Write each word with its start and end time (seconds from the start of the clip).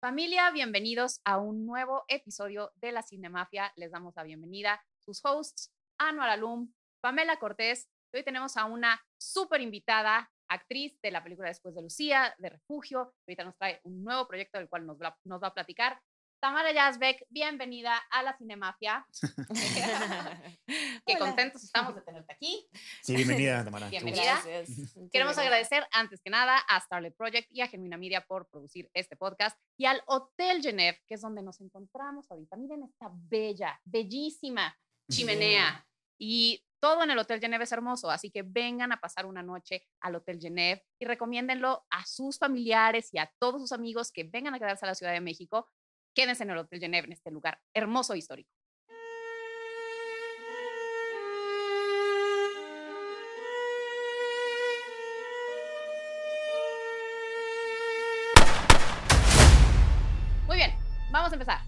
Familia, 0.00 0.50
bienvenidos 0.50 1.20
a 1.26 1.36
un 1.36 1.66
nuevo 1.66 2.04
episodio 2.08 2.72
de 2.76 2.90
la 2.90 3.02
Cinemafia. 3.02 3.70
Les 3.76 3.92
damos 3.92 4.16
la 4.16 4.22
bienvenida, 4.22 4.82
sus 4.98 5.22
hosts, 5.22 5.70
Anuar 5.98 6.30
Alum, 6.30 6.72
Pamela 7.02 7.38
Cortés. 7.38 7.86
Hoy 8.10 8.24
tenemos 8.24 8.56
a 8.56 8.64
una 8.64 8.98
súper 9.18 9.60
invitada, 9.60 10.32
actriz 10.48 10.98
de 11.02 11.10
la 11.10 11.22
película 11.22 11.48
Después 11.48 11.74
de 11.74 11.82
Lucía, 11.82 12.34
de 12.38 12.48
Refugio. 12.48 13.12
Ahorita 13.26 13.44
nos 13.44 13.58
trae 13.58 13.82
un 13.84 14.02
nuevo 14.02 14.26
proyecto 14.26 14.56
del 14.56 14.70
cual 14.70 14.86
nos 14.86 14.96
va, 14.96 15.18
nos 15.24 15.42
va 15.42 15.48
a 15.48 15.54
platicar. 15.54 16.00
Tamara 16.40 16.72
Yazbek, 16.72 17.26
bienvenida 17.28 17.98
a 18.10 18.22
la 18.22 18.34
Cinemafia. 18.34 19.06
Qué 21.06 21.18
contentos 21.18 21.62
estamos 21.62 21.94
de 21.94 22.00
tenerte 22.00 22.32
aquí. 22.32 22.66
Sí, 23.02 23.14
bienvenida, 23.14 23.62
Tamara. 23.62 23.88
Bienvenida. 23.90 24.40
Queremos 25.12 25.36
agradecer 25.36 25.86
antes 25.92 26.22
que 26.22 26.30
nada 26.30 26.56
a 26.56 26.80
Starlet 26.80 27.14
Project 27.14 27.48
y 27.52 27.60
a 27.60 27.68
Genuina 27.68 27.98
Media 27.98 28.22
por 28.22 28.48
producir 28.48 28.90
este 28.94 29.16
podcast 29.16 29.58
y 29.76 29.84
al 29.84 30.02
Hotel 30.06 30.62
Genève, 30.62 30.98
que 31.06 31.16
es 31.16 31.20
donde 31.20 31.42
nos 31.42 31.60
encontramos 31.60 32.30
ahorita. 32.30 32.56
Miren 32.56 32.84
esta 32.84 33.10
bella, 33.12 33.78
bellísima 33.84 34.74
chimenea. 35.10 35.86
Y 36.18 36.64
todo 36.80 37.04
en 37.04 37.10
el 37.10 37.18
Hotel 37.18 37.40
Genève 37.40 37.64
es 37.64 37.72
hermoso, 37.72 38.10
así 38.10 38.30
que 38.30 38.42
vengan 38.42 38.92
a 38.92 39.00
pasar 39.00 39.26
una 39.26 39.42
noche 39.42 39.86
al 40.00 40.14
Hotel 40.14 40.38
Genève 40.40 40.82
y 40.98 41.04
recomiéndenlo 41.04 41.84
a 41.90 42.06
sus 42.06 42.38
familiares 42.38 43.12
y 43.12 43.18
a 43.18 43.30
todos 43.38 43.60
sus 43.60 43.72
amigos 43.72 44.10
que 44.10 44.24
vengan 44.24 44.54
a 44.54 44.58
quedarse 44.58 44.86
a 44.86 44.88
la 44.88 44.94
Ciudad 44.94 45.12
de 45.12 45.20
México 45.20 45.68
quédense 46.20 46.42
en 46.42 46.50
el 46.50 46.58
Hotel 46.58 46.78
Genève, 46.78 47.06
en 47.06 47.12
este 47.12 47.30
lugar 47.30 47.58
hermoso 47.72 48.12
e 48.12 48.18
histórico. 48.18 48.50
Muy 60.46 60.56
bien, 60.58 60.74
vamos 61.10 61.32
a 61.32 61.34
empezar. 61.36 61.60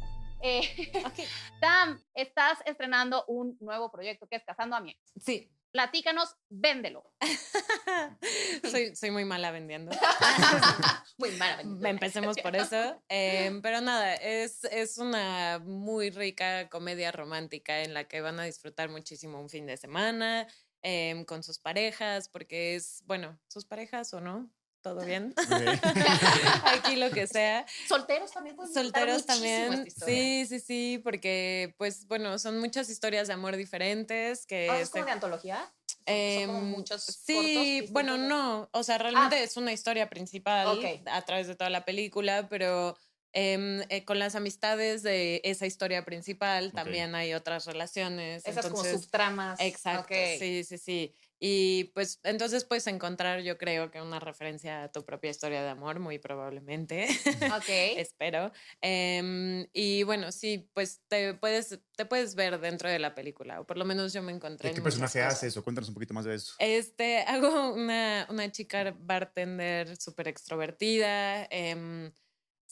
Eh, 0.43 0.61
Tam, 1.63 1.99
estás 2.13 2.59
estrenando 2.67 3.25
un 3.29 3.57
nuevo 3.59 3.91
proyecto 3.91 4.27
que 4.27 4.37
es 4.37 4.45
Cazando 4.45 4.77
a 4.77 4.81
mi 4.81 4.95
Sí, 5.19 5.51
Platícanos, 5.73 6.37
véndelo. 6.51 7.11
soy, 8.71 8.95
soy 8.95 9.11
muy 9.11 9.25
mala 9.25 9.51
vendiendo. 9.51 9.91
muy 11.19 11.31
mala 11.33 11.57
vendiendo. 11.57 11.89
Empecemos 11.89 12.37
por 12.43 12.55
eso. 12.55 13.03
Em, 13.09 13.63
pero 13.63 13.81
nada, 13.81 14.15
es, 14.17 14.65
es 14.65 14.99
una 14.99 15.61
muy 15.65 16.11
rica 16.11 16.69
comedia 16.69 17.11
romántica 17.11 17.83
en 17.83 17.95
la 17.95 18.05
que 18.05 18.21
van 18.21 18.39
a 18.39 18.45
disfrutar 18.45 18.91
muchísimo 18.91 19.41
un 19.41 19.49
fin 19.49 19.67
de 19.67 19.79
semana 19.79 20.47
em, 20.83 21.25
con 21.25 21.43
sus 21.43 21.59
parejas, 21.59 22.29
porque 22.29 22.75
es, 22.75 23.03
bueno, 23.07 23.41
sus 23.49 23.65
parejas 23.65 24.13
o 24.13 24.21
no, 24.21 24.51
todo 24.83 25.05
bien. 25.05 25.35
Aquí 26.67 26.97
lo 26.97 27.11
que 27.11 27.27
sea. 27.27 27.65
Solteros 27.89 28.33
también. 28.33 28.57
Solteros 28.73 29.25
también. 29.25 29.89
Sí, 29.91 30.45
sí, 30.47 30.61
sí, 30.61 31.01
porque 31.03 31.75
pues 31.79 32.07
bueno, 32.09 32.39
son 32.39 32.59
muchas 32.59 32.91
historias 32.91 33.29
de 33.29 33.35
amor 33.35 33.57
diferentes 33.57 34.45
que... 34.47 34.69
¿Ah, 34.71 34.81
¿Es 34.81 34.91
como 34.91 35.05
de 35.05 35.13
antología? 35.13 35.73
Eh, 36.07 36.47
muchos 36.49 37.03
sí, 37.05 37.87
bueno, 37.91 38.19
no, 38.19 38.69
o 38.73 38.83
sea, 38.83 38.99
realmente 38.99 39.37
ah. 39.37 39.43
es 39.43 39.57
una 39.57 39.73
historia 39.73 40.11
principal 40.11 40.81
a 41.07 41.23
través 41.23 41.47
de 41.47 41.55
toda 41.55 41.71
la 41.71 41.85
película, 41.85 42.49
pero 42.49 42.97
em, 43.33 43.83
eh, 43.89 44.05
con 44.05 44.19
las 44.19 44.35
amistades 44.35 45.05
de 45.05 45.41
esa 45.45 45.65
historia 45.67 46.05
principal 46.05 46.73
también 46.73 47.15
hay 47.15 47.35
otras 47.35 47.67
relaciones. 47.67 48.45
Esas 48.47 48.67
como 48.67 48.85
subtramas. 48.85 49.61
Exacto, 49.61 50.15
sí, 50.39 50.65
sí, 50.65 50.79
sí. 50.79 51.15
Y 51.45 51.91
pues 51.93 52.21
entonces 52.23 52.65
puedes 52.65 52.87
encontrar, 52.87 53.41
yo 53.41 53.59
creo 53.59 53.91
que 53.91 54.01
una 54.01 54.21
referencia 54.21 54.85
a 54.85 54.93
tu 54.93 55.05
propia 55.05 55.29
historia 55.29 55.61
de 55.61 55.71
amor, 55.71 55.99
muy 55.99 56.21
probablemente. 56.21 57.09
Ok. 57.53 57.69
Espero. 57.69 58.53
Em, 58.81 59.67
y 59.73 60.05
bueno, 60.05 60.31
sí, 60.31 60.71
pues 60.73 61.03
te 61.09 61.35
puedes, 61.35 61.81
te 61.97 62.07
puedes 62.07 62.37
ver 62.37 62.61
dentro 62.61 62.89
de 62.89 63.01
la 63.01 63.17
película, 63.17 63.61
o 63.61 63.67
por 63.67 63.77
lo 63.77 63.85
menos 63.85 64.13
yo 64.13 64.23
me 64.23 64.31
encontré. 64.31 64.73
¿Qué, 64.73 64.81
personaje 64.81 65.21
haces? 65.21 65.57
O 65.57 65.65
cuéntanos 65.65 65.89
un 65.89 65.95
poquito 65.95 66.15
más 66.15 66.25
de 66.25 66.37
eso. 66.37 66.55
Este, 66.61 67.23
hago 67.27 67.73
una, 67.73 68.29
una 68.31 68.53
chica 68.53 68.95
bartender 68.97 69.97
súper 69.97 70.29
extrovertida. 70.29 71.49
Eh, 71.51 72.13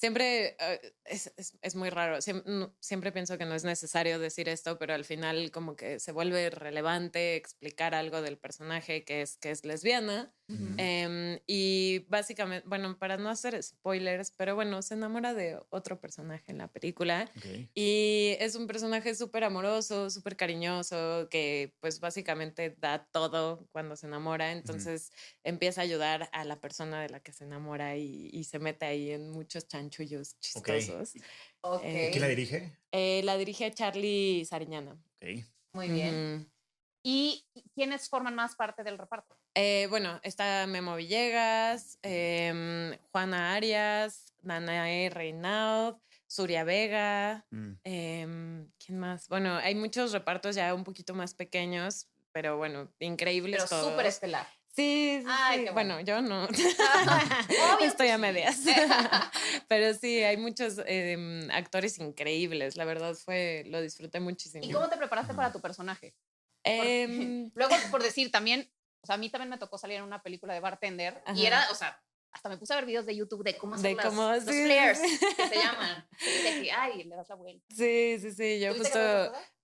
siempre 0.00 0.56
eh, 0.58 0.94
es, 1.04 1.32
es, 1.60 1.74
muy 1.76 1.90
raro. 1.90 2.20
Siempre, 2.22 3.12
pienso 3.12 3.36
que 3.36 3.44
no 3.44 3.54
es 3.54 3.64
necesario 3.64 4.18
decir 4.18 4.48
esto, 4.48 4.78
pero 4.78 4.94
al 4.94 5.04
final 5.04 5.50
como 5.50 5.76
que 5.76 6.00
se 6.00 6.12
vuelve 6.12 6.48
relevante 6.48 7.36
explicar 7.36 7.94
algo 7.94 8.22
del 8.22 8.38
personaje 8.38 9.04
que 9.04 9.20
es, 9.20 9.36
que 9.36 9.50
es 9.50 9.64
lesbiana. 9.64 10.32
Em, 10.76 11.38
y 11.46 12.00
básicamente, 12.08 12.66
bueno, 12.68 12.98
para 12.98 13.16
no 13.16 13.28
hacer 13.28 13.60
spoilers, 13.62 14.32
pero 14.32 14.54
bueno, 14.54 14.82
se 14.82 14.94
enamora 14.94 15.34
de 15.34 15.60
otro 15.70 16.00
personaje 16.00 16.50
en 16.50 16.58
la 16.58 16.68
película. 16.68 17.30
Y 17.74 18.36
es 18.40 18.56
un 18.56 18.66
personaje 18.66 19.14
súper 19.14 19.44
amoroso, 19.44 20.10
súper 20.10 20.36
cariñoso, 20.36 21.28
que 21.30 21.74
pues 21.80 22.00
básicamente 22.00 22.74
da 22.78 23.06
todo 23.12 23.68
cuando 23.72 23.96
se 23.96 24.06
enamora. 24.06 24.52
Entonces 24.52 25.12
empieza 25.44 25.80
a 25.80 25.84
ayudar 25.84 26.28
a 26.32 26.44
la 26.44 26.60
persona 26.60 27.02
de 27.02 27.08
la 27.08 27.20
que 27.20 27.32
se 27.32 27.44
enamora 27.44 27.96
y, 27.96 28.44
se 28.50 28.58
mete 28.58 28.84
ahí 28.84 29.10
en 29.10 29.30
muchos 29.30 29.68
chanchullos 29.68 30.38
chistosos. 30.40 31.14
Okay. 31.60 32.10
¿Quién 32.10 32.22
la 32.22 32.28
dirige? 32.28 32.72
Eh, 32.90 33.20
la 33.22 33.36
dirige 33.36 33.70
Charlie 33.72 34.44
Sariñana. 34.44 34.96
Muy 35.72 35.88
bien. 35.88 36.50
¿Y 37.02 37.46
quiénes 37.74 38.08
forman 38.08 38.34
más 38.34 38.56
parte 38.56 38.82
del 38.82 38.98
reparto? 38.98 39.39
Eh, 39.54 39.86
bueno, 39.90 40.20
está 40.22 40.66
Memo 40.66 40.94
Villegas, 40.96 41.98
em, 42.02 42.96
Juana 43.10 43.54
Arias, 43.54 44.32
Danae 44.42 45.10
Reynaud, 45.10 45.96
Suria 46.26 46.62
Vega, 46.62 47.44
mm. 47.50 47.72
em, 47.82 48.70
¿quién 48.78 48.98
más? 48.98 49.28
Bueno, 49.28 49.56
hay 49.56 49.74
muchos 49.74 50.12
repartos 50.12 50.54
ya 50.54 50.72
un 50.72 50.84
poquito 50.84 51.14
más 51.14 51.34
pequeños, 51.34 52.06
pero 52.32 52.56
bueno, 52.56 52.92
increíbles. 53.00 53.64
Pero 53.68 53.90
súper 53.90 54.06
estelar. 54.06 54.46
Sí, 54.74 55.22
sí, 55.22 55.66
bueno. 55.72 56.00
yo 56.00 56.22
no. 56.22 56.46
Estoy 57.82 58.08
a 58.08 58.18
medias. 58.18 58.60
Pero 59.68 59.94
sí, 59.94 60.22
hay 60.22 60.36
muchos 60.36 60.80
em, 60.86 61.50
actores 61.50 61.98
increíbles. 61.98 62.76
La 62.76 62.84
verdad 62.84 63.14
fue, 63.14 63.64
lo 63.66 63.82
disfruté 63.82 64.20
muchísimo. 64.20 64.64
¿Y 64.64 64.70
cómo 64.70 64.88
te 64.88 64.96
preparaste 64.96 65.34
para 65.34 65.52
tu 65.52 65.60
personaje? 65.60 66.14
luego, 67.54 67.74
por 67.90 68.02
decir, 68.02 68.30
también 68.30 68.70
o 69.02 69.06
sea, 69.06 69.14
a 69.14 69.18
mí 69.18 69.30
también 69.30 69.50
me 69.50 69.58
tocó 69.58 69.78
salir 69.78 69.98
en 69.98 70.04
una 70.04 70.22
película 70.22 70.54
de 70.54 70.60
bartender 70.60 71.22
y 71.34 71.46
era, 71.46 71.66
o 71.70 71.74
sea, 71.74 72.00
hasta 72.32 72.48
me 72.48 72.58
puse 72.58 72.72
a 72.72 72.76
ver 72.76 72.86
videos 72.86 73.06
de 73.06 73.16
YouTube 73.16 73.44
de 73.44 73.56
cómo 73.56 73.74
hacer 73.74 73.96
los 73.96 74.44
flares 74.44 75.00
que 75.36 75.48
se 75.48 75.56
llaman. 75.56 76.06
de 76.20 76.62
que, 76.62 76.72
ay, 76.72 77.04
le 77.04 77.16
das 77.16 77.28
la 77.28 77.34
vuelta. 77.34 77.64
Sí, 77.70 78.18
sí, 78.20 78.32
sí. 78.32 78.60
Yo 78.60 78.74
justo, 78.74 78.98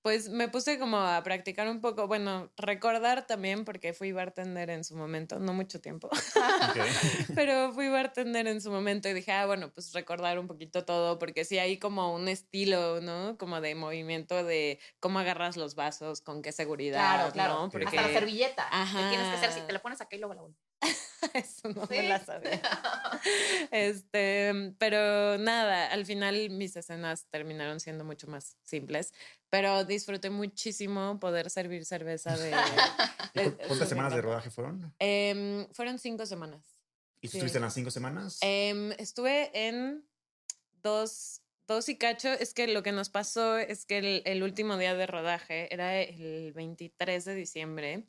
pues 0.07 0.29
me 0.29 0.49
puse 0.49 0.79
como 0.79 0.99
a 0.99 1.21
practicar 1.25 1.69
un 1.69 1.81
poco, 1.81 2.07
bueno, 2.07 2.53
recordar 2.57 3.27
también 3.27 3.65
porque 3.65 3.93
fui 3.93 4.13
bartender 4.13 4.71
en 4.71 4.85
su 4.85 4.97
momento, 4.97 5.41
no 5.41 5.53
mucho 5.53 5.81
tiempo, 5.81 6.09
pero 7.35 7.73
fui 7.73 7.89
bartender 7.89 8.47
en 8.47 8.61
su 8.61 8.71
momento 8.71 9.09
y 9.09 9.15
dije, 9.15 9.33
ah, 9.33 9.47
bueno, 9.47 9.73
pues 9.73 9.93
recordar 9.93 10.39
un 10.39 10.47
poquito 10.47 10.85
todo 10.85 11.19
porque 11.19 11.45
sí 11.45 11.59
hay 11.59 11.79
como 11.79 12.15
un 12.15 12.29
estilo, 12.29 13.01
¿no? 13.01 13.37
Como 13.37 13.61
de 13.61 13.75
movimiento 13.75 14.45
de 14.45 14.79
cómo 15.01 15.19
agarras 15.19 15.57
los 15.57 15.75
vasos, 15.75 16.21
con 16.21 16.41
qué 16.41 16.53
seguridad, 16.53 17.01
claro, 17.01 17.33
claro. 17.33 17.55
¿no? 17.63 17.71
Porque... 17.71 17.89
Hasta 17.89 18.03
la 18.03 18.09
servilleta. 18.09 18.65
Ajá. 18.71 19.09
tienes 19.11 19.29
que 19.29 19.35
hacer 19.35 19.53
si 19.53 19.61
te 19.63 19.73
la 19.73 19.83
pones 19.83 20.01
acá 20.01 20.15
y 20.15 20.21
luego 20.21 20.35
la 20.35 20.43
vuelta. 20.43 20.66
Eso 21.35 21.69
no 21.69 21.87
me 21.89 22.09
la 22.09 22.25
sabía. 22.25 22.61
este, 23.71 24.75
pero 24.79 25.39
nada, 25.39 25.91
al 25.91 26.07
final 26.07 26.51
mis 26.51 26.77
escenas 26.77 27.27
terminaron 27.31 27.81
siendo 27.81 28.05
mucho 28.05 28.27
más 28.27 28.57
simples, 28.63 29.13
pero 29.51 29.85
disfruté 29.85 30.31
muchísimo 30.31 31.19
poder 31.21 31.51
servir 31.51 31.85
cerveza 31.85 32.37
de... 32.37 32.53
¿Cuántas 33.67 33.89
semanas 33.89 34.15
de 34.15 34.23
rodaje 34.23 34.51
fueron? 34.51 34.95
Em, 34.99 35.67
fueron 35.73 35.99
cinco 35.99 36.27
semanas. 36.27 36.77
¿Y 37.21 37.27
estuviste 37.27 37.59
en 37.59 37.65
las 37.65 37.75
cinco 37.75 37.91
semanas? 37.91 38.39
Em, 38.41 38.93
estuve 38.93 39.51
en 39.55 40.07
dos, 40.83 41.43
dos 41.67 41.89
y 41.89 41.97
cacho. 41.97 42.29
Es 42.29 42.55
que 42.55 42.67
lo 42.69 42.83
que 42.83 42.93
nos 42.93 43.11
pasó 43.11 43.59
es 43.59 43.85
que 43.85 43.99
el, 43.99 44.23
el 44.25 44.43
último 44.43 44.77
día 44.77 44.95
de 44.95 45.07
rodaje 45.07 45.73
era 45.73 46.01
el 46.01 46.53
23 46.55 47.25
de 47.25 47.35
diciembre. 47.35 48.07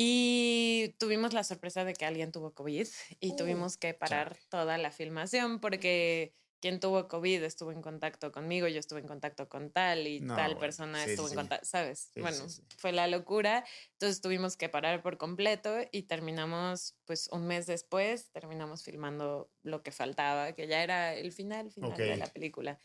Y 0.00 0.94
tuvimos 0.98 1.32
la 1.34 1.42
sorpresa 1.42 1.84
de 1.84 1.92
que 1.92 2.06
alguien 2.06 2.30
tuvo 2.30 2.54
COVID 2.54 2.86
y 3.18 3.32
uh, 3.32 3.36
tuvimos 3.36 3.76
que 3.76 3.94
parar 3.94 4.36
toda 4.48 4.78
la 4.78 4.92
filmación 4.92 5.58
porque 5.58 6.36
quien 6.60 6.80
tuvo 6.80 7.08
COVID 7.08 7.42
estuvo 7.42 7.72
en 7.72 7.82
contacto 7.82 8.32
conmigo, 8.32 8.68
yo 8.68 8.78
estuve 8.78 9.00
en 9.00 9.06
contacto 9.06 9.48
con 9.48 9.70
tal 9.70 10.06
y 10.06 10.20
tal 10.20 10.56
persona 10.58 11.04
estuvo 11.04 11.28
en 11.28 11.34
contacto, 11.34 11.66
¿sabes? 11.66 12.10
bueno, 12.16 12.46
fue 12.76 12.92
la 12.92 13.06
locura. 13.06 13.64
Entonces 13.92 14.20
tuvimos 14.20 14.56
que 14.56 14.68
parar 14.68 15.02
por 15.02 15.18
completo 15.18 15.76
y 15.92 16.02
terminamos, 16.02 16.96
pues 17.04 17.28
un 17.32 17.46
mes 17.46 17.66
después, 17.66 18.30
terminamos 18.30 18.82
filmando 18.82 19.50
lo 19.62 19.82
que 19.82 19.92
faltaba, 19.92 20.52
que 20.52 20.66
ya 20.66 20.82
era 20.82 21.14
el 21.14 21.32
final, 21.32 21.70
final 21.70 21.96
de 21.96 22.16
la 22.16 22.26
película. 22.26 22.78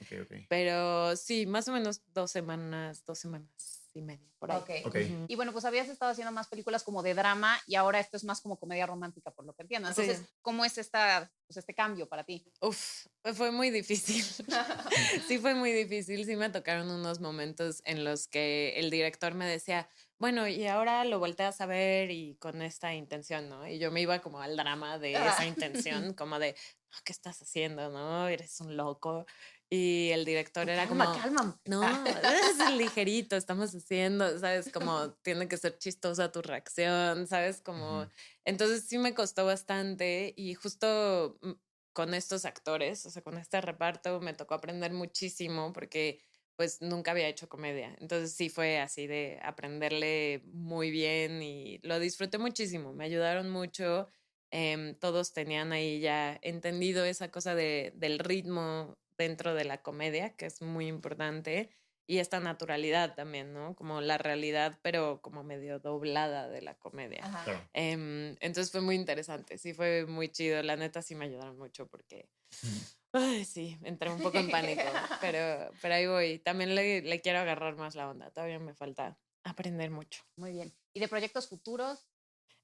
Pero 0.49 1.15
sí, 1.15 1.45
más 1.45 1.67
o 1.67 1.73
menos 1.73 2.01
dos 2.13 2.31
semanas, 2.31 3.05
dos 3.05 3.19
semanas. 3.19 3.72
Y 3.99 4.01
media, 4.01 4.29
por 4.39 4.51
ahí. 4.51 4.59
Ok. 4.59 4.69
Ok. 4.85 4.95
Ujú. 4.95 5.25
Y 5.27 5.35
bueno, 5.35 5.51
pues 5.51 5.65
habías 5.65 5.87
estado 5.89 6.11
haciendo 6.11 6.31
más 6.31 6.47
películas 6.47 6.83
como 6.83 7.03
de 7.03 7.13
drama 7.13 7.59
y 7.67 7.75
ahora 7.75 7.99
esto 7.99 8.17
es 8.17 8.23
más 8.23 8.41
como 8.41 8.57
comedia 8.57 8.85
romántica, 8.85 9.31
por 9.31 9.45
lo 9.45 9.53
que 9.53 9.63
entiendo. 9.63 9.91
Sí. 9.93 10.01
Entonces, 10.01 10.27
¿cómo 10.41 10.65
es 10.65 10.77
esta, 10.77 11.31
pues 11.47 11.57
este 11.57 11.73
cambio 11.73 12.07
para 12.07 12.23
ti? 12.23 12.45
Uf, 12.61 13.05
fue 13.33 13.51
muy 13.51 13.69
difícil. 13.69 14.23
sí, 15.27 15.37
fue 15.39 15.53
muy 15.55 15.71
difícil. 15.71 16.25
Sí 16.25 16.35
me 16.35 16.49
tocaron 16.49 16.89
unos 16.91 17.19
momentos 17.19 17.81
en 17.85 18.03
los 18.03 18.27
que 18.27 18.73
el 18.77 18.89
director 18.89 19.33
me 19.33 19.45
decía, 19.47 19.89
bueno, 20.19 20.47
y 20.47 20.67
ahora 20.67 21.03
lo 21.05 21.19
volteas 21.19 21.59
a 21.61 21.65
ver 21.65 22.11
y 22.11 22.35
con 22.37 22.61
esta 22.61 22.93
intención, 22.93 23.49
¿no? 23.49 23.67
Y 23.67 23.79
yo 23.79 23.91
me 23.91 24.01
iba 24.01 24.19
como 24.21 24.41
al 24.41 24.55
drama 24.55 24.97
de 24.99 25.13
esa 25.13 25.45
intención, 25.47 26.13
como 26.13 26.39
de, 26.39 26.55
"No, 26.91 26.97
¿qué 27.03 27.11
estás 27.11 27.41
haciendo, 27.41 27.89
no? 27.89 28.27
Eres 28.27 28.59
un 28.61 28.77
loco. 28.77 29.25
Y 29.73 30.11
el 30.11 30.23
director 30.23 30.69
era 30.69 30.87
calma, 30.87 31.05
como, 31.05 31.19
calma. 31.19 31.59
no, 31.65 32.05
es 32.05 32.73
ligerito, 32.77 33.35
estamos 33.35 33.73
haciendo, 33.73 34.37
¿sabes? 34.37 34.71
Como 34.71 35.13
tiene 35.23 35.47
que 35.47 35.57
ser 35.57 35.79
chistosa 35.79 36.31
tu 36.31 36.43
reacción, 36.43 37.25
¿sabes? 37.25 37.59
Como, 37.59 38.05
entonces 38.45 38.85
sí 38.87 38.99
me 38.99 39.15
costó 39.15 39.47
bastante 39.47 40.31
y 40.37 40.53
justo 40.53 41.39
mm, 41.41 41.53
con 41.91 42.13
estos 42.13 42.45
actores, 42.45 43.03
o 43.07 43.09
sea, 43.09 43.23
con 43.23 43.35
este 43.39 43.61
reparto 43.61 44.21
me 44.21 44.35
tocó 44.35 44.53
aprender 44.53 44.93
muchísimo 44.93 45.73
porque 45.73 46.19
pues 46.55 46.79
nunca 46.83 47.09
había 47.09 47.27
hecho 47.27 47.49
comedia. 47.49 47.97
Entonces 47.99 48.31
sí 48.31 48.49
fue 48.49 48.77
así 48.77 49.07
de 49.07 49.39
aprenderle 49.41 50.43
muy 50.53 50.91
bien 50.91 51.41
y 51.41 51.79
lo 51.81 51.97
disfruté 51.97 52.37
muchísimo, 52.37 52.93
me 52.93 53.05
ayudaron 53.05 53.49
mucho. 53.49 54.07
em, 54.51 54.93
todos 54.93 55.33
tenían 55.33 55.71
ahí 55.71 55.99
ya 55.99 56.37
entendido 56.43 57.03
esa 57.05 57.31
cosa 57.31 57.55
de, 57.55 57.91
del 57.95 58.19
ritmo 58.19 58.95
dentro 59.17 59.53
de 59.53 59.65
la 59.65 59.81
comedia, 59.81 60.35
que 60.35 60.45
es 60.45 60.61
muy 60.61 60.87
importante, 60.87 61.69
y 62.05 62.17
esta 62.17 62.39
naturalidad 62.39 63.15
también, 63.15 63.53
¿no? 63.53 63.75
Como 63.75 64.01
la 64.01 64.17
realidad, 64.17 64.77
pero 64.81 65.21
como 65.21 65.43
medio 65.43 65.79
doblada 65.79 66.49
de 66.49 66.61
la 66.61 66.75
comedia. 66.75 67.21
Claro. 67.21 67.69
Em, 67.73 68.35
entonces 68.41 68.71
fue 68.71 68.81
muy 68.81 68.95
interesante, 68.95 69.57
sí 69.57 69.73
fue 69.73 70.05
muy 70.05 70.29
chido. 70.29 70.61
La 70.63 70.75
neta 70.75 71.01
sí 71.01 71.15
me 71.15 71.25
ayudaron 71.25 71.57
mucho 71.57 71.87
porque, 71.87 72.29
ay, 73.13 73.45
sí, 73.45 73.77
entré 73.83 74.09
un 74.09 74.21
poco 74.21 74.37
en 74.37 74.51
pánico, 74.51 74.83
pero, 75.21 75.71
pero 75.81 75.93
ahí 75.93 76.07
voy. 76.07 76.39
También 76.39 76.75
le, 76.75 77.01
le 77.01 77.21
quiero 77.21 77.39
agarrar 77.39 77.77
más 77.77 77.95
la 77.95 78.09
onda, 78.09 78.31
todavía 78.31 78.59
me 78.59 78.73
falta 78.73 79.17
aprender 79.43 79.89
mucho. 79.89 80.23
Muy 80.35 80.51
bien. 80.51 80.73
¿Y 80.93 80.99
de 80.99 81.07
proyectos 81.07 81.47
futuros? 81.47 82.09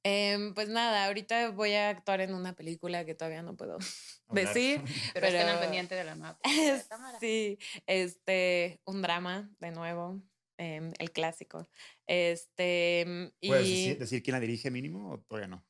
Em, 0.04 0.54
pues 0.54 0.70
nada, 0.70 1.06
ahorita 1.08 1.50
voy 1.52 1.74
a 1.74 1.90
actuar 1.90 2.22
en 2.22 2.34
una 2.34 2.54
película 2.54 3.04
que 3.06 3.16
todavía 3.16 3.42
no 3.42 3.56
puedo 3.58 3.78
Hablar. 4.28 4.48
decir. 4.54 4.82
Pero, 5.14 5.28
estén 5.28 5.42
al 5.42 5.48
Pero- 5.48 5.60
pendiente 5.62 5.96
de 5.96 6.04
la 6.04 6.16
nueva 6.16 6.40
de. 6.44 7.18
Sí, 7.20 7.58
este, 7.86 8.82
un 8.86 9.02
drama 9.02 9.50
de 9.60 9.72
nuevo, 9.72 10.22
em, 10.58 10.92
el 11.00 11.12
clásico. 11.12 11.70
Este, 12.08 13.02
em, 13.02 13.32
¿Puedes 13.46 13.68
y 13.68 13.70
decir, 13.86 13.98
decir 14.00 14.24
quién 14.24 14.34
la 14.34 14.40
dirige 14.40 14.72
mínimo 14.72 15.12
o 15.12 15.20
todavía 15.22 15.48
no? 15.48 15.66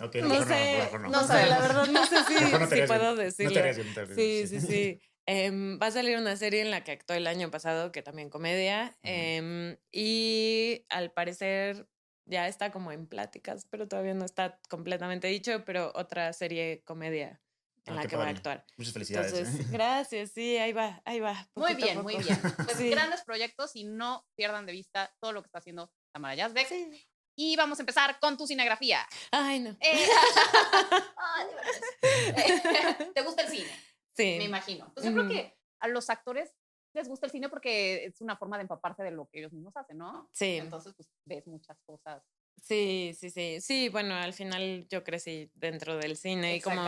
Ok, 0.00 0.14
no 0.16 0.28
mejor 0.28 0.46
sé, 0.46 0.78
mejor 0.78 1.00
no, 1.00 1.08
no 1.08 1.26
sé, 1.26 1.46
la 1.46 1.58
verdad 1.58 1.86
no 1.88 2.06
sé 2.06 2.16
si, 2.24 2.34
no 2.34 2.68
si 2.70 2.82
puedo 2.82 3.02
No 3.02 3.16
decirlo. 3.16 3.60
no 4.06 4.14
Sí, 4.14 4.46
sí, 4.46 4.60
sí. 4.60 5.00
Em, 5.26 5.76
va 5.82 5.86
a 5.86 5.90
salir 5.90 6.16
una 6.18 6.36
serie 6.36 6.60
en 6.60 6.70
la 6.70 6.84
que 6.84 6.92
actué 6.92 7.16
el 7.16 7.26
año 7.26 7.50
pasado, 7.50 7.90
que 7.90 8.00
también 8.00 8.30
comedia, 8.30 8.96
y 9.90 10.86
al 10.88 11.10
parecer 11.12 11.88
ya 12.28 12.46
está 12.48 12.70
como 12.70 12.92
en 12.92 13.06
pláticas, 13.06 13.66
pero 13.70 13.88
todavía 13.88 14.14
no 14.14 14.24
está 14.24 14.60
completamente 14.68 15.26
dicho, 15.28 15.64
pero 15.64 15.92
otra 15.94 16.32
serie 16.32 16.82
comedia 16.84 17.40
en 17.86 17.94
Ah, 17.94 18.02
la 18.02 18.06
que 18.08 18.16
voy 18.16 18.24
a 18.24 18.26
padre. 18.26 18.36
actuar. 18.36 18.66
Muchas 18.76 18.92
felicidades. 18.92 19.32
Entonces, 19.32 19.60
¿eh? 19.60 19.68
gracias, 19.72 20.30
sí, 20.32 20.56
ahí 20.58 20.72
va, 20.72 21.00
ahí 21.04 21.20
va. 21.20 21.48
Muy 21.54 21.72
a 21.72 21.74
bien, 21.74 22.02
muy 22.02 22.16
bien. 22.18 22.38
Pues 22.56 22.76
Sí. 22.76 22.90
grandes 22.90 23.22
proyectos 23.24 23.74
y 23.74 23.84
no 23.84 24.26
pierdan 24.36 24.66
de 24.66 24.72
vista 24.72 25.14
todo 25.20 25.32
lo 25.32 25.42
que 25.42 25.46
está 25.46 25.58
haciendo 25.58 25.90
Tamara 26.12 26.34
Yazbek. 26.34 26.68
Sí. 26.68 27.08
Y 27.40 27.56
vamos 27.56 27.78
a 27.78 27.82
empezar 27.82 28.18
con 28.20 28.36
tu 28.36 28.46
cinegrafía. 28.46 29.06
Ay, 29.30 29.60
no. 29.60 29.70
Eh, 29.70 29.76
ay, 31.16 31.46
de 31.46 31.54
verdad. 31.54 33.00
Eh, 33.00 33.10
¿Te 33.14 33.22
gusta 33.22 33.42
el 33.42 33.48
cine? 33.48 33.70
Sí. 34.16 34.34
Me 34.38 34.44
imagino. 34.44 34.92
Pues 34.92 35.06
yo 35.06 35.12
creo 35.12 35.24
Ujú. 35.24 35.32
que 35.32 35.56
a 35.80 35.88
los 35.88 36.10
actores 36.10 36.52
les 36.98 37.08
gusta 37.08 37.26
el 37.26 37.32
cine 37.32 37.48
porque 37.48 38.04
es 38.04 38.20
una 38.20 38.36
forma 38.36 38.56
de 38.56 38.62
empaparse 38.62 39.02
de 39.02 39.12
lo 39.12 39.28
que 39.28 39.38
ellos 39.38 39.52
mismos 39.52 39.76
hacen, 39.76 39.98
¿no? 39.98 40.28
Sí. 40.32 40.56
Entonces, 40.56 40.94
pues 40.94 41.08
ves 41.24 41.46
muchas 41.46 41.78
cosas. 41.86 42.22
Sí, 42.60 43.14
sí, 43.16 43.30
sí. 43.30 43.60
Sí, 43.60 43.88
bueno, 43.88 44.14
al 44.14 44.32
final 44.32 44.86
yo 44.88 45.04
crecí 45.04 45.50
dentro 45.54 45.96
del 45.96 46.16
cine 46.16 46.56
y 46.56 46.60
como 46.60 46.82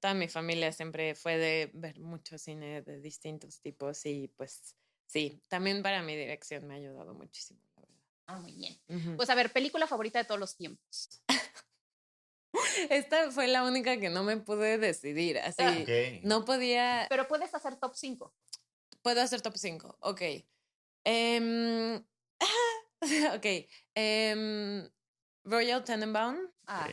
toda 0.00 0.14
mi 0.14 0.28
familia 0.28 0.72
siempre 0.72 1.14
fue 1.14 1.36
de 1.36 1.70
ver 1.74 1.98
mucho 1.98 2.38
cine 2.38 2.82
de 2.82 3.00
distintos 3.00 3.60
tipos 3.60 4.06
y 4.06 4.28
pues 4.28 4.76
sí, 5.06 5.42
también 5.48 5.82
para 5.82 6.02
mi 6.02 6.14
dirección 6.16 6.66
me 6.66 6.74
ha 6.74 6.76
ayudado 6.76 7.12
muchísimo, 7.12 7.60
la 7.74 7.82
verdad. 7.82 7.96
Ah, 8.28 8.38
muy 8.38 8.52
bien. 8.52 8.80
Ujú. 8.88 9.16
Pues 9.16 9.28
a 9.28 9.34
ver, 9.34 9.52
película 9.52 9.86
favorita 9.88 10.20
de 10.20 10.24
todos 10.26 10.40
los 10.40 10.56
tiempos. 10.56 11.22
Esta 12.90 13.30
fue 13.30 13.48
la 13.48 13.64
única 13.64 13.98
que 13.98 14.10
no 14.10 14.22
me 14.22 14.36
pude 14.36 14.78
decidir, 14.78 15.38
así. 15.38 15.62
Ah. 15.62 15.80
Ok. 15.82 16.22
No 16.22 16.44
podía, 16.44 17.06
Pero 17.08 17.28
puedes 17.28 17.54
hacer 17.54 17.76
top 17.76 17.94
5. 17.94 18.34
Puedo 19.06 19.20
hacer 19.22 19.40
top 19.40 19.56
5, 19.56 19.96
ok. 20.00 20.20
Em, 21.04 22.04
ok. 23.36 23.46
em, 23.94 24.90
Royal 25.44 25.84
Tenenbaum, 25.84 26.36
Ah, 26.66 26.88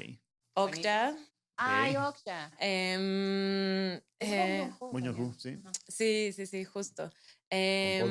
Ok. 0.53 0.75
Okja. 0.77 1.17
ay, 1.57 1.97
Ok. 1.97 2.03
Okja. 2.09 2.51
em, 2.59 3.93
Es 4.19 4.29
eh. 4.29 4.69
Joon-ho, 4.79 5.33
sí. 5.39 5.57
Sí, 5.87 6.31
sí, 6.33 6.45
sí, 6.45 6.63
justo. 6.65 7.11
Es 7.49 8.03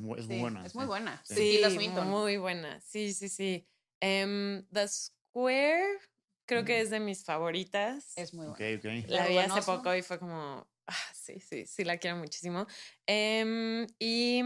muy- 0.00 0.22
Sí, 0.22 0.38
buena. 0.40 0.64
Es 0.64 0.74
muy 0.74 0.84
sí. 0.84 0.88
buena. 0.88 1.22
Sí. 1.26 1.34
Sí, 1.34 1.74
Swinton. 1.74 2.08
muy 2.08 2.36
buena. 2.38 2.80
Sí, 2.80 3.12
sí, 3.12 3.28
sí. 3.28 3.68
The 4.00 4.88
Square, 4.88 5.98
creo 6.46 6.64
que 6.64 6.80
es 6.80 6.90
de 6.90 7.00
mis 7.00 7.24
favoritas. 7.24 8.12
Es 8.16 8.34
muy 8.34 8.46
buena. 8.46 9.04
la 9.08 9.26
vi 9.26 9.38
hace 9.38 9.62
poco 9.62 9.94
y 9.94 10.02
fue 10.02 10.18
como, 10.18 10.66
ah, 10.86 10.96
sí, 11.14 11.40
sí, 11.40 11.66
sí, 11.66 11.84
la 11.84 11.98
quiero 11.98 12.16
muchísimo. 12.16 12.66
Em, 13.06 13.86
y 13.98 14.42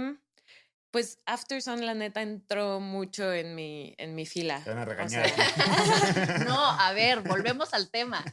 pues 0.91 1.19
After 1.27 1.61
Sun, 1.61 1.85
la 1.85 1.93
neta, 1.95 2.23
entró 2.23 2.81
mucho 2.81 3.31
en 3.33 3.55
mi, 3.55 3.95
en 3.99 4.15
mi 4.15 4.25
fila. 4.25 4.63
Te 4.65 4.71
van 4.71 4.79
a 4.79 4.83
O 4.83 4.85
regañar. 4.87 5.29
sea, 5.29 6.39
No, 6.49 6.59
a 6.59 6.93
ver, 6.93 7.21
volvemos 7.29 7.75
al 7.75 7.91
tema. 7.91 8.25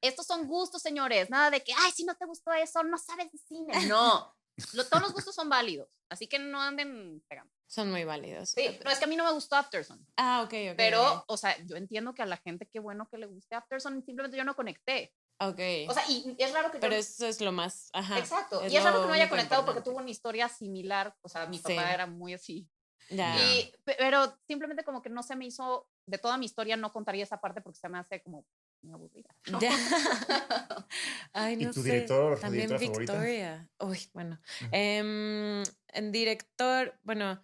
Estos 0.00 0.26
son 0.26 0.46
gustos, 0.46 0.80
señores. 0.80 1.28
Nada 1.28 1.50
de 1.50 1.62
que, 1.62 1.72
ay, 1.76 1.92
si 1.92 2.04
no 2.04 2.14
te 2.16 2.24
gustó 2.24 2.52
eso, 2.54 2.82
no 2.82 2.96
sabes 2.98 3.30
de 3.30 3.38
cine. 3.38 3.86
No. 3.86 4.34
Lo- 4.74 4.86
todos 4.86 5.02
los 5.02 5.12
gustos 5.12 5.34
son 5.34 5.48
válidos. 5.48 5.88
Así 6.08 6.26
que 6.28 6.38
no 6.38 6.60
anden 6.62 7.22
pegando. 7.28 7.52
Son 7.72 7.90
muy 7.90 8.04
válidos. 8.04 8.50
Sí, 8.50 8.78
no 8.84 8.90
es 8.90 8.98
que 8.98 9.04
a 9.04 9.08
mí 9.08 9.16
no 9.16 9.24
me 9.24 9.32
gustó 9.32 9.56
Afterson. 9.56 10.04
Ah, 10.18 10.42
ok, 10.44 10.52
ok. 10.72 10.76
Pero, 10.76 11.24
o 11.26 11.36
sea, 11.38 11.56
yo 11.64 11.76
entiendo 11.76 12.12
que 12.12 12.20
a 12.22 12.26
la 12.26 12.36
gente 12.36 12.66
qué 12.66 12.80
bueno 12.80 13.08
que 13.10 13.16
le 13.16 13.26
guste 13.26 13.54
Afterson, 13.54 14.04
simplemente 14.04 14.36
yo 14.36 14.44
no 14.44 14.54
conecté. 14.54 15.14
Ok. 15.40 15.58
O 15.88 15.94
sea, 15.94 16.04
y 16.08 16.36
es 16.38 16.52
raro 16.52 16.70
que 16.70 16.78
pero 16.78 16.92
yo... 16.92 16.98
eso 16.98 17.26
es 17.26 17.40
lo 17.40 17.50
más. 17.50 17.88
Ajá. 17.94 18.18
Exacto. 18.18 18.60
es 18.60 18.72
y 18.72 18.76
es 18.76 18.84
raro 18.84 19.00
que 19.00 19.06
no 19.08 19.12
haya 19.14 19.30
conectado 19.30 19.64
porque 19.64 19.78
importante. 19.78 19.90
tuvo 19.90 20.02
una 20.02 20.10
historia 20.10 20.48
similar. 20.48 21.16
O 21.22 21.28
sea, 21.28 21.46
mi 21.46 21.56
Sí. 21.56 21.62
papá 21.74 21.92
era 21.94 22.06
muy 22.06 22.34
así. 22.34 22.68
Ya. 23.10 23.34
Y, 23.36 23.72
pe- 23.84 23.96
pero 23.98 24.38
simplemente 24.46 24.84
como 24.84 25.00
que 25.02 25.08
no 25.10 25.22
se 25.22 25.34
me 25.34 25.46
hizo, 25.46 25.88
de 26.06 26.18
toda 26.18 26.36
mi 26.36 26.44
historia 26.46 26.76
no 26.76 26.92
contaría 26.92 27.24
esa 27.24 27.40
parte 27.40 27.60
porque 27.60 27.78
se 27.80 27.88
me 27.88 27.98
hace 27.98 28.22
como 28.22 28.46
muy 28.82 28.92
aburrida. 28.92 29.34
Ya. 29.60 29.72
Ay, 31.32 31.54
¿Y 31.54 31.64
no 31.64 31.72
tu 31.72 31.82
sé. 31.82 31.90
director, 31.90 32.38
También 32.38 32.68
directora 32.68 32.92
favorita? 32.92 33.12
Victoria. 33.14 33.70
Uy, 33.80 34.10
bueno. 34.12 34.38
Ujú. 34.60 34.68
Em, 34.72 35.62
en 35.88 36.12
director, 36.12 36.98
bueno. 37.02 37.42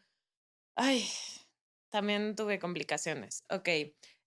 Ay, 0.81 1.09
también 1.91 2.37
tuve 2.37 2.59
complicaciones. 2.59 3.45
Ok. 3.51 3.69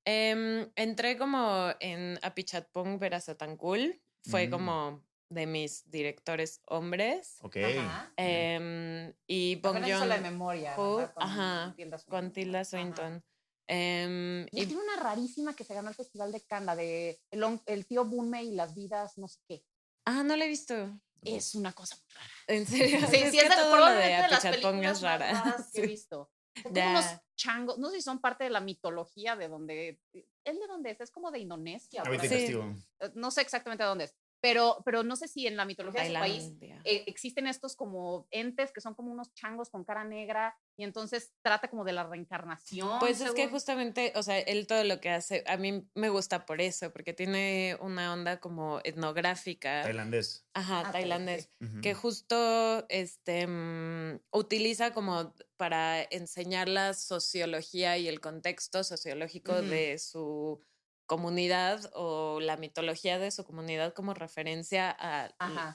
Em, 0.06 0.70
entré 0.76 1.18
como 1.18 1.70
en 1.80 2.20
Apichatpong 2.22 3.00
Verasatankul. 3.00 4.02
Fue 4.30 4.48
Mm. 4.48 4.52
como 4.52 5.04
de 5.30 5.46
mis 5.48 5.90
directores 5.90 6.60
hombres. 6.68 7.38
Ok. 7.42 7.56
Ajá. 7.58 8.12
Em, 8.18 9.14
y 9.28 9.56
Bong 9.56 9.80
la 9.80 9.88
Joon 9.98 10.22
memoria. 10.24 10.76
Con 10.76 11.10
ajá, 11.16 11.74
Tilda 11.78 11.98
Swinton. 11.98 12.20
con 12.20 12.34
Tilda. 12.34 12.66
Swinton. 12.66 13.24
Em, 13.68 14.42
Y 14.52 14.64
y 14.64 14.66
tiene 14.66 14.82
una 14.84 14.98
rarísima 14.98 15.56
que 15.56 15.64
se 15.64 15.74
ganó 15.74 15.88
el 15.90 15.96
Festival 15.96 16.32
de 16.34 16.42
Cannes, 16.42 16.66
la 16.66 16.76
de 16.76 17.22
el, 17.32 17.60
el 17.66 17.86
tío 17.86 18.04
Bunme 18.04 18.44
y 18.44 18.52
las 18.52 18.76
vidas, 18.76 19.18
no 19.18 19.28
sé 19.30 19.40
qué. 19.48 19.64
Ah, 20.06 20.24
no 20.24 20.36
la 20.36 20.44
he 20.46 20.50
visto. 20.50 21.00
Es 21.22 21.54
una 21.56 21.72
cosa 21.72 21.96
muy 21.96 22.14
rara. 22.16 22.30
En 22.48 22.66
serio. 22.66 23.00
Sí, 23.10 23.16
es 23.16 23.32
sí, 23.32 23.38
que 23.38 23.44
es 23.46 23.50
de, 23.50 23.56
todo 23.56 23.76
lo 23.78 23.86
de 23.86 23.92
probablemente 24.02 24.24
de 24.24 24.30
las 24.30 24.46
Apichatpong 24.46 24.84
es 24.84 24.92
más 24.92 25.02
rara. 25.02 25.32
raras 25.46 25.72
que 25.72 25.82
he 25.84 25.88
visto. 25.88 26.30
Son 26.56 26.74
como 26.74 26.90
unos 26.92 27.06
changos, 27.36 27.78
no 27.78 27.90
sé 27.90 27.98
si 27.98 28.02
son 28.02 28.20
parte 28.20 28.44
de 28.44 28.50
la 28.50 28.60
mitología 28.60 29.36
de 29.36 29.48
donde, 29.48 30.00
¿él 30.14 30.60
de 30.60 30.68
dónde 30.68 30.92
es? 30.92 31.02
Es 31.02 31.12
como 31.12 31.32
de 31.32 31.40
Indonesia. 31.40 32.04
Ahorita. 32.06 32.28
Sí. 32.28 32.54
Eh, 33.00 33.12
No 33.16 33.32
sé 33.32 33.42
exactamente 33.42 33.84
de 33.84 33.90
dónde 33.90 34.04
es, 34.06 34.16
pero, 34.42 34.82
pero 34.84 35.04
no 35.04 35.16
sé 35.16 35.28
si 35.28 35.48
en 35.48 35.56
la 35.56 35.66
mitología 35.66 36.02
de 36.02 36.08
su 36.10 36.14
país 36.16 36.44
Tailandia. 36.44 36.82
eh, 36.84 37.04
existen 37.08 37.48
estos 37.48 37.76
como 37.76 38.28
entes 38.32 38.72
que 38.72 38.82
son 38.82 38.96
como 38.96 39.12
unos 39.12 39.34
changos 39.34 39.70
con 39.70 39.84
cara 39.84 40.04
negra 40.04 40.58
y 40.76 40.84
entonces 40.84 41.32
trata 41.44 41.70
como 41.70 41.84
de 41.84 41.94
la 41.94 42.04
reencarnación. 42.08 43.00
Pues 43.00 43.22
es 43.22 43.32
que 43.32 43.42
según- 43.44 43.52
justamente, 43.52 44.14
o 44.16 44.24
sea, 44.24 44.40
él 44.40 44.66
todo 44.68 44.84
lo 44.84 45.00
que 45.00 45.10
hace, 45.12 45.44
a 45.48 45.58
mí 45.58 45.88
me 45.94 46.10
gusta 46.10 46.46
por 46.46 46.60
eso, 46.60 46.92
porque 46.92 47.14
tiene 47.14 47.78
una 47.82 48.12
onda 48.14 48.40
como 48.40 48.80
etnográfica. 48.84 49.84
Tailandés. 49.84 50.46
Ajá, 50.54 50.84
Ah, 50.88 50.92
tailandés. 50.92 51.50
Ujú. 51.62 51.82
que 51.82 51.94
justo 51.94 52.86
este, 52.90 53.46
mm, 53.48 54.20
utiliza 54.32 54.92
como 54.94 55.34
para 55.58 56.02
enseñar 56.10 56.68
la 56.68 56.94
sociología 56.94 57.98
y 57.98 58.08
el 58.08 58.20
contexto 58.20 58.84
sociológico 58.84 59.52
Ujú. 59.54 59.62
de 59.70 60.00
su 60.00 60.60
comunidad 61.16 61.92
o 61.94 62.40
la 62.40 62.56
mitología 62.56 63.20
de 63.20 63.32
su 63.32 63.44
comunidad 63.44 63.94
como 63.94 64.14
referencia 64.14 64.90
a- 64.98 65.30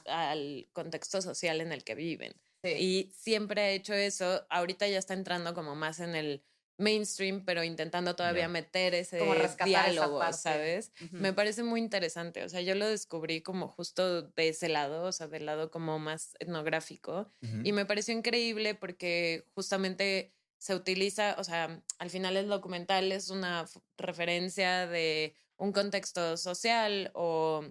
al 0.05 0.67
contexto 0.73 1.21
social 1.21 1.61
en 1.61 1.71
el 1.71 1.83
que 1.83 1.93
viven. 1.93 2.33
Sí. 2.63 2.69
Y 2.71 3.11
siempre 3.15 3.61
ha 3.61 3.69
hecho 3.69 3.93
eso. 3.93 4.47
Ahorita 4.49 4.87
ya 4.87 4.97
está 4.97 5.13
entrando 5.13 5.53
como 5.53 5.75
más 5.75 5.99
en 5.99 6.15
el 6.15 6.43
mainstream, 6.79 7.45
pero 7.45 7.63
intentando 7.63 8.15
todavía 8.15 8.47
meter 8.47 8.95
ese 8.95 9.19
diálogo. 9.63 10.21
¿sabes? 10.33 10.91
Me 11.11 11.33
parece 11.33 11.61
muy 11.61 11.81
interesante. 11.81 12.43
O 12.43 12.49
sea, 12.49 12.61
yo 12.61 12.73
lo 12.73 12.87
descubrí 12.87 13.41
como 13.41 13.67
justo 13.67 14.23
de 14.23 14.47
ese 14.49 14.69
lado, 14.69 15.03
o 15.03 15.11
sea, 15.11 15.27
del 15.27 15.45
lado 15.45 15.69
como 15.69 15.99
más 15.99 16.35
etnográfico. 16.39 17.31
Ujú. 17.43 17.61
Y 17.63 17.71
me 17.73 17.85
pareció 17.85 18.13
increíble 18.15 18.73
porque 18.73 19.45
justamente 19.53 20.33
se 20.57 20.75
utiliza, 20.75 21.35
o 21.37 21.43
sea, 21.43 21.81
al 21.99 22.09
final 22.09 22.37
el 22.37 22.47
documental 22.47 23.11
es 23.11 23.29
una 23.29 23.65
referencia 23.97 24.87
de 24.87 25.35
un 25.57 25.71
contexto 25.71 26.37
social 26.37 27.11
o 27.13 27.63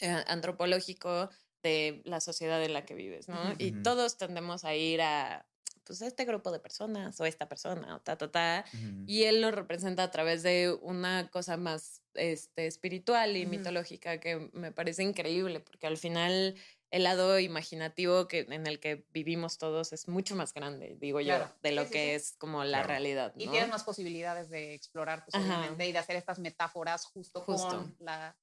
eh, 0.00 0.24
antropológico 0.26 1.30
de 1.62 2.02
la 2.04 2.20
sociedad 2.20 2.62
en 2.62 2.72
la 2.72 2.84
que 2.84 2.94
vives, 2.94 3.28
¿no? 3.28 3.54
Y 3.58 3.82
todos 3.82 4.18
tendemos 4.18 4.64
a 4.64 4.74
ir 4.74 5.00
a, 5.00 5.46
pues, 5.84 6.02
este 6.02 6.24
grupo 6.24 6.50
de 6.50 6.58
personas 6.58 7.20
o 7.20 7.24
esta 7.24 7.48
persona 7.48 7.96
o 7.96 8.00
ta, 8.00 8.16
ta, 8.16 8.30
ta. 8.30 8.64
Y 9.06 9.24
él 9.24 9.40
lo 9.40 9.50
representa 9.50 10.02
a 10.02 10.10
través 10.10 10.42
de 10.42 10.76
una 10.80 11.28
cosa 11.30 11.56
más 11.56 12.02
este, 12.14 12.66
espiritual 12.66 13.36
y 13.36 13.46
mitológica 13.46 14.18
que 14.18 14.50
me 14.52 14.72
parece 14.72 15.02
increíble, 15.02 15.60
porque 15.60 15.86
al 15.86 15.98
final 15.98 16.56
el 16.92 17.02
lado 17.04 17.38
imaginativo 17.40 18.28
que, 18.28 18.40
en 18.48 18.66
el 18.66 18.78
que 18.78 19.04
vivimos 19.12 19.58
todos 19.58 19.92
es 19.92 20.06
mucho 20.08 20.36
más 20.36 20.52
grande, 20.54 20.96
digo 21.00 21.20
yo, 21.20 21.36
Claro. 21.36 21.52
de 21.62 21.72
lo 21.72 21.82
Sí, 21.82 21.88
sí, 21.88 21.92
que 21.94 22.04
sí. 22.04 22.10
es 22.10 22.36
como 22.38 22.62
la 22.62 22.78
Claro. 22.78 22.88
realidad. 22.88 23.32
Y 23.36 23.48
tienes 23.48 23.70
más 23.70 23.82
posibilidades 23.82 24.50
de 24.50 24.74
explorar, 24.74 25.24
pues, 25.24 25.34
obviamente, 25.42 25.88
y 25.88 25.92
de 25.92 25.98
hacer 25.98 26.16
estas 26.16 26.38
metáforas 26.38 27.06
justo, 27.06 27.40
Justo. 27.40 27.68
Con, 27.78 27.96
la, 28.00 28.36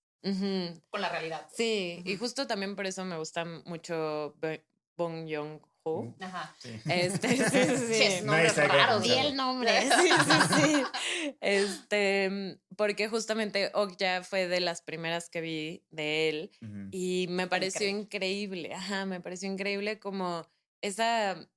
con 0.89 1.01
la 1.01 1.09
realidad. 1.09 1.43
pues. 1.43 1.55
Sí, 1.55 2.01
y 2.03 2.17
justo 2.17 2.47
también 2.47 2.75
por 2.75 2.85
eso 2.87 3.05
me 3.05 3.17
gusta 3.17 3.45
mucho 3.45 4.35
Bong 4.97 5.27
Joon-ho. 5.31 5.68
Mm. 5.85 6.23
Ajá. 6.23 6.55
Sí. 6.59 6.69
Este, 6.89 7.27
sí, 7.49 7.77
sí, 7.77 7.93
Sí, 7.93 8.21
nombres 8.25 8.55
raros. 8.57 9.03
Di 9.03 9.13
el 9.13 9.35
nombre. 9.35 9.71
Sí, 9.81 10.09
sí, 10.09 10.55
sí. 10.55 11.33
Este, 11.41 12.59
porque 12.75 13.07
justamente 13.09 13.71
Okja 13.73 14.23
fue 14.23 14.47
de 14.47 14.59
las 14.59 14.81
primeras 14.81 15.29
que 15.29 15.41
vi 15.41 15.83
de 15.89 16.29
él 16.29 16.51
Ujú. 16.61 16.87
y 16.91 17.27
me 17.29 17.47
pareció 17.47 17.87
Increíble. 17.87 18.69
increíble. 18.69 18.73
Ajá, 18.75 19.05
me 19.05 19.21
pareció 19.21 19.51
increíble 19.51 19.99
como 19.99 20.47
esa, 20.81 21.49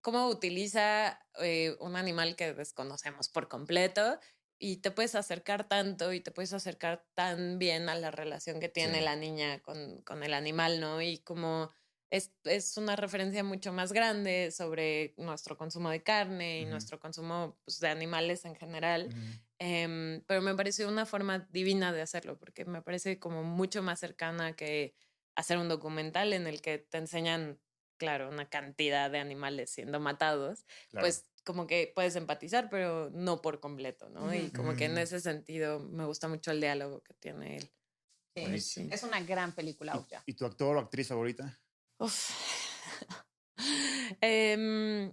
cómo 0.00 0.28
utiliza 0.28 1.20
eh, 1.40 1.76
un 1.80 1.96
animal 1.96 2.36
que 2.36 2.52
desconocemos 2.54 3.28
por 3.28 3.48
completo 3.48 4.18
y 4.60 4.78
te 4.78 4.90
puedes 4.90 5.14
acercar 5.14 5.68
tanto 5.68 6.12
y 6.12 6.20
te 6.20 6.30
puedes 6.32 6.52
acercar 6.52 7.06
tan 7.14 7.58
bien 7.58 7.88
a 7.88 7.94
la 7.94 8.10
relación 8.10 8.58
que 8.60 8.68
tiene 8.68 8.98
Sí. 8.98 9.04
la 9.04 9.16
niña 9.16 9.60
con, 9.60 10.02
con 10.02 10.22
el 10.24 10.34
animal, 10.34 10.80
¿no? 10.80 11.00
Y 11.00 11.18
como 11.18 11.70
es, 12.10 12.32
es 12.44 12.76
una 12.76 12.96
referencia 12.96 13.44
mucho 13.44 13.72
más 13.72 13.92
grande 13.92 14.50
sobre 14.50 15.14
nuestro 15.18 15.56
consumo 15.56 15.90
de 15.90 16.02
carne 16.02 16.60
y 16.62 16.64
Ujú. 16.64 16.66
nuestro 16.66 16.98
consumo 17.00 17.58
pues, 17.64 17.80
de 17.80 17.88
animales 17.88 18.44
en 18.44 18.54
general. 18.56 19.10
Ujú. 19.10 19.38
Em, 19.58 20.22
pero 20.26 20.40
me 20.42 20.54
pareció 20.54 20.88
una 20.88 21.06
forma 21.06 21.40
divina 21.50 21.92
de 21.92 22.02
hacerlo, 22.02 22.38
porque 22.38 22.64
me 22.64 22.82
parece 22.82 23.18
como 23.18 23.42
mucho 23.44 23.82
más 23.82 24.00
cercana 24.00 24.54
que 24.56 24.94
hacer 25.36 25.58
un 25.58 25.68
documental 25.68 26.32
en 26.32 26.46
el 26.46 26.60
que 26.62 26.78
te 26.78 26.98
enseñan, 26.98 27.60
claro, 27.98 28.28
una 28.28 28.48
cantidad 28.48 29.10
de 29.10 29.18
animales 29.18 29.70
siendo 29.70 30.00
matados, 30.00 30.64
Claro. 30.90 31.06
pues 31.06 31.30
como 31.44 31.66
que 31.66 31.92
puedes 31.94 32.14
empatizar, 32.16 32.68
pero 32.70 33.10
no 33.12 33.40
por 33.42 33.60
completo, 33.60 34.08
¿no? 34.10 34.34
Y 34.34 34.50
Ujú. 34.50 34.52
como 34.52 34.76
que 34.76 34.84
en 34.86 34.92
Ujú. 34.92 35.00
ese 35.02 35.20
sentido 35.20 35.80
me 35.80 36.04
gusta 36.06 36.28
mucho 36.28 36.50
el 36.52 36.60
diálogo 36.60 37.02
que 37.02 37.14
tiene 37.14 37.56
él. 37.56 37.72
Sí. 38.36 38.42
Buenísimo. 38.42 38.90
Es 38.90 39.02
una 39.04 39.20
gran 39.22 39.54
película, 39.54 39.94
¿Y-. 40.26 40.32
¿Y 40.32 40.34
tu 40.34 40.46
actor 40.46 40.76
o 40.76 40.80
actriz 40.80 41.08
favorita? 41.08 41.58
Uf. 41.98 42.30
Em, 44.22 45.12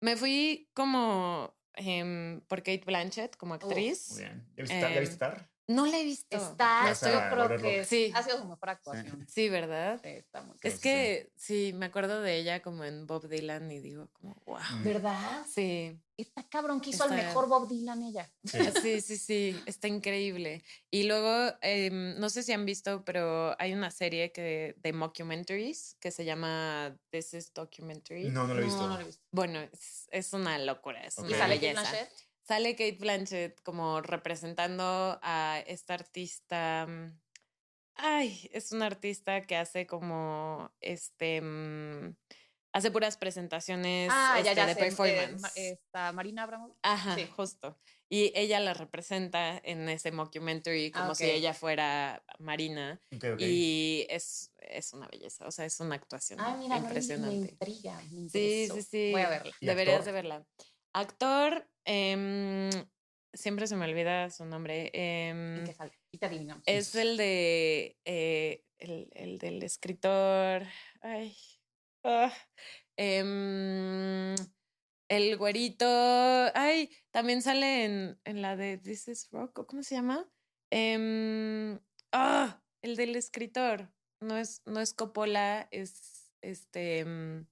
me 0.00 0.16
fui 0.16 0.70
como 0.74 1.52
em, 1.76 2.40
por 2.48 2.58
Kate 2.62 2.84
Blanchett 2.86 3.36
como 3.36 3.54
actriz. 3.54 4.10
Muy 4.12 4.22
bien. 4.24 4.46
¿Ya 4.56 4.62
viste, 4.62 4.80
¿ya 4.80 4.88
Em, 4.88 5.00
viste 5.00 5.14
Star? 5.14 5.50
No 5.68 5.84
la 5.86 5.98
he 5.98 6.04
visto. 6.04 6.34
Está, 6.36 6.90
yo 6.94 6.98
creo 6.98 7.28
volverlo. 7.42 7.58
que 7.68 7.84
Sí. 7.84 8.10
ha 8.14 8.22
sido 8.22 8.38
su 8.38 8.44
mejor 8.46 8.70
actuación. 8.70 9.26
Sí, 9.28 9.48
¿verdad? 9.50 10.00
Sí, 10.02 10.08
está 10.08 10.40
muy 10.42 10.56
Es 10.62 10.80
que 10.80 11.30
sí, 11.36 11.72
me 11.74 11.86
acuerdo 11.86 12.22
de 12.22 12.36
ella 12.38 12.62
como 12.62 12.84
en 12.84 13.06
Bob 13.06 13.28
Dylan 13.28 13.70
y 13.70 13.78
digo 13.80 14.08
como, 14.14 14.34
wow. 14.46 14.58
Mm. 14.78 14.84
¿Verdad? 14.84 15.46
Sí, 15.52 16.00
Está 16.16 16.42
cabrón 16.48 16.80
que 16.80 16.90
hizo 16.90 17.04
al 17.04 17.12
Está- 17.12 17.28
mejor 17.28 17.46
Bob 17.48 17.68
Dylan 17.68 18.02
ella. 18.02 18.28
Sí. 18.44 18.58
sí, 18.82 19.00
sí, 19.00 19.16
sí, 19.18 19.62
está 19.66 19.86
increíble. 19.86 20.64
Y 20.90 21.04
luego, 21.04 21.54
em, 21.60 22.18
no 22.18 22.28
sé 22.28 22.42
si 22.42 22.52
han 22.52 22.64
visto, 22.64 23.04
pero 23.04 23.54
hay 23.60 23.72
una 23.72 23.92
serie 23.92 24.32
que, 24.32 24.74
de 24.78 24.92
mockumentaries 24.92 25.96
que 26.00 26.10
se 26.10 26.24
llama 26.24 26.96
This 27.10 27.34
is 27.34 27.52
Documentary. 27.54 28.30
No, 28.30 28.48
no 28.48 28.54
lo 28.54 28.62
he 28.62 28.64
visto. 28.64 28.80
No, 28.80 28.88
no 28.88 28.94
lo 28.96 29.00
he 29.02 29.04
visto. 29.04 29.22
Bueno, 29.30 29.60
es, 29.60 30.08
es 30.10 30.32
una 30.32 30.58
locura, 30.58 31.02
es 31.04 31.16
Ok. 31.20 31.30
¿Y 31.30 31.34
una 31.34 31.46
belleza. 31.46 32.08
Sale 32.48 32.72
Kate 32.76 32.96
Blanchett 32.98 33.60
como 33.62 34.00
representando 34.00 35.18
a 35.22 35.62
esta 35.66 35.92
artista. 35.92 36.86
mm, 36.88 37.20
Ay, 37.94 38.48
es 38.54 38.72
una 38.72 38.86
artista 38.86 39.42
que 39.42 39.54
hace 39.54 39.86
como 39.86 40.72
este. 40.80 41.42
mm, 41.42 42.16
hace 42.72 42.90
puras 42.90 43.18
presentaciones 43.18 44.10
Ah, 44.14 44.40
ya, 44.42 44.52
este, 44.52 44.56
ya 44.62 44.66
de 44.66 44.72
sé. 44.74 44.80
eh, 44.80 44.84
performance. 44.86 45.40
Ma- 45.42 45.50
Está 45.56 46.12
Marina 46.12 46.44
Abramovic. 46.44 46.78
Ajá, 46.82 47.16
sí. 47.16 47.26
justo. 47.36 47.78
Y 48.08 48.32
ella 48.34 48.60
la 48.60 48.72
representa 48.72 49.60
en 49.62 49.86
ese 49.90 50.10
mockumentary 50.10 50.90
como 50.90 51.10
Ah, 51.10 51.14
si 51.14 51.24
ok. 51.24 51.30
ella 51.30 51.52
fuera 51.52 52.24
Marina. 52.38 52.98
Ok, 53.14 53.24
ok. 53.34 53.40
Y 53.42 54.06
es, 54.08 54.54
es 54.56 54.94
una 54.94 55.06
belleza, 55.08 55.46
o 55.46 55.50
sea, 55.50 55.66
es 55.66 55.78
una 55.80 55.96
actuación 55.96 56.40
Ah, 56.40 56.56
mira, 56.56 56.76
no, 56.76 56.80
me- 56.80 56.88
me 56.88 56.88
impresionante. 56.88 57.50
intriga. 57.50 58.00
me 58.10 58.26
Sí, 58.30 58.68
sí, 58.72 58.80
sí. 58.82 59.10
Voy 59.12 59.20
a 59.20 59.28
verla. 59.28 59.52
¿Y 59.60 59.66
Deberías 59.66 59.98
actor? 59.98 60.06
de 60.06 60.12
verla. 60.12 60.46
Actor, 60.94 61.68
em, 61.84 62.70
siempre 63.32 63.66
se 63.66 63.76
me 63.76 63.84
olvida 63.84 64.30
su 64.30 64.44
nombre. 64.44 64.90
em, 64.94 65.58
¿En 65.58 65.64
qué 65.64 65.74
sale? 65.74 65.92
Y 66.10 66.18
te 66.18 66.28
es 66.66 66.94
el 66.94 67.16
de 67.16 67.98
eh, 68.04 68.64
el, 68.78 69.08
el 69.12 69.38
del 69.38 69.62
escritor. 69.62 70.62
Ay. 71.00 71.36
ah, 72.04 72.32
em, 72.96 74.34
el 75.10 75.36
güerito. 75.36 75.86
Ay, 76.54 76.90
también 77.10 77.42
sale 77.42 77.84
en, 77.84 78.20
en 78.24 78.42
la 78.42 78.56
de 78.56 78.78
This 78.78 79.08
is 79.08 79.28
Rock. 79.30 79.58
¿o 79.60 79.66
¿Cómo 79.66 79.82
se 79.82 79.94
llama? 79.94 80.28
Em, 80.70 81.78
ah, 82.12 82.62
el 82.82 82.96
del 82.96 83.16
escritor. 83.16 83.92
No 84.20 84.36
es, 84.36 84.62
no 84.66 84.80
es 84.80 84.94
Coppola, 84.94 85.68
es 85.70 86.32
este. 86.42 87.00
em, 87.00 87.46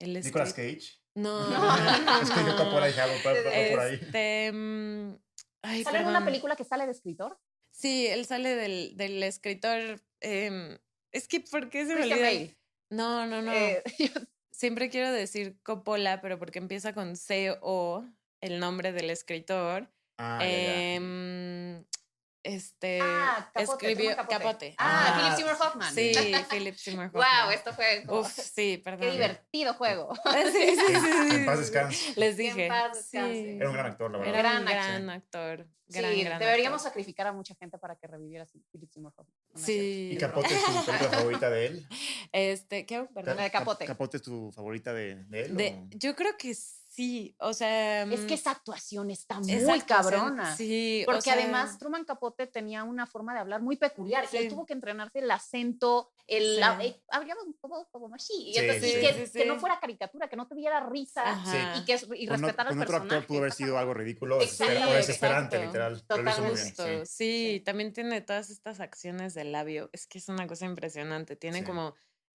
el 0.00 0.14
Nicolas 0.14 0.54
Cage. 0.54 1.03
No, 1.20 1.48
No. 1.48 2.20
Es 2.22 2.30
que 2.30 2.44
yo 2.44 2.70
por 2.70 2.82
ahí, 2.82 2.92
algo 2.98 3.16
por, 3.22 3.42
por 3.42 3.80
ahí. 3.80 3.94
Este. 4.02 4.50
mm, 4.52 5.14
Ay, 5.62 5.84
¿Sale 5.84 5.98
en 5.98 6.04
una 6.04 6.12
perdón. 6.14 6.24
película 6.26 6.56
que 6.56 6.64
sale 6.64 6.86
de 6.86 6.92
escritor? 6.92 7.38
Sí, 7.70 8.06
él 8.06 8.26
sale 8.26 8.54
del, 8.56 8.96
del 8.96 9.22
escritor. 9.22 10.02
em, 10.20 10.76
es 11.12 11.28
que, 11.28 11.40
¿por 11.40 11.70
qué 11.70 11.86
se 11.86 11.94
me 11.94 12.02
olvida? 12.04 12.54
No, 12.90 13.26
no, 13.26 13.42
no. 13.42 13.52
Eh, 13.52 13.82
Siempre 14.50 14.88
quiero 14.88 15.10
decir 15.10 15.58
Coppola, 15.62 16.20
pero 16.20 16.38
porque 16.38 16.58
empieza 16.60 16.92
con 16.94 17.16
C-O, 17.16 18.04
el 18.40 18.60
nombre 18.60 18.92
del 18.92 19.10
escritor. 19.10 19.90
Ah, 20.18 20.38
ya, 20.40 20.46
ya. 20.48 21.84
Este. 22.44 23.00
ah, 23.02 23.50
Capote, 23.54 23.90
escribió 23.90 24.14
Capote. 24.16 24.36
Capote. 24.38 24.74
Ah, 24.78 25.06
Ah, 25.06 25.18
Philip 25.18 25.36
Seymour 25.36 25.56
Hoffman. 25.66 25.94
Sí, 25.94 26.12
Philip 26.50 26.76
Seymour 26.76 27.10
wow, 27.10 27.22
Hoffman. 27.22 27.52
esto 27.54 27.72
fue 27.72 28.04
como- 28.06 28.20
Uf, 28.20 28.28
sí, 28.32 28.76
perdón. 28.84 29.00
qué 29.00 29.10
divertido 29.12 29.74
juego. 29.74 30.14
Sí, 30.52 30.76
sí, 30.76 30.76
sí, 30.86 31.34
en 31.36 31.46
paz 31.46 31.58
descanse. 31.58 32.12
Les 32.20 32.36
Que 32.36 32.48
en 32.50 32.56
dije. 32.56 32.68
paz 32.68 32.92
descanse. 32.96 33.32
sí. 33.32 33.56
Era 33.56 33.68
un 33.68 33.74
gran 33.74 33.86
actor, 33.86 34.10
la 34.12 34.18
verdad. 34.18 34.34
Era 34.34 34.42
Gran 34.50 34.62
un 34.62 34.68
actor. 34.68 34.84
gran 34.84 35.10
actor. 35.10 35.68
Gran, 35.86 36.12
sí, 36.14 36.24
gran 36.24 36.38
deberíamos 36.38 36.78
actor. 36.80 36.90
sacrificar 36.92 37.26
a 37.26 37.32
mucha 37.32 37.54
gente 37.56 37.76
para 37.78 37.96
que 37.96 38.06
reviviera 38.06 38.46
Philip 38.72 38.90
Seymour 38.90 39.12
Hoffman. 39.16 39.34
No, 39.54 39.60
Sí. 39.60 40.10
¿Y 40.12 40.16
Capote 40.18 40.54
es 40.54 40.64
tu 40.64 40.84
película 40.84 41.10
favorita 41.10 41.50
de 41.50 41.66
él? 41.66 41.88
Este, 42.32 42.86
¿qué? 42.86 43.04
Perdón. 43.14 43.36
La 43.36 43.42
de 43.44 43.50
Capote. 43.50 43.84
¿Capote 43.86 44.16
es 44.18 44.22
tu 44.22 44.50
favorita 44.52 44.92
de, 44.92 45.16
de 45.24 45.42
él? 45.42 45.56
De- 45.56 45.82
yo 45.90 46.14
creo 46.14 46.36
que 46.36 46.54
Sí, 46.54 46.62
o 47.38 47.52
sea. 47.52 48.02
Es 48.04 48.20
que 48.20 48.34
mm, 48.34 48.38
esa 48.38 48.50
actuación 48.52 49.10
está 49.10 49.40
muy 49.40 49.54
o 49.64 49.86
cabrona. 49.86 50.56
sí, 50.56 51.02
o 51.02 51.06
Porque 51.06 51.22
sea, 51.22 51.34
además 51.34 51.78
Truman 51.78 52.04
Capote 52.04 52.46
tenía 52.46 52.84
una 52.84 53.06
forma 53.06 53.34
de 53.34 53.40
hablar 53.40 53.62
muy 53.62 53.76
peculiar. 53.76 54.24
y 54.32 54.36
él 54.36 54.42
Sí. 54.44 54.48
tuvo 54.48 54.64
que 54.66 54.72
entrenarse 54.74 55.18
el 55.20 55.30
acento, 55.30 56.10
el, 56.26 56.54
Sí. 56.54 56.60
la- 56.60 56.84
eh, 56.84 57.02
hablábamos 57.08 57.54
todo 57.60 57.88
como 57.90 58.14
así. 58.14 58.32
Y 58.48 58.52
Sí, 58.54 58.58
entonces, 58.60 58.90
sí, 58.92 58.98
y 58.98 59.00
que, 59.00 59.26
sí, 59.26 59.38
que 59.38 59.44
no 59.46 59.54
sí. 59.54 59.60
fuera 59.60 59.78
caricatura, 59.80 60.28
que 60.28 60.36
no 60.36 60.46
tuviera 60.48 60.80
risa 60.88 61.22
Ajá. 61.22 61.76
y 61.76 61.84
que 61.84 61.94
y 62.16 62.26
Con, 62.26 62.36
o- 62.36 62.46
respetar 62.46 62.66
al 62.68 62.72
con 62.74 62.82
otro 62.82 62.92
personaje. 62.92 63.14
actor 63.16 63.26
pudo 63.26 63.38
haber 63.38 63.52
sido 63.52 63.78
algo 63.78 63.94
ridículo 63.94 64.38
o 64.38 64.40
Exacto, 64.42 64.72
desespera- 64.72 64.88
o 64.88 64.92
desesperante, 64.94 65.56
exacto. 65.56 65.66
literal. 65.66 66.04
Pero 66.08 66.22
lo 66.22 66.30
hizo 66.30 66.42
muy 66.42 66.54
bien. 66.54 66.64
Justo, 66.66 66.84
sí. 66.84 67.00
sí. 67.06 67.62
también 67.64 67.92
tiene 67.92 68.20
todas 68.20 68.50
estas 68.50 68.80
acciones 68.80 69.34
del 69.34 69.52
labio. 69.52 69.90
Es 69.92 70.06
que 70.06 70.18
es 70.18 70.28
una 70.28 70.46
cosa 70.46 70.64
impresionante. 70.66 71.36
Tiene 71.36 71.58
Sí. 71.60 71.64
como 71.64 71.94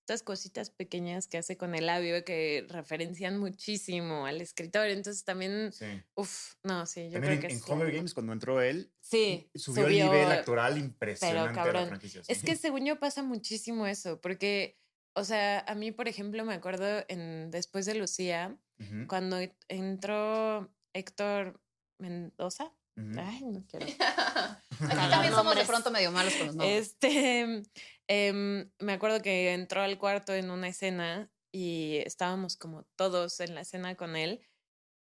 estas 0.10 0.24
cositas 0.24 0.72
pequeñas 0.72 1.28
que 1.28 1.38
hace 1.38 1.56
con 1.56 1.76
el 1.76 1.86
labio 1.86 2.26
que 2.26 2.66
referencian 2.68 3.38
muchísimo 3.38 4.26
al 4.26 4.42
escritor. 4.42 4.88
Entonces 4.88 5.24
también, 5.24 5.72
Sí. 5.72 5.86
uff, 6.16 6.56
no, 6.64 6.88
sí, 6.88 7.12
yo 7.12 7.20
También 7.20 7.22
creo 7.22 7.34
en, 7.36 7.42
que 7.42 7.48
en 7.48 7.54
es 7.58 7.68
Hunger 7.70 7.92
Games, 7.92 8.14
cuando 8.16 8.34
entró 8.34 8.60
él, 8.60 8.92
Sí, 9.02 9.52
subió, 9.54 9.86
el 9.86 9.94
nivel 9.94 10.32
actoral 10.32 10.80
impresionante 10.80 11.60
de 11.60 11.66
la 11.66 11.72
cabrón. 11.74 11.88
franquicia. 11.90 12.22
Es 12.28 12.42
que 12.42 12.56
según 12.56 12.86
yo 12.88 13.00
pasa 13.00 13.22
muchísimo 13.22 13.86
eso, 13.86 14.20
porque, 14.20 14.80
o 15.14 15.24
sea, 15.24 15.60
a 15.60 15.76
mí, 15.76 15.92
por 15.92 16.08
ejemplo, 16.08 16.44
me 16.44 16.56
acuerdo 16.56 17.06
en 17.08 17.52
Después 17.52 17.86
de 17.86 17.94
Lucía, 17.94 18.58
Ujú, 18.80 19.06
cuando 19.08 19.38
entró 19.68 20.74
Héctor 20.94 21.62
Mendoza. 22.00 22.74
ujú. 22.98 23.20
Ay, 23.20 23.42
no 23.44 23.64
quiero. 23.68 23.86
Aquí 24.80 25.10
también 25.12 25.34
somos 25.34 25.56
de 25.56 25.66
pronto 25.66 25.92
medio 25.92 26.12
malos 26.12 26.34
con 26.36 26.48
los 26.48 26.56
nombres. 26.56 26.88
Este, 26.88 27.62
em, 28.10 28.72
me 28.80 28.94
acuerdo 28.94 29.22
que 29.22 29.54
entró 29.54 29.82
al 29.84 29.98
cuarto 30.00 30.34
en 30.36 30.52
una 30.52 30.68
escena 30.70 31.32
y 31.54 31.98
estábamos 32.06 32.58
como 32.58 32.84
todos 32.98 33.40
en 33.40 33.56
la 33.56 33.62
escena 33.62 33.96
con 33.96 34.18
él 34.18 34.42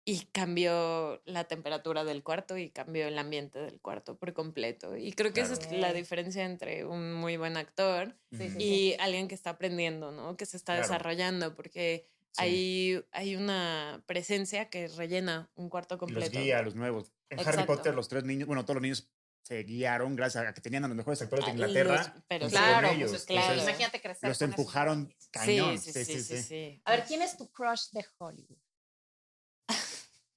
y 0.06 0.28
cambió 0.32 1.22
la 1.26 1.46
temperatura 1.46 2.04
del 2.04 2.24
cuarto 2.24 2.58
y 2.58 2.72
cambió 2.72 3.08
el 3.08 3.18
ambiente 3.20 3.60
del 3.60 3.82
cuarto 3.82 4.18
por 4.18 4.34
completo. 4.34 4.98
Y 4.98 5.14
creo 5.14 5.34
que 5.34 5.42
esa 5.42 5.54
es 5.54 5.72
la 5.72 5.94
diferencia 5.94 6.46
entre 6.46 6.86
un 6.86 7.14
muy 7.14 7.38
buen 7.38 7.58
actor 7.58 8.18
Sí, 8.32 8.50
sí. 8.50 8.58
y 8.60 8.96
alguien 9.00 9.28
que 9.28 9.36
está 9.36 9.52
aprendiendo, 9.52 10.12
¿no? 10.12 10.38
Que 10.38 10.48
se 10.48 10.58
está 10.58 10.74
Claro. 10.76 10.84
desarrollando, 10.84 11.56
porque 11.56 12.08
Sí. 12.32 12.42
hay, 12.44 13.06
hay 13.12 13.36
una 13.36 14.04
presencia 14.08 14.70
que 14.70 14.88
rellena 14.88 15.52
un 15.56 15.70
cuarto 15.70 15.96
Y 15.96 15.98
los 15.98 16.00
completo. 16.00 16.40
guía 16.40 16.62
los 16.64 16.76
nuevos. 16.76 17.14
En 17.30 17.40
Harry. 17.40 17.64
Potter, 17.66 17.94
los 17.96 18.08
tres 18.08 18.24
niños, 18.24 18.48
bueno, 18.48 18.64
todos 18.66 18.76
los 18.76 18.82
niños 18.84 19.12
se 19.42 19.64
guiaron 19.64 20.16
gracias 20.16 20.46
a 20.46 20.54
que 20.54 20.62
tenían 20.62 20.86
a 20.86 20.88
los 20.88 20.98
mejores 20.98 21.22
actores 21.22 21.46
de 21.46 21.52
Inglaterra. 21.52 21.96
los- 22.14 22.24
pero 22.28 22.48
Claro, 22.50 22.90
pues 23.00 23.14
es 23.14 23.26
claro. 23.26 23.46
Entonces, 23.54 23.64
imagínate 23.70 24.02
crecer. 24.02 24.30
los 24.30 24.42
empujaron 24.42 25.14
cañón. 25.32 25.80
Sí, 25.80 25.92
sí, 25.94 26.06
sí, 26.06 26.24
sí, 26.24 26.44
sí. 26.44 26.82
A 26.86 26.92
ver, 26.92 27.06
¿quién 27.06 27.22
es 27.22 27.38
tu 27.38 27.50
crush 27.52 27.90
de 27.92 28.06
Hollywood? 28.18 28.58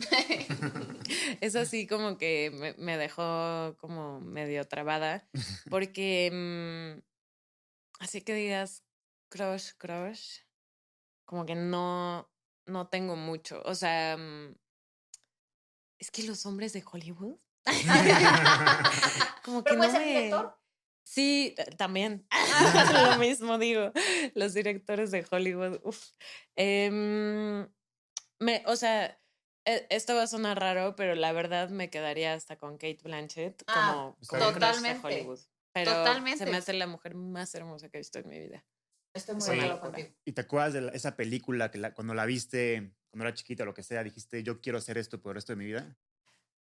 Eso 1.40 1.61
así 1.61 1.87
como 1.87 2.18
que 2.18 2.50
me, 2.52 2.75
me 2.75 2.97
dejó 2.97 3.76
como 3.78 4.21
medio 4.21 4.66
trabada, 4.66 5.28
porque 5.71 6.30
mm, 6.32 7.02
así 8.00 8.23
que 8.23 8.35
digas 8.35 8.85
crush, 9.28 9.71
crush, 9.78 10.38
como 11.25 11.47
que 11.47 11.54
no, 11.54 12.30
no 12.66 12.88
tengo 12.88 13.16
mucho. 13.16 13.62
O 13.64 13.75
sea, 13.75 14.16
mm, 14.16 14.54
es 15.99 16.11
que 16.11 16.25
los 16.25 16.44
hombres 16.47 16.73
de 16.73 16.85
Hollywood, 16.90 17.38
como 19.45 19.62
que 19.64 19.71
¿Pero 19.71 19.76
no 19.76 19.78
puede 19.78 19.90
ser 19.92 20.00
me... 20.00 20.07
director? 20.07 20.59
Sí, 21.04 21.54
t- 21.57 21.64
también. 21.76 22.26
Lo 22.92 23.19
mismo 23.19 23.59
digo. 23.59 23.92
Los 24.35 24.54
directores 24.54 25.11
de 25.11 25.26
Hollywood. 25.31 25.81
uf. 25.85 26.11
Em, 26.57 27.69
me, 28.38 28.62
o 28.66 28.76
sea, 28.76 29.19
e- 29.64 29.87
esto 29.90 30.14
va 30.14 30.23
a 30.23 30.26
sonar 30.26 30.59
raro, 30.61 30.95
pero 30.97 31.14
la 31.14 31.33
verdad 31.33 31.69
me 31.71 31.90
quedaría 31.90 32.35
hasta 32.35 32.57
con 32.57 32.75
Kate 32.78 33.00
Blanchett 33.02 33.62
Ah, 33.66 34.14
como, 34.28 34.42
como 34.42 34.52
crush 34.52 34.54
de 34.54 34.61
Totalmente. 34.61 35.07
Hollywood. 35.07 35.40
Pero 35.75 35.92
Totalmente. 35.92 36.45
se 36.45 36.50
me 36.50 36.57
hace 36.59 36.73
la 36.75 36.87
mujer 36.87 37.14
más 37.14 37.54
hermosa 37.54 37.88
que 37.88 37.97
he 37.99 38.00
visto 38.00 38.19
en 38.19 38.28
mi 38.28 38.38
vida. 38.38 38.64
Estoy 39.14 39.35
muy 39.37 39.42
Sí. 39.42 39.69
contigo. 39.81 40.09
¿Y 40.25 40.33
te 40.33 40.40
acuerdas 40.40 40.73
de 40.73 40.81
la- 40.83 40.92
esa 40.92 41.16
película 41.16 41.71
que 41.71 41.78
la- 41.78 41.95
cuando 41.95 42.14
la 42.14 42.26
viste, 42.26 42.92
cuando 43.11 43.26
era 43.26 43.35
chiquita 43.35 43.62
o 43.64 43.66
lo 43.66 43.75
que 43.75 43.83
sea, 43.83 44.02
dijiste, 44.04 44.42
yo 44.42 44.61
quiero 44.61 44.78
hacer 44.78 44.99
esto 44.99 45.21
por 45.21 45.31
el 45.33 45.35
resto 45.37 45.52
de 45.52 45.57
mi 45.57 45.66
vida? 45.66 45.97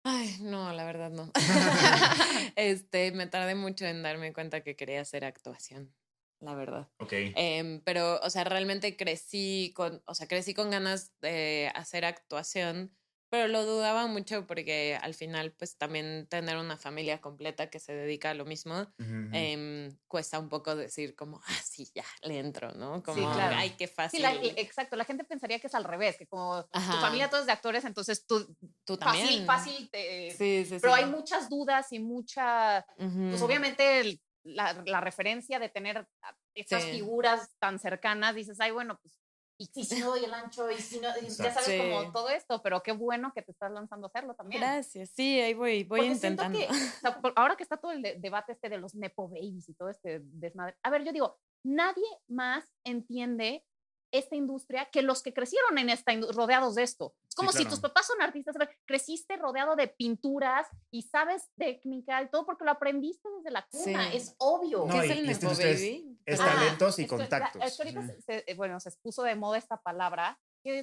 Ay, 0.10 0.38
no, 0.40 0.72
la 0.72 0.86
verdad 0.86 1.12
no. 1.12 1.30
este, 2.56 3.12
me 3.12 3.28
tardé 3.28 3.56
mucho 3.56 3.86
en 3.86 4.04
darme 4.04 4.32
cuenta 4.32 4.62
que 4.62 4.78
quería 4.78 5.02
hacer 5.02 5.26
actuación, 5.26 5.94
la 6.40 6.56
verdad. 6.56 6.88
Ok. 7.00 7.12
Em, 7.36 7.82
pero, 7.82 8.18
o 8.22 8.30
sea, 8.30 8.46
realmente 8.46 8.96
crecí 8.96 9.74
con, 9.76 10.02
o 10.06 10.16
sea, 10.16 10.30
crecí 10.30 10.54
con 10.54 10.72
ganas 10.72 11.12
de 11.20 11.70
hacer 11.76 12.06
actuación, 12.06 12.96
pero 13.30 13.48
lo 13.48 13.66
dudaba 13.66 14.08
mucho 14.08 14.46
porque 14.48 14.98
al 15.02 15.14
final, 15.14 15.52
pues 15.52 15.78
también 15.78 16.28
tener 16.30 16.58
una 16.58 16.78
familia 16.78 17.20
completa 17.22 17.70
que 17.70 17.80
se 17.80 17.94
dedica 17.94 18.30
a 18.32 18.34
lo 18.34 18.46
mismo, 18.46 18.82
Ujú, 19.00 19.04
ujú. 19.28 19.30
em, 19.34 19.98
cuesta 20.08 20.40
un 20.40 20.50
poco 20.50 20.76
decir 20.76 21.16
como, 21.16 21.42
ah, 21.46 21.62
sí, 21.64 21.90
ya, 21.94 22.06
le 22.22 22.40
entro, 22.40 22.72
¿no? 22.74 23.04
Como, 23.04 23.32
claro. 23.34 23.56
ay, 23.58 23.72
qué 23.72 23.88
Sí, 23.88 23.94
fácil. 23.94 24.22
la- 24.22 24.34
exacto. 24.34 24.96
La 24.96 25.06
gente 25.06 25.24
pensaría 25.24 25.60
que 25.60 25.68
es 25.68 25.76
al 25.76 25.84
revés, 25.84 26.18
que 26.18 26.28
como 26.28 26.64
tu 26.64 26.70
Ajá. 26.78 27.02
familia 27.02 27.30
todos 27.30 27.46
de 27.46 27.52
actores, 27.52 27.84
entonces 27.86 28.26
tú 28.26 28.46
Tú 28.86 28.98
fácil, 28.98 29.46
también. 29.46 29.46
fácil. 29.46 29.90
te- 29.92 30.32
Sí, 30.32 30.66
sí, 30.66 30.78
Pero 30.82 30.94
sí. 30.96 31.00
hay 31.04 31.06
muchas 31.10 31.50
dudas 31.50 31.92
y 31.92 32.00
mucha, 32.00 32.86
pues 32.98 33.36
Ujú. 33.42 33.46
obviamente 33.46 34.00
el- 34.00 34.22
la, 34.44 34.82
la 34.86 35.02
referencia 35.02 35.60
de 35.60 35.68
tener 35.68 36.08
estas 36.56 36.84
Sí. 36.84 36.92
figuras 36.92 37.50
tan 37.60 37.80
cercanas, 37.80 38.34
dices, 38.34 38.60
ay, 38.62 38.72
bueno, 38.72 38.98
pues, 39.02 39.20
y, 39.58 39.70
y 39.74 39.86
si 39.86 40.00
no 40.00 40.08
doy 40.12 40.24
el 40.24 40.34
ancho, 40.34 40.70
y 40.70 40.76
si 40.76 41.00
no, 41.00 41.10
y 41.20 41.28
ya 41.30 41.52
sabes 41.52 41.66
Sí. 41.66 41.78
como 41.78 42.12
todo 42.12 42.30
esto, 42.30 42.62
pero 42.62 42.82
qué 42.84 42.92
bueno 42.92 43.32
que 43.34 43.42
te 43.42 43.52
estás 43.52 43.72
lanzando 43.72 44.08
a 44.08 44.10
hacerlo 44.10 44.36
también. 44.36 44.62
Gracias, 44.62 45.10
sí, 45.16 45.40
ahí 45.40 45.54
voy, 45.54 45.84
voy 45.84 46.00
Porque 46.02 46.16
siento 46.16 46.44
intentando. 46.46 46.60
que, 46.60 46.66
o 46.88 47.00
sea, 47.02 47.20
por- 47.22 47.34
ahora 47.36 47.56
que 47.56 47.64
está 47.64 47.78
todo 47.78 47.92
el 47.92 48.02
de- 48.02 48.16
debate 48.20 48.52
este 48.52 48.70
de 48.70 48.78
los 48.78 48.94
nepo 48.96 49.28
babies 49.28 49.68
y 49.70 49.74
todo 49.74 49.90
este 49.90 50.20
desmadre, 50.24 50.76
a 50.84 50.90
ver, 50.90 51.04
yo 51.04 51.12
digo, 51.12 51.40
nadie 51.64 52.06
más 52.28 52.64
entiende 52.84 53.64
esta 54.18 54.36
industria 54.36 54.90
que 54.92 55.02
los 55.02 55.22
que 55.24 55.34
crecieron 55.34 55.78
en 55.78 55.90
esta 55.90 56.12
rodeados 56.34 56.76
de 56.76 56.84
esto. 56.84 57.16
Es 57.28 57.36
como 57.36 57.52
si 57.52 57.60
claro. 57.60 57.70
tus 57.72 57.80
papás 57.80 58.08
son 58.08 58.22
artistas, 58.22 58.56
creciste 58.86 59.38
rodeado 59.38 59.76
de 59.76 59.88
pinturas 59.88 60.68
y 60.92 61.04
sabes 61.04 61.50
técnica 61.58 62.22
y 62.22 62.30
todo 62.30 62.46
porque 62.46 62.66
lo 62.66 62.72
aprendiste 62.72 63.28
desde 63.38 63.52
la 63.52 63.66
cuna, 63.70 64.12
Sí. 64.12 64.18
es 64.18 64.36
obvio. 64.40 64.86
No, 64.86 64.94
¿Qué 65.02 65.08
y- 65.08 65.12
es 65.12 65.18
el 65.18 65.30
este 65.30 65.46
Nepo 65.46 65.58
Baby? 65.60 66.18
es 66.26 66.40
Ah, 66.40 66.46
talentos 66.46 67.00
y 67.00 67.04
es 67.04 67.12
la- 67.12 67.18
contactos. 67.18 67.62
es 67.64 67.78
que 67.78 67.84
ahorita 67.84 68.00
Ujú. 68.02 68.22
se- 68.26 68.44
eh, 68.52 68.56
bueno, 68.56 68.80
se 68.80 68.92
puso 69.02 69.24
de 69.24 69.36
moda 69.36 69.58
esta 69.58 69.78
palabra. 69.82 70.40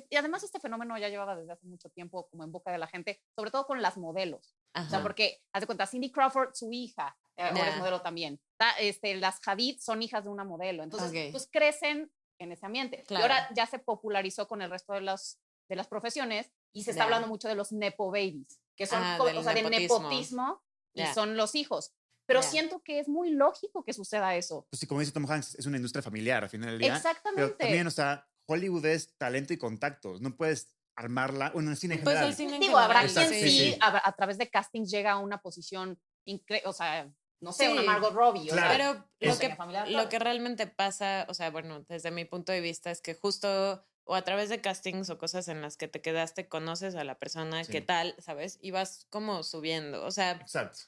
y 0.08 0.16
además 0.16 0.42
este 0.42 0.60
fenómeno 0.60 0.96
ya 0.96 1.10
llevaba 1.10 1.36
desde 1.36 1.52
hace 1.52 1.66
mucho 1.66 1.90
tiempo 1.90 2.26
como 2.30 2.42
en 2.42 2.50
boca 2.50 2.72
de 2.72 2.78
la 2.78 2.86
gente, 2.86 3.20
sobre 3.36 3.50
todo 3.50 3.66
con 3.66 3.82
las 3.82 3.98
modelos. 3.98 4.54
O 4.74 4.78
sea, 4.80 4.82
Ajá. 4.98 5.02
porque, 5.02 5.42
haz 5.52 5.60
de 5.60 5.66
cuenta, 5.66 5.86
Cindy 5.86 6.10
Crawford, 6.10 6.54
su 6.54 6.72
hija, 6.72 7.14
eh, 7.36 7.42
ahora 7.42 7.68
es 7.68 7.76
modelo 7.76 8.00
también. 8.00 8.40
Ta- 8.56 8.78
Este, 8.78 9.14
las 9.16 9.46
Hadid 9.46 9.78
son 9.80 10.00
hijas 10.00 10.24
de 10.24 10.30
una 10.30 10.42
modelo. 10.44 10.82
Entonces, 10.84 11.10
Ok. 11.10 11.32
pues 11.32 11.48
crecen 11.52 12.10
en 12.38 12.52
ese 12.52 12.66
ambiente. 12.66 13.02
Claro. 13.06 13.20
Y 13.20 13.22
ahora 13.30 13.48
ya 13.54 13.66
se 13.66 13.78
popularizó 13.78 14.46
con 14.48 14.62
el 14.62 14.70
resto 14.70 14.92
de, 14.92 15.00
las 15.00 15.38
de 15.68 15.76
las 15.76 15.86
profesiones 15.88 16.50
y 16.72 16.84
se 16.84 16.90
está 16.90 17.00
Ya. 17.00 17.04
hablando 17.04 17.28
mucho 17.28 17.48
de 17.48 17.54
los 17.54 17.72
Nepo 17.72 18.10
Babies, 18.10 18.60
que 18.76 18.86
son, 18.86 19.00
Ah, 19.02 19.18
o 19.20 19.42
sea, 19.42 19.54
de 19.54 19.62
nepotismo. 19.62 20.62
y 20.92 21.00
Ya. 21.00 21.14
son 21.14 21.36
los 21.36 21.54
hijos. 21.54 21.92
Pero 22.26 22.40
Ya. 22.40 22.48
siento 22.48 22.82
que 22.82 22.98
es 23.00 23.08
muy 23.08 23.30
lógico 23.30 23.84
que 23.84 23.92
suceda 23.92 24.34
eso. 24.36 24.66
Pues 24.70 24.80
sí, 24.80 24.86
como 24.86 25.00
dice 25.00 25.12
Tom 25.12 25.30
Hanks, 25.30 25.54
es 25.56 25.66
una 25.66 25.76
industria 25.76 26.02
familiar 26.02 26.42
al 26.44 26.50
final 26.50 26.70
del 26.70 26.78
día. 26.78 26.88
Pero 26.88 26.96
Exactamente. 26.96 27.54
también, 27.56 27.86
o 27.86 27.90
sea, 27.90 28.26
Hollywood 28.46 28.84
es 28.86 29.14
talento 29.16 29.52
y 29.52 29.58
contactos. 29.58 30.20
No 30.20 30.36
puedes 30.36 30.74
armarla, 30.96 31.50
bueno, 31.50 31.68
en 31.68 31.72
el 31.72 31.76
cine 31.78 31.94
en 31.96 32.04
Pues 32.04 32.14
general. 32.14 32.30
el 32.30 32.36
cine 32.36 32.58
Digo, 32.58 32.78
habrá 32.78 33.00
quien 33.06 33.28
sí, 33.28 33.40
sí, 33.40 33.50
sí. 33.72 33.78
A, 33.80 34.08
a 34.08 34.12
través 34.12 34.38
de 34.38 34.48
castings 34.48 34.90
llega 34.90 35.12
a 35.12 35.18
una 35.18 35.40
posición 35.42 35.98
increíble, 36.24 36.68
o 36.68 36.72
sea, 36.72 37.12
no 37.44 37.52
sé, 37.52 37.68
una 37.68 37.82
Sí. 37.82 37.86
Margot 37.86 38.12
Robbie. 38.14 38.50
o 38.50 38.54
sea. 38.54 38.68
Pero 38.70 39.06
lo 39.20 39.38
que, 39.38 39.56
lo 39.92 40.08
que 40.08 40.18
realmente 40.18 40.66
pasa, 40.66 41.26
o 41.28 41.34
sea, 41.34 41.50
bueno, 41.50 41.84
desde 41.88 42.10
mi 42.10 42.24
punto 42.24 42.50
de 42.50 42.60
vista 42.60 42.90
es 42.90 43.00
que 43.00 43.14
justo 43.14 43.84
o 44.06 44.14
a 44.14 44.22
través 44.22 44.48
de 44.50 44.60
castings 44.60 45.08
o 45.10 45.16
cosas 45.18 45.48
en 45.48 45.62
las 45.62 45.76
que 45.78 45.88
te 45.88 46.02
quedaste, 46.02 46.48
conoces 46.48 46.94
a 46.94 47.04
la 47.04 47.18
persona, 47.18 47.64
Sí. 47.64 47.72
qué 47.72 47.80
tal, 47.80 48.14
¿sabes? 48.18 48.58
Y 48.60 48.70
vas 48.70 49.06
como 49.10 49.42
subiendo. 49.42 50.04
O 50.04 50.10
sea, 50.10 50.32
Exacto. 50.32 50.80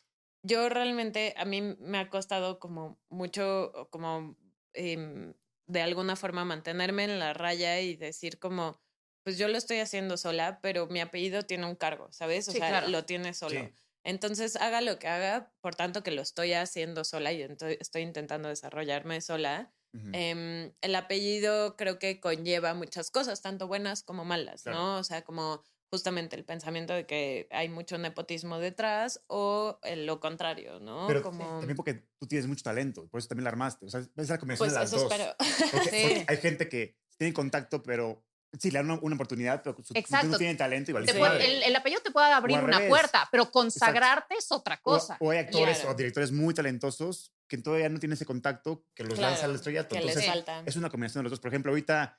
yo 0.42 0.68
realmente, 0.68 1.32
a 1.38 1.44
mí 1.46 1.62
me 1.62 1.98
ha 1.98 2.10
costado 2.10 2.58
como 2.58 2.98
mucho, 3.08 3.88
como 3.90 4.36
em, 4.74 5.32
de 5.66 5.80
alguna 5.82 6.14
forma 6.16 6.44
mantenerme 6.44 7.04
en 7.04 7.18
la 7.18 7.32
raya 7.32 7.80
y 7.80 7.96
decir 7.96 8.38
como, 8.38 8.78
pues 9.24 9.38
yo 9.38 9.48
lo 9.48 9.56
estoy 9.56 9.78
haciendo 9.78 10.18
sola, 10.18 10.60
pero 10.60 10.86
mi 10.86 11.00
apellido 11.00 11.42
tiene 11.42 11.64
un 11.66 11.74
cargo, 11.74 12.12
¿sabes? 12.12 12.46
O 12.48 12.52
Sí, 12.52 12.58
sea, 12.58 12.68
claro. 12.68 12.88
lo 12.88 13.04
tiene 13.06 13.32
solo. 13.32 13.58
Sí. 13.60 13.72
Entonces, 14.06 14.54
haga 14.56 14.80
lo 14.80 14.98
que 14.98 15.08
haga, 15.08 15.52
por 15.60 15.74
tanto 15.74 16.02
que 16.02 16.12
lo 16.12 16.22
estoy 16.22 16.52
haciendo 16.52 17.04
sola 17.04 17.32
y 17.32 17.42
estoy 17.42 18.02
intentando 18.02 18.48
desarrollarme 18.48 19.20
sola. 19.20 19.72
Em, 20.12 20.72
el 20.82 20.94
apellido 20.94 21.74
creo 21.76 21.98
que 21.98 22.20
conlleva 22.20 22.74
muchas 22.74 23.10
cosas, 23.10 23.40
tanto 23.40 23.66
buenas 23.66 24.02
como 24.02 24.26
malas, 24.26 24.62
Claro. 24.62 24.78
¿no? 24.78 24.96
O 24.98 25.04
sea, 25.04 25.24
como 25.24 25.62
justamente 25.90 26.36
el 26.36 26.44
pensamiento 26.44 26.92
de 26.92 27.06
que 27.06 27.48
hay 27.50 27.68
mucho 27.70 27.96
nepotismo 27.96 28.58
detrás 28.58 29.24
o 29.28 29.78
lo 29.96 30.20
contrario, 30.20 30.80
¿no? 30.80 31.06
Pero 31.06 31.22
como... 31.22 31.44
también 31.60 31.76
porque 31.76 31.94
tú 32.20 32.26
tienes 32.26 32.46
mucho 32.46 32.62
talento, 32.62 33.08
por 33.08 33.18
eso 33.20 33.28
también 33.28 33.44
la 33.44 33.50
armaste. 33.50 33.86
O 33.86 33.88
sea, 33.88 34.00
es 34.00 34.28
la 34.28 34.36
combinación 34.38 34.68
Pues 34.68 34.74
de 34.74 34.80
las 34.80 34.92
eso 34.92 35.02
dos. 35.02 35.10
espero. 35.12 35.34
Porque, 35.72 35.90
Sí. 35.90 36.02
porque 36.08 36.24
hay 36.28 36.36
gente 36.36 36.68
que 36.68 36.96
tiene 37.16 37.32
contacto, 37.32 37.82
pero 37.82 38.22
Sí, 38.58 38.70
le 38.70 38.78
dan 38.78 38.90
una, 38.90 39.00
una 39.02 39.14
oportunidad, 39.14 39.62
pero 39.62 39.76
su, 39.82 39.92
Exacto. 39.94 40.28
no 40.28 40.38
tiene 40.38 40.54
talento 40.54 40.90
y 40.90 41.06
Sí. 41.06 41.12
puede- 41.18 41.44
el, 41.56 41.62
el 41.62 41.76
apellido 41.76 42.00
te 42.02 42.10
puede 42.10 42.32
abrir 42.32 42.58
una 42.58 42.76
revés. 42.78 42.88
puerta, 42.88 43.28
pero 43.30 43.50
consagrarte 43.50 44.34
es 44.36 44.50
otra 44.52 44.76
cosa. 44.80 45.16
O, 45.20 45.30
hay 45.30 45.38
actores 45.38 45.78
Claro. 45.78 45.92
o 45.92 45.94
directores 45.94 46.32
muy 46.32 46.54
talentosos 46.54 47.32
que 47.48 47.58
todavía 47.58 47.88
no 47.88 47.98
tienen 47.98 48.14
ese 48.14 48.24
contacto 48.26 48.84
que 48.94 49.04
los 49.04 49.18
lanza 49.18 49.38
Claro, 49.38 49.50
al 49.50 49.56
estrellato. 49.56 49.94
que 49.94 50.00
les 50.00 50.16
Entonces, 50.16 50.30
falta. 50.32 50.62
es 50.66 50.76
una 50.76 50.90
combinación 50.90 51.20
de 51.20 51.24
los 51.24 51.30
dos. 51.30 51.40
Por 51.40 51.48
ejemplo, 51.50 51.70
ahorita 51.72 52.18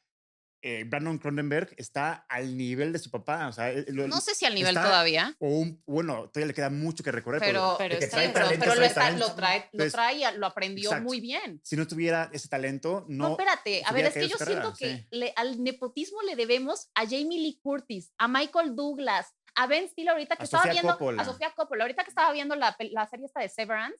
eh, 0.61 0.83
Brandon 0.85 1.17
Cronenberg 1.19 1.73
está 1.77 2.25
al 2.27 2.57
nivel 2.57 2.91
de 2.91 2.99
su 2.99 3.11
papá. 3.11 3.47
O 3.47 3.53
sea, 3.53 3.71
lo- 3.87 4.07
no 4.07 4.19
sé 4.19 4.33
si 4.35 4.45
al 4.45 4.55
nivel 4.55 4.75
está- 4.75 4.87
todavía, 4.87 5.35
o 5.39 5.47
un, 5.49 5.81
bueno, 5.85 6.29
todavía 6.29 6.47
le 6.47 6.53
queda 6.53 6.69
mucho 6.69 7.03
que 7.03 7.11
recorrer. 7.11 7.39
pero, 7.39 7.75
Pero 7.77 7.93
de 7.95 7.99
que 7.99 8.05
está 8.05 8.17
trae 8.17 8.29
pero, 8.29 8.45
talento, 8.45 8.59
pero 8.65 8.71
lo, 8.73 8.77
trae 8.79 8.87
está- 8.87 9.11
lo 9.27 9.35
trae, 9.35 9.59
lo 9.59 9.65
Entonces, 9.73 9.93
trae, 9.93 10.15
y 10.17 10.37
lo 10.37 10.45
aprendió 10.47 10.89
exacto. 10.89 11.03
muy 11.07 11.19
bien. 11.21 11.61
Si 11.63 11.75
no 11.75 11.87
tuviera 11.87 12.29
ese 12.33 12.47
talento, 12.49 13.05
No, 13.07 13.25
no. 13.27 13.31
espérate. 13.31 13.83
A 13.85 13.91
ver, 13.93 14.05
es 14.05 14.13
que 14.13 14.27
yo 14.27 14.37
carrera, 14.37 14.61
siento 14.61 14.77
que 14.77 14.97
sí. 14.97 15.07
le- 15.11 15.33
al 15.35 15.63
nepotismo 15.63 16.21
le 16.23 16.35
debemos 16.35 16.89
a 16.95 17.03
Jamie 17.05 17.39
Lee 17.39 17.59
Curtis, 17.61 18.11
a 18.17 18.27
Michael 18.27 18.75
Douglas, 18.75 19.33
a 19.55 19.67
Ben 19.67 19.87
Stiller 19.89 20.11
ahorita 20.11 20.35
que 20.35 20.43
A 20.43 20.45
estaba 20.45 20.63
Sofía 20.63 20.81
viendo 20.81 20.97
Coppola. 20.97 21.21
a 21.21 21.25
Sofía 21.25 21.53
Coppola, 21.55 21.83
ahorita 21.83 22.03
que 22.03 22.09
estaba 22.09 22.31
viendo 22.33 22.55
la, 22.55 22.75
la 22.91 23.07
serie 23.07 23.25
esta 23.25 23.41
de 23.41 23.49
Severance, 23.49 23.97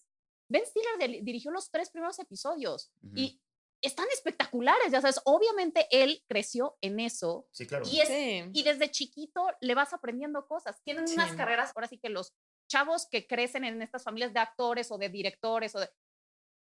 Ben 0.50 0.64
Stiller 0.66 0.98
del- 1.00 1.26
dirigió 1.26 1.52
los 1.52 1.70
tres 1.72 1.90
primeros 1.90 2.20
episodios 2.20 2.92
Ujú. 3.04 3.14
y 3.18 3.42
están 3.82 4.08
espectaculares, 4.14 4.92
ya 4.92 5.02
sabes, 5.02 5.22
obviamente 5.26 5.88
él 5.92 6.24
creció 6.28 6.78
en 6.82 7.00
eso 7.00 7.48
Sí, 7.52 7.68
claro. 7.68 7.86
y 7.92 8.00
es 8.02 8.08
Sí. 8.08 8.44
y 8.54 8.64
desde 8.64 8.90
chiquito 8.92 9.48
le 9.62 9.76
vas 9.76 9.94
aprendiendo 9.94 10.48
cosas. 10.48 10.82
Tienen 10.84 11.06
unas 11.14 11.32
Sí. 11.32 11.38
carreras, 11.38 11.72
ahora 11.76 11.88
sí 11.88 12.00
que 12.00 12.10
los 12.10 12.34
chavos 12.70 13.08
que 13.10 13.28
crecen 13.28 13.64
en 13.64 13.82
estas 13.82 14.04
familias 14.04 14.34
de 14.34 14.40
actores 14.40 14.92
o 14.92 14.98
de 14.98 15.10
directores 15.10 15.76
o 15.76 15.80
de 15.80 15.90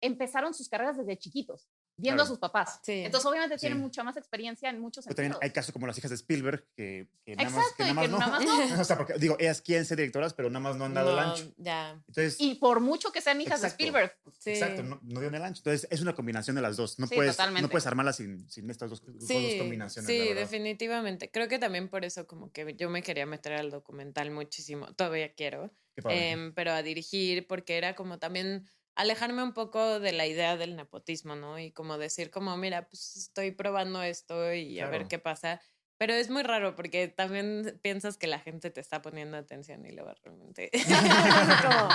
empezaron 0.02 0.54
sus 0.54 0.68
carreras 0.68 0.96
desde 0.98 1.18
chiquitos, 1.18 1.68
viendo 1.96 2.16
Claro. 2.16 2.24
a 2.24 2.26
sus 2.26 2.38
papás. 2.38 2.80
Sí. 2.82 2.92
Entonces, 3.04 3.24
obviamente 3.30 3.56
tienen 3.56 3.78
Sí. 3.78 3.82
mucha 3.82 4.02
más 4.02 4.16
experiencia 4.16 4.68
en 4.70 4.80
muchos 4.80 5.04
Pero 5.04 5.16
sentidos. 5.16 5.34
también 5.34 5.48
hay 5.48 5.52
casos 5.54 5.72
como 5.72 5.86
las 5.86 5.96
hijas 5.98 6.10
de 6.10 6.16
Spielberg, 6.16 6.64
que, 6.76 7.08
que 7.24 7.36
nada 7.36 7.50
más, 7.50 7.58
Exacto, 7.62 7.76
que 7.76 7.82
y 7.82 7.86
nada 7.86 7.94
más 7.94 8.04
que 8.04 8.10
no. 8.10 8.18
nada 8.18 8.30
más 8.32 8.44
no. 8.76 8.80
o 8.80 8.84
sea, 8.84 8.96
porque 8.96 9.14
digo, 9.18 9.36
ellas 9.38 9.60
quieren 9.62 9.84
ser 9.84 9.96
directoras, 9.98 10.34
pero 10.34 10.50
nada 10.50 10.60
más 10.60 10.76
no 10.76 10.84
han 10.86 10.94
dado 10.94 11.12
el 11.12 11.18
ancho. 11.18 11.52
Ya. 11.56 11.92
Entonces, 12.08 12.36
Y 12.40 12.56
por 12.56 12.80
mucho 12.80 13.12
que 13.12 13.20
sean 13.20 13.40
hijas 13.40 13.62
Exacto. 13.62 13.76
de 13.78 13.84
Spielberg, 13.84 14.16
Sí. 14.38 14.50
exacto, 14.50 14.82
no, 14.82 14.98
no 15.02 15.20
dieron 15.20 15.34
el 15.36 15.42
ancho. 15.42 15.60
Entonces, 15.60 15.86
es 15.90 16.00
una 16.00 16.14
combinación 16.14 16.56
de 16.56 16.62
las 16.62 16.76
dos. 16.76 16.98
No, 16.98 17.06
Sí, 17.06 17.14
puedes, 17.14 17.36
totalmente. 17.36 17.62
no 17.62 17.68
puedes 17.68 17.86
armarlas 17.86 18.16
sin, 18.16 18.48
sin 18.50 18.68
estas 18.70 18.90
dos, 18.90 19.02
dos 19.04 19.28
combinaciones. 19.58 20.06
sí, 20.10 20.32
definitivamente. 20.34 21.30
Creo 21.30 21.48
que 21.48 21.58
también 21.58 21.88
por 21.88 22.04
eso 22.04 22.26
como 22.26 22.50
que 22.52 22.74
yo 22.76 22.90
me 22.90 23.02
quería 23.02 23.26
meter 23.26 23.52
al 23.54 23.70
documental 23.70 24.30
muchísimo. 24.30 24.86
Todavía 24.94 25.32
quiero. 25.34 25.70
Em, 26.08 26.52
pero 26.54 26.72
a 26.72 26.82
dirigir 26.82 27.46
porque 27.46 27.76
era 27.76 27.94
como 27.94 28.18
también 28.18 28.68
alejarme 28.96 29.42
un 29.42 29.52
poco 29.52 30.00
de 30.00 30.12
la 30.12 30.26
idea 30.26 30.56
del 30.56 30.76
nepotismo, 30.76 31.34
¿no? 31.36 31.58
Y 31.58 31.72
como 31.72 31.98
decir 31.98 32.30
como, 32.30 32.56
mira, 32.56 32.88
pues 32.88 33.16
estoy 33.16 33.50
probando 33.50 34.02
esto 34.02 34.52
y 34.54 34.78
a 34.80 34.84
ver 34.86 34.92
Claro. 35.00 35.08
qué 35.08 35.18
pasa. 35.18 35.60
Pero 35.96 36.12
es 36.12 36.28
muy 36.28 36.42
raro 36.42 36.74
porque 36.74 37.06
también 37.08 37.78
piensas 37.82 38.16
que 38.16 38.26
la 38.26 38.40
gente 38.40 38.70
te 38.70 38.80
está 38.80 39.00
poniendo 39.00 39.36
atención 39.36 39.86
y 39.86 39.92
luego 39.92 40.12
realmente 40.22 40.70
como, 41.62 41.88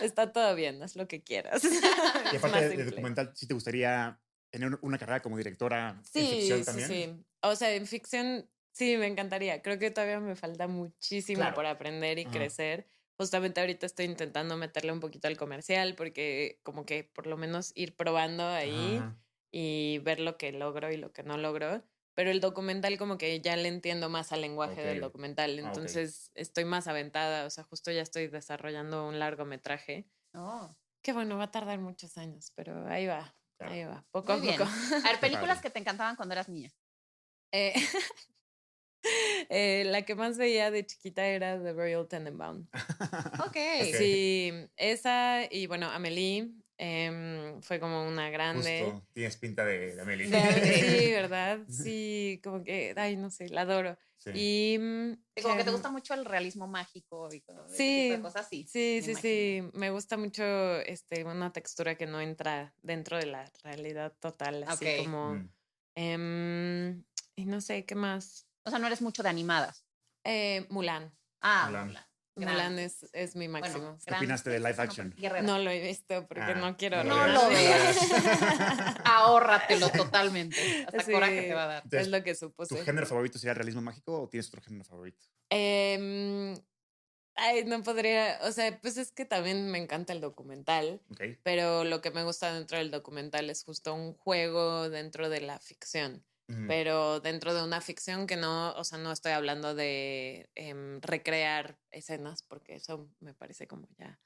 está 0.00 0.32
todo 0.32 0.54
bien, 0.54 0.82
haz 0.82 0.94
lo 0.96 1.08
que 1.08 1.22
quieras. 1.22 1.62
y 2.32 2.36
aparte 2.36 2.68
de, 2.68 2.76
de 2.76 2.84
documental, 2.84 3.32
¿sí 3.34 3.46
te 3.46 3.54
gustaría 3.54 4.20
tener 4.50 4.78
una 4.82 4.96
carrera 4.98 5.20
como 5.20 5.36
directora 5.36 6.00
Sí, 6.04 6.20
en 6.20 6.26
ficción 6.28 6.58
sí, 6.60 6.64
también? 6.64 6.88
sí. 6.88 7.24
O 7.40 7.56
sea, 7.56 7.74
en 7.74 7.86
ficción 7.86 8.48
sí, 8.72 8.96
me 8.96 9.06
encantaría. 9.06 9.60
Creo 9.60 9.78
que 9.78 9.90
todavía 9.90 10.20
me 10.20 10.36
falta 10.36 10.68
muchísimo 10.68 11.40
Claro. 11.40 11.54
por 11.54 11.66
aprender 11.66 12.18
y 12.18 12.22
Ajá. 12.22 12.30
crecer. 12.32 12.86
Justamente 13.18 13.60
ahorita 13.60 13.86
estoy 13.86 14.06
intentando 14.06 14.56
meterle 14.56 14.92
un 14.92 15.00
poquito 15.00 15.28
al 15.28 15.36
comercial 15.36 15.94
porque 15.94 16.60
como 16.62 16.84
que 16.86 17.04
por 17.04 17.26
lo 17.26 17.36
menos 17.36 17.72
ir 17.74 17.94
probando 17.94 18.46
ahí 18.48 18.96
Ajá. 18.98 19.16
y 19.52 19.98
ver 19.98 20.18
lo 20.20 20.36
que 20.38 20.52
logro 20.52 20.90
y 20.92 20.96
lo 20.96 21.12
que 21.12 21.22
no 21.22 21.36
logro. 21.36 21.84
Pero 22.14 22.30
el 22.30 22.40
documental 22.40 22.98
como 22.98 23.16
que 23.16 23.40
ya 23.40 23.56
le 23.56 23.68
entiendo 23.68 24.10
más 24.10 24.32
al 24.32 24.42
lenguaje 24.42 24.82
del 24.82 24.98
Ok. 24.98 25.04
documental. 25.04 25.58
Ah. 25.58 25.62
Entonces 25.68 26.30
estoy 26.34 26.64
más 26.64 26.86
aventada. 26.86 27.46
O 27.46 27.50
sea, 27.50 27.64
justo 27.64 27.90
ya 27.90 28.02
estoy 28.02 28.26
desarrollando 28.28 29.06
un 29.08 29.18
largometraje. 29.18 30.06
no. 30.32 30.76
Que 31.04 31.12
bueno, 31.12 31.36
va 31.36 31.44
a 31.44 31.50
tardar 31.50 31.80
muchos 31.80 32.16
años, 32.16 32.52
pero 32.54 32.86
ahí 32.86 33.06
va. 33.08 33.34
Claro. 33.58 33.72
Ahí 33.74 33.82
va, 33.84 34.04
poco 34.12 34.34
Muy 34.34 34.38
a 34.38 34.42
bien. 34.42 34.58
poco. 34.58 34.70
A 35.04 35.10
ver, 35.10 35.18
películas 35.56 35.60
que 35.60 35.68
te 35.68 35.80
encantaban 35.80 36.14
cuando 36.14 36.32
eras 36.34 36.48
niña. 36.48 36.70
Eh, 37.50 37.72
eh, 39.48 39.84
la 39.86 40.02
que 40.02 40.14
más 40.14 40.38
veía 40.38 40.70
de 40.70 40.86
chiquita 40.86 41.26
era 41.26 41.60
The 41.62 41.72
Royal 41.72 42.06
Tenenbaum. 42.08 42.66
Ok. 43.46 43.56
Sí, 43.92 44.52
esa 44.76 45.42
y 45.50 45.66
bueno, 45.66 45.90
Amelie 45.90 46.50
em, 46.78 47.60
fue 47.62 47.80
como 47.80 48.06
una 48.06 48.30
grande. 48.30 48.82
Justo, 48.84 49.06
tienes 49.12 49.36
pinta 49.36 49.64
de, 49.64 49.94
de 49.94 50.00
Amelie. 50.02 50.28
De- 50.28 50.36
sí, 51.06 51.10
¿verdad? 51.12 51.60
Sí, 51.68 52.40
como 52.42 52.62
que, 52.64 52.94
ay, 52.96 53.16
no 53.16 53.30
sé, 53.30 53.48
la 53.48 53.62
adoro. 53.62 53.96
Sí. 54.18 54.30
Y 54.34 54.78
mm, 54.78 55.12
Como 55.42 55.56
que 55.56 55.64
te 55.64 55.70
em, 55.70 55.74
gusta 55.74 55.90
mucho 55.90 56.14
el 56.14 56.24
realismo 56.24 56.66
mágico 56.68 57.28
y 57.32 57.40
todo 57.40 57.66
Sí, 57.68 58.04
tipo 58.08 58.16
de 58.16 58.22
cosas 58.22 58.46
así. 58.46 58.62
Sí, 58.68 59.00
sí, 59.02 59.10
imagino. 59.12 59.20
sí. 59.72 59.78
Me 59.78 59.90
gusta 59.90 60.16
mucho 60.16 60.44
este, 60.80 61.24
una 61.24 61.52
textura 61.52 61.96
que 61.96 62.06
no 62.06 62.20
entra 62.20 62.72
dentro 62.82 63.16
de 63.18 63.26
la 63.26 63.50
realidad 63.64 64.12
total, 64.20 64.62
así 64.64 64.84
Ok. 64.86 64.96
como. 64.98 65.34
Mm. 65.34 65.50
em, 65.96 67.04
y 67.34 67.46
no 67.46 67.60
sé, 67.60 67.84
¿qué 67.84 67.94
más? 67.94 68.46
O 68.64 68.70
sea, 68.70 68.78
no 68.78 68.86
eres 68.86 69.02
mucho 69.02 69.22
de 69.22 69.28
animadas. 69.28 69.84
Eh, 70.24 70.66
Mulan. 70.70 71.12
Ah, 71.40 71.64
Mulan. 71.66 71.86
Mulan. 71.88 72.06
Gran. 72.34 72.52
Mulan 72.54 72.78
es, 72.78 73.06
es 73.12 73.36
mi 73.36 73.46
máximo. 73.48 73.78
Bueno, 73.82 73.98
¿Qué 74.06 74.14
opinaste 74.14 74.48
de 74.50 74.58
live 74.58 74.76
action? 74.78 75.14
Guerrera. 75.18 75.42
No 75.42 75.58
lo 75.58 75.70
he 75.70 75.80
visto 75.80 76.26
porque 76.28 76.40
Ah, 76.42 76.54
no 76.54 76.76
quiero. 76.78 77.04
no 77.04 77.26
lo 77.26 77.48
veas. 77.50 77.98
Ahórratelo 79.04 79.90
totalmente. 79.90 80.84
Hasta 80.86 81.02
Sí. 81.02 81.12
coraje 81.12 81.42
te 81.42 81.54
va 81.54 81.64
a 81.64 81.66
dar. 81.66 81.82
Entonces, 81.84 82.02
es 82.02 82.08
lo 82.08 82.22
que 82.22 82.32
¿Tu 82.32 82.38
supuse. 82.38 82.84
género 82.84 83.06
favorito 83.06 83.38
sería 83.38 83.52
el 83.52 83.56
realismo 83.56 83.82
mágico 83.82 84.22
o 84.22 84.28
tienes 84.28 84.48
otro 84.48 84.62
género 84.62 84.84
favorito? 84.84 85.26
Em, 85.50 86.54
ay, 87.34 87.64
no 87.66 87.82
podría. 87.82 88.38
O 88.44 88.52
sea, 88.52 88.78
pues 88.80 88.96
es 88.96 89.12
que 89.12 89.24
también 89.24 89.70
me 89.70 89.78
encanta 89.78 90.12
el 90.14 90.20
documental. 90.22 91.02
Ok. 91.10 91.20
Pero 91.42 91.84
lo 91.84 92.00
que 92.00 92.10
me 92.12 92.24
gusta 92.24 92.52
dentro 92.54 92.78
del 92.78 92.90
documental 92.90 93.50
es 93.50 93.64
justo 93.64 93.92
un 93.94 94.14
juego 94.14 94.88
dentro 94.88 95.28
de 95.28 95.40
la 95.42 95.58
ficción. 95.58 96.24
Pero 96.66 97.20
dentro 97.20 97.54
de 97.54 97.62
una 97.64 97.80
ficción 97.80 98.26
que 98.26 98.36
no, 98.36 98.72
o 98.74 98.84
sea, 98.84 98.98
no 98.98 99.12
estoy 99.12 99.32
hablando 99.32 99.74
de 99.74 100.50
em, 100.54 101.00
recrear 101.00 101.78
escenas, 101.90 102.42
porque 102.42 102.76
eso 102.76 103.10
me 103.20 103.34
parece 103.34 103.66
como 103.66 103.88
ya. 103.98 104.20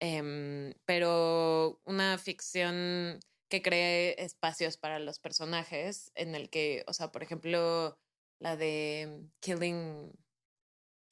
em, 0.00 0.74
pero 0.86 1.80
una 1.84 2.18
ficción 2.18 3.20
que 3.48 3.62
cree 3.62 4.16
espacios 4.22 4.76
para 4.78 4.98
los 5.00 5.18
personajes, 5.20 6.12
en 6.14 6.34
el 6.34 6.50
que, 6.50 6.84
o 6.86 6.92
sea, 6.94 7.12
por 7.12 7.22
ejemplo, 7.22 7.98
la 8.40 8.56
de 8.56 9.28
Killing. 9.40 10.12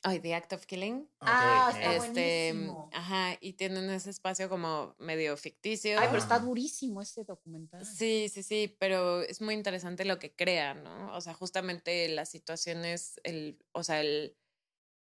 Ay, 0.04 0.20
The 0.20 0.34
Act 0.34 0.52
of 0.52 0.64
Killing. 0.66 1.08
Ah, 1.20 1.70
está 1.74 1.94
Este, 1.96 2.52
buenísimo. 2.52 2.90
ajá, 2.92 3.36
y 3.40 3.54
tienen 3.54 3.90
ese 3.90 4.10
espacio 4.10 4.48
como 4.48 4.94
medio 4.98 5.36
ficticio. 5.36 5.98
Ay, 5.98 6.06
pero 6.08 6.18
está 6.18 6.38
durísimo 6.38 7.02
ese 7.02 7.24
documental. 7.24 7.84
Sí, 7.84 8.28
sí, 8.32 8.42
sí, 8.42 8.76
pero 8.78 9.22
es 9.22 9.40
muy 9.40 9.54
interesante 9.54 10.04
lo 10.04 10.18
que 10.18 10.32
crea, 10.34 10.74
¿no? 10.74 11.14
O 11.16 11.20
sea, 11.20 11.34
justamente 11.34 12.08
las 12.08 12.28
situaciones, 12.30 13.20
el, 13.24 13.58
o 13.72 13.82
sea, 13.82 14.00
el, 14.00 14.36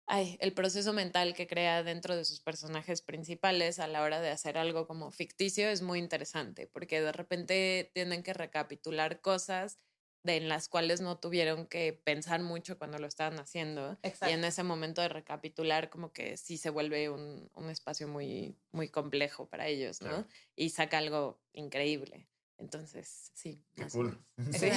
ay, 0.07 0.37
el 0.41 0.53
proceso 0.53 0.93
mental 0.93 1.35
que 1.35 1.45
crea 1.47 1.83
dentro 1.83 2.15
de 2.15 2.25
sus 2.25 2.39
personajes 2.41 3.03
principales 3.03 3.77
a 3.79 3.85
la 3.87 4.01
hora 4.01 4.19
de 4.19 4.29
hacer 4.31 4.57
algo 4.57 4.87
como 4.87 5.11
ficticio 5.11 5.69
es 5.69 5.83
muy 5.83 5.99
interesante, 5.99 6.65
porque 6.67 7.01
de 7.01 7.11
repente 7.11 7.91
tienen 7.93 8.23
que 8.23 8.33
recapitular 8.33 9.21
cosas 9.21 9.79
de 10.23 10.37
en 10.37 10.49
las 10.49 10.67
cuales 10.67 11.01
no 11.01 11.17
tuvieron 11.17 11.65
que 11.65 11.93
pensar 11.93 12.41
mucho 12.41 12.77
cuando 12.77 12.99
lo 12.99 13.07
estaban 13.07 13.39
haciendo. 13.39 13.97
Y 14.03 14.07
Exacto. 14.07 14.33
en 14.33 14.43
ese 14.43 14.63
momento 14.63 15.01
de 15.01 15.09
recapitular, 15.09 15.89
como 15.89 16.11
que 16.11 16.37
sí 16.37 16.57
se 16.57 16.69
vuelve 16.69 17.09
un, 17.09 17.49
un 17.53 17.69
espacio 17.69 18.07
muy, 18.07 18.55
muy 18.71 18.89
complejo 18.89 19.47
para 19.47 19.67
ellos, 19.67 20.01
¿no? 20.01 20.09
Claro. 20.09 20.27
Y 20.55 20.69
saca 20.69 20.97
algo 20.97 21.41
increíble. 21.53 22.27
Entonces, 22.57 23.31
sí. 23.33 23.63
Qué 23.75 23.87
cool. 23.87 24.23
Sí. 24.51 24.69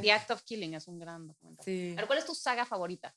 The 0.00 0.12
Act 0.12 0.30
of 0.30 0.42
Killing 0.42 0.74
es 0.74 0.88
un 0.88 0.98
gran 0.98 1.26
documental. 1.26 1.64
Sí. 1.64 1.94
¿cuál 2.06 2.18
es 2.18 2.24
tu 2.24 2.34
saga 2.34 2.64
favorita? 2.64 3.14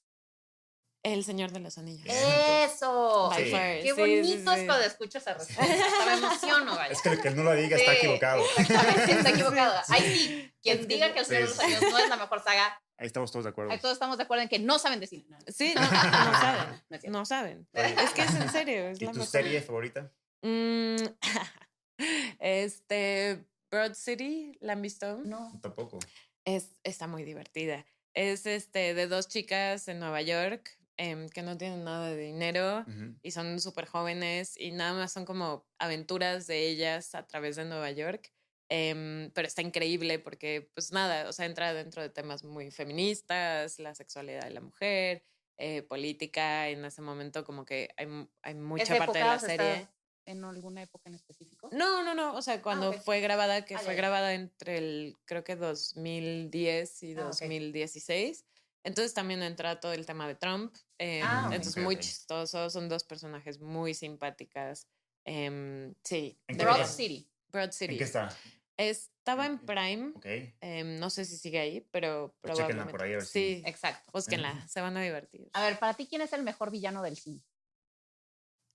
El 1.04 1.24
Señor 1.26 1.52
de 1.52 1.60
los 1.60 1.78
Anillos. 1.78 2.06
Eso. 2.08 3.30
Sí. 3.36 3.44
Qué 3.52 3.82
sí, 3.84 3.92
bonito 3.92 4.24
sí, 4.54 4.60
es 4.60 4.66
cuando 4.66 4.80
escucho 4.86 5.18
esa 5.18 5.34
respuesta. 5.34 5.64
Hasta 5.64 6.06
me 6.06 6.14
emociono, 6.14 6.76
vaya. 6.76 6.94
Es 6.94 7.02
que 7.02 7.10
el 7.10 7.22
que 7.22 7.30
no 7.32 7.44
lo 7.44 7.54
diga 7.56 7.76
está 7.76 7.94
equivocado. 7.94 8.42
Exactamente, 8.58 9.12
está 9.12 9.30
equivocado. 9.32 9.82
Ahí 9.90 10.02
sí, 10.18 10.54
quien 10.62 10.88
diga 10.88 11.14
que 11.14 11.20
el 11.20 11.26
Señor 11.26 11.44
de 11.44 11.50
los. 11.50 11.60
Anillos 11.60 11.82
no 11.82 11.98
es 12.00 12.10
la 12.10 12.16
mejor 12.18 12.42
saga, 12.44 12.82
Ahí 12.98 13.08
estamos 13.08 13.32
todos 13.32 13.44
de 13.44 13.50
acuerdo. 13.50 13.72
ahí 13.72 13.80
todos 13.80 13.94
estamos 13.94 14.18
de 14.18 14.24
acuerdo 14.24 14.44
en 14.44 14.50
que 14.50 14.60
no 14.60 14.80
saben 14.80 15.00
decir. 15.02 15.26
No, 15.28 15.38
Sí, 15.48 15.74
no, 15.76 15.82
no 15.82 15.90
saben. 16.40 17.12
No 17.12 17.26
saben. 17.26 17.68
Oye, 17.74 17.96
Es 18.02 18.12
que 18.12 18.22
es 18.22 18.34
en 18.36 18.50
serio. 18.50 18.88
Es 18.90 19.02
¿Y 19.02 19.06
la 19.06 19.12
tu 19.12 19.18
mejor. 19.18 19.32
serie 19.32 19.62
favorita? 19.62 20.14
Mm, 20.42 20.96
este, 22.40 23.44
Broad 23.72 23.94
City, 23.96 24.58
¿la 24.62 24.74
han 24.74 24.82
visto? 24.82 25.18
No. 25.26 25.60
Tampoco. 25.62 26.00
Es, 26.46 26.78
está 26.84 27.08
muy 27.08 27.24
divertida. 27.24 27.86
Es 28.14 28.46
este 28.46 28.94
de 28.94 29.08
dos 29.08 29.28
chicas 29.28 29.88
en 29.88 30.00
Nueva 30.00 30.22
York 30.22 30.78
em, 30.98 31.30
que 31.30 31.42
no 31.42 31.58
tienen 31.58 31.84
nada 31.84 32.10
de 32.10 32.18
dinero 32.18 32.82
Ujú. 32.88 33.16
y 33.22 33.32
son 33.32 33.60
súper 33.60 33.86
jóvenes 33.88 34.56
y 34.58 34.72
nada 34.72 34.94
más 34.94 35.12
son 35.12 35.26
como 35.26 35.68
aventuras 35.80 36.48
de 36.48 36.68
ellas 36.70 37.16
a 37.16 37.26
través 37.28 37.56
de 37.56 37.66
Nueva 37.66 37.92
York. 37.92 38.32
Em, 38.70 39.30
pero 39.34 39.48
está 39.48 39.62
increíble 39.62 40.20
porque, 40.20 40.70
pues 40.74 40.92
nada, 40.92 41.30
o 41.30 41.34
sea, 41.34 41.46
entra 41.46 41.74
dentro 41.74 42.02
de 42.02 42.10
temas 42.10 42.44
muy 42.44 42.72
feministas, 42.72 43.78
la 43.80 43.94
sexualidad 43.94 44.44
de 44.46 44.52
la 44.52 44.62
mujer, 44.62 45.24
eh, 45.58 45.84
política. 45.84 46.70
En 46.70 46.84
ese 46.86 47.02
momento, 47.02 47.44
como 47.44 47.66
que 47.66 47.90
hay, 47.98 48.08
hay 48.42 48.56
mucha 48.56 48.98
parte 48.98 49.20
de 49.20 49.26
la 49.26 49.40
serie. 49.40 49.88
¿En 50.26 50.44
alguna 50.46 50.82
época 50.82 51.10
en 51.10 51.16
específico? 51.16 51.70
No, 51.74 52.02
no, 52.04 52.16
no. 52.16 52.34
O 52.34 52.42
sea, 52.42 52.62
cuando 52.62 52.90
ok. 52.92 52.96
fue 53.02 53.20
grabada, 53.20 53.66
que 53.66 53.76
Ah, 53.76 53.80
fue 53.80 53.94
ya. 53.94 53.98
grabada 53.98 54.34
entre 54.34 54.78
el, 54.78 55.18
creo 55.26 55.44
que 55.44 55.56
2010 55.58 57.04
y 57.04 57.14
Ah, 57.14 57.24
ok. 57.26 57.28
2016. 57.28 58.46
Entonces 58.84 59.14
también 59.14 59.42
entra 59.44 59.80
todo 59.80 59.94
el 59.94 60.06
tema 60.06 60.28
de 60.28 60.36
Trump. 60.36 60.76
em, 61.00 61.24
Ah. 61.26 61.50
Entonces, 61.52 61.82
muy 61.84 61.98
chistoso. 61.98 62.70
Son 62.70 62.88
dos 62.90 63.04
personajes 63.04 63.60
muy 63.60 63.94
simpáticas. 63.94 64.88
em, 65.26 65.94
sí. 66.04 66.38
¿En 66.48 66.58
de 66.58 66.66
qué 66.66 66.70
Broad? 66.70 66.86
City. 66.88 67.30
Broad 67.50 67.72
City. 67.72 67.94
¿En 67.94 67.98
qué 67.98 68.04
está? 68.04 68.36
Estaba 68.76 69.46
en. 69.46 69.58
Prime. 69.60 70.12
Ok. 70.16 70.26
em, 70.60 71.00
no 71.00 71.10
sé 71.10 71.24
si 71.24 71.38
sigue 71.38 71.60
ahí, 71.60 71.88
pero 71.92 72.36
Pues 72.42 72.54
chéquenla 72.58 72.84
probablemente. 72.86 72.92
por 72.92 73.04
ahí 73.04 73.12
a 73.14 73.18
ver 73.18 73.26
si- 73.26 73.56
sí, 73.58 73.64
Exacto. 73.66 74.12
búsquenla. 74.12 74.50
Se 74.70 74.82
van 74.82 74.98
a 74.98 75.02
divertir. 75.02 75.50
A 75.54 75.64
ver, 75.64 75.80
para 75.80 75.94
ti, 75.94 76.08
¿quién 76.08 76.22
es 76.22 76.34
el 76.34 76.44
mejor 76.44 76.72
villano 76.72 77.02
del 77.04 77.16
cine? 77.16 77.42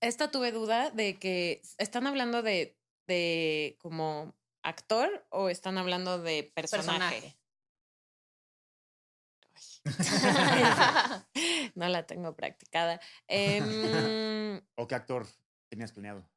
Esta 0.01 0.31
tuve 0.31 0.51
duda 0.51 0.89
de 0.91 1.19
que 1.19 1.61
están 1.77 2.07
hablando 2.07 2.41
de, 2.41 2.77
de 3.07 3.75
como 3.79 4.33
actor 4.63 5.25
o 5.29 5.49
están 5.49 5.77
hablando 5.77 6.19
de 6.19 6.51
personaje. 6.55 7.37
no 11.75 11.87
la 11.87 12.05
tengo 12.05 12.35
practicada. 12.35 12.99
Em, 13.27 14.61
¿O 14.75 14.87
qué 14.87 14.95
actor 14.95 15.27
tenías 15.69 15.91
planeado? 15.91 16.27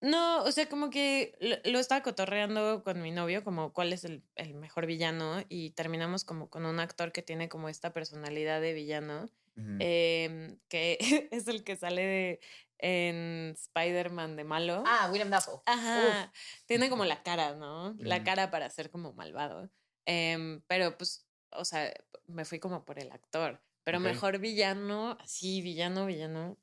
no, 0.00 0.42
o 0.42 0.52
sea, 0.52 0.68
como 0.68 0.90
que 0.90 1.34
lo, 1.40 1.56
lo 1.72 1.78
estaba 1.78 2.02
cotorreando 2.02 2.82
con 2.84 3.00
mi 3.00 3.10
novio, 3.10 3.42
como 3.42 3.72
cuál 3.72 3.90
es 3.94 4.04
el, 4.04 4.22
el 4.34 4.52
mejor 4.52 4.84
villano, 4.84 5.42
y 5.48 5.70
terminamos 5.70 6.24
como 6.24 6.50
con 6.50 6.66
un 6.66 6.78
actor 6.78 7.10
que 7.10 7.22
tiene 7.22 7.48
como 7.48 7.70
esta 7.70 7.92
personalidad 7.94 8.60
de 8.60 8.74
villano, 8.74 9.30
em, 9.56 10.58
que 10.68 10.98
es 11.30 11.48
el 11.48 11.64
que 11.64 11.76
sale 11.76 12.02
de- 12.02 12.40
en 12.78 13.54
Spider-Man 13.56 14.36
de 14.36 14.44
malo. 14.44 14.82
ah, 14.86 15.08
William 15.10 15.30
Dafoe. 15.30 15.62
Ajá. 15.64 16.30
Tiene 16.66 16.90
como 16.90 17.06
la 17.06 17.22
cara, 17.22 17.54
¿no? 17.54 17.94
La 17.98 18.22
cara 18.24 18.50
para 18.50 18.68
ser 18.68 18.90
como 18.90 19.14
malvado. 19.14 19.70
Em, 20.04 20.60
pero 20.66 20.98
pues, 20.98 21.26
o 21.52 21.64
sea, 21.64 21.90
me 22.26 22.44
fui 22.44 22.58
como 22.58 22.84
por 22.84 22.98
el 22.98 23.10
actor. 23.12 23.60
Pero 23.84 23.98
mejor 24.12 24.38
villano, 24.38 25.16
así, 25.20 25.60
villano, 25.60 26.06
villano. 26.06 26.58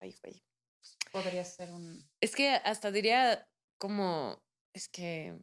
Ay, 0.00 0.16
güey. 0.22 0.42
Podría 1.12 1.44
ser 1.44 1.70
un. 1.72 2.08
Es 2.20 2.34
que 2.34 2.50
hasta 2.50 2.90
diría 2.90 3.48
como, 3.78 4.42
es 4.72 4.88
que, 4.88 5.38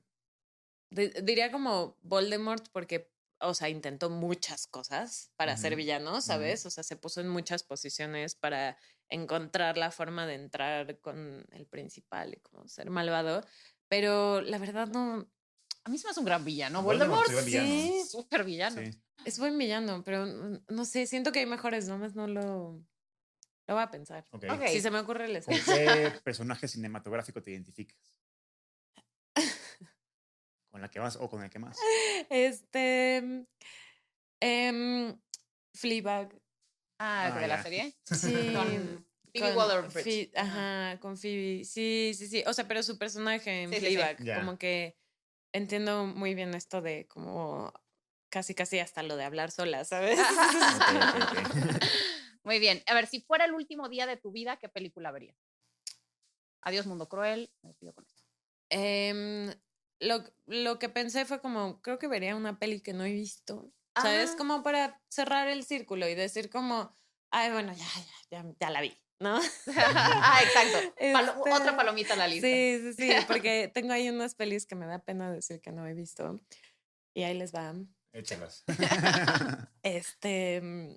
di- 0.89 1.12
diría 1.21 1.52
como 1.52 1.97
Voldemort 2.02 2.67
porque, 2.71 3.12
o 3.39 3.54
sea, 3.54 3.69
intentó 3.69 4.10
muchas 4.10 4.65
cosas 4.67 5.32
para 5.36 5.56
ser 5.58 5.76
villano, 5.76 6.21
¿sabes? 6.21 6.65
O 6.65 6.71
sea, 6.71 6.84
se 6.84 6.95
puso 6.95 7.21
en 7.21 7.28
muchas 7.30 7.63
posiciones 7.63 8.34
para 8.34 8.78
encontrar 9.10 9.78
la 9.78 9.91
forma 9.91 10.26
de 10.26 10.34
entrar 10.36 11.00
con 11.02 11.45
el 11.52 11.67
principal 11.67 12.34
y 12.34 12.39
como 12.39 12.67
ser 12.67 12.89
malvado. 12.89 13.41
Pero 13.89 14.41
la 14.41 14.58
verdad 14.58 14.88
no, 14.88 15.30
A 15.88 15.89
mí 15.89 15.97
se 15.97 16.06
me 16.06 16.12
hace 16.12 16.19
un 16.19 16.26
gran 16.26 16.43
villano. 16.43 16.84
Voldemort 16.84 17.32
Voldemort, 17.32 17.47
sí, 17.47 18.04
súper 18.10 18.43
villano. 18.43 18.82
Sí. 18.82 18.91
es 19.23 19.39
buen 19.39 19.58
villano, 19.58 20.04
pero 20.04 20.26
no, 20.26 20.84
sé, 20.84 21.08
siento 21.08 21.32
que 21.32 21.39
hay 21.39 21.45
mejores, 21.45 21.88
nomás 21.88 22.13
no 22.13 22.28
lo, 22.28 22.84
lo 23.67 23.73
voy 23.73 23.82
a 23.82 23.89
pensar. 23.89 24.26
Ok. 24.32 24.43
Ok. 24.52 24.67
Si 24.67 24.82
se 24.82 24.91
me 24.91 25.00
ocurre, 25.00 25.30
les 25.30 25.45
¿Con 25.45 25.56
qué 25.56 26.12
personaje 26.26 26.67
cinematográfico 26.67 27.41
te 27.41 27.52
identificas? 27.52 27.97
¿Con 30.71 30.82
la 30.82 30.89
que 30.91 31.00
más 31.00 31.15
o 31.15 31.30
con 31.30 31.41
el 31.41 31.50
que 31.50 31.60
más? 31.60 31.78
Este. 32.30 33.45
em, 34.41 35.17
Fleabag. 35.73 36.38
Ah, 37.00 37.32
Ah, 37.34 37.39
de 37.39 37.47
la 37.47 37.63
serie. 37.63 37.95
Sí. 38.12 38.54
Con 38.54 39.08
Phoebe 39.34 39.56
Waller-Bridge. 39.56 40.32
Ajá. 40.36 41.00
Con 41.00 41.15
Phoebe. 41.15 41.63
Sí, 41.63 42.12
sí, 42.13 42.28
sí. 42.28 42.43
O 42.45 42.52
sea, 42.52 42.67
pero 42.67 42.84
su 42.84 42.97
personaje 42.97 43.63
en 43.63 43.69
Sí, 43.69 43.76
sí, 43.76 43.80
sí. 43.80 43.95
Fleabag, 43.95 44.39
como 44.41 44.58
que 44.58 44.97
entiendo 45.58 46.06
muy 46.06 46.34
bien 46.36 46.54
esto 46.54 46.82
de 46.82 47.08
como 47.08 47.74
casi, 48.30 48.56
casi 48.56 48.80
hasta 48.80 49.04
lo 49.04 49.15
de 49.15 49.24
hablar 49.24 49.52
sola, 49.52 49.84
¿sabes? 49.84 50.17
Muy 52.43 52.60
bien. 52.60 52.82
A 52.88 52.93
ver, 52.93 53.08
si 53.08 53.20
fuera 53.22 53.46
el 53.46 53.54
último 53.54 53.89
día 53.89 54.06
de 54.06 54.15
tu 54.15 54.32
vida, 54.32 54.58
¿qué 54.58 54.70
película 54.70 55.12
verías? 55.12 55.38
Adiós, 56.62 56.86
Mundo 56.86 57.10
Cruel. 57.10 57.52
Me 57.62 57.70
despido 57.70 57.93
con 57.93 58.06
esto. 58.06 58.24
Em, 58.70 59.54
lo, 60.00 60.24
lo 60.46 60.80
que 60.80 60.89
pensé 60.89 61.26
fue 61.26 61.41
como, 61.41 61.82
creo 61.82 62.00
que 62.00 62.08
vería 62.08 62.36
una 62.36 62.58
peli 62.58 62.82
que 62.82 62.93
no 62.93 63.04
he 63.04 63.12
visto. 63.12 63.72
¿Sabes? 64.02 64.32
Ah. 64.34 64.38
Como 64.38 64.63
para 64.63 65.02
cerrar 65.10 65.48
el 65.48 65.63
círculo 65.63 66.08
y 66.08 66.15
decir 66.15 66.50
como, 66.50 66.96
ay, 67.32 67.52
bueno, 67.52 67.74
ya, 67.74 67.86
ya, 68.32 68.43
ya, 68.43 68.56
ya 68.60 68.70
la 68.70 68.82
vi, 68.82 68.96
¿no? 69.19 69.39
ah, 69.77 70.41
exacto. 70.43 70.93
Palo- 71.13 71.36
Este, 71.38 71.51
Otra 71.53 71.75
palomita 71.75 72.13
a 72.13 72.17
la 72.17 72.27
lista. 72.27 72.47
Sí, 72.47 72.80
sí, 72.82 72.93
sí, 72.93 73.12
porque 73.27 73.71
tengo 73.73 73.93
ahí 73.93 74.10
unas 74.10 74.36
pelis 74.36 74.65
que 74.65 74.75
me 74.75 74.86
da 74.86 74.99
pena 74.99 75.32
decir 75.32 75.60
que 75.62 75.71
no 75.71 75.86
he 75.88 75.93
visto. 75.93 76.39
Y 77.15 77.23
ahí 77.23 77.34
les 77.38 77.53
va. 77.53 77.73
Échalas. 78.13 78.63
Este, 79.84 80.62
mm, 80.62 80.95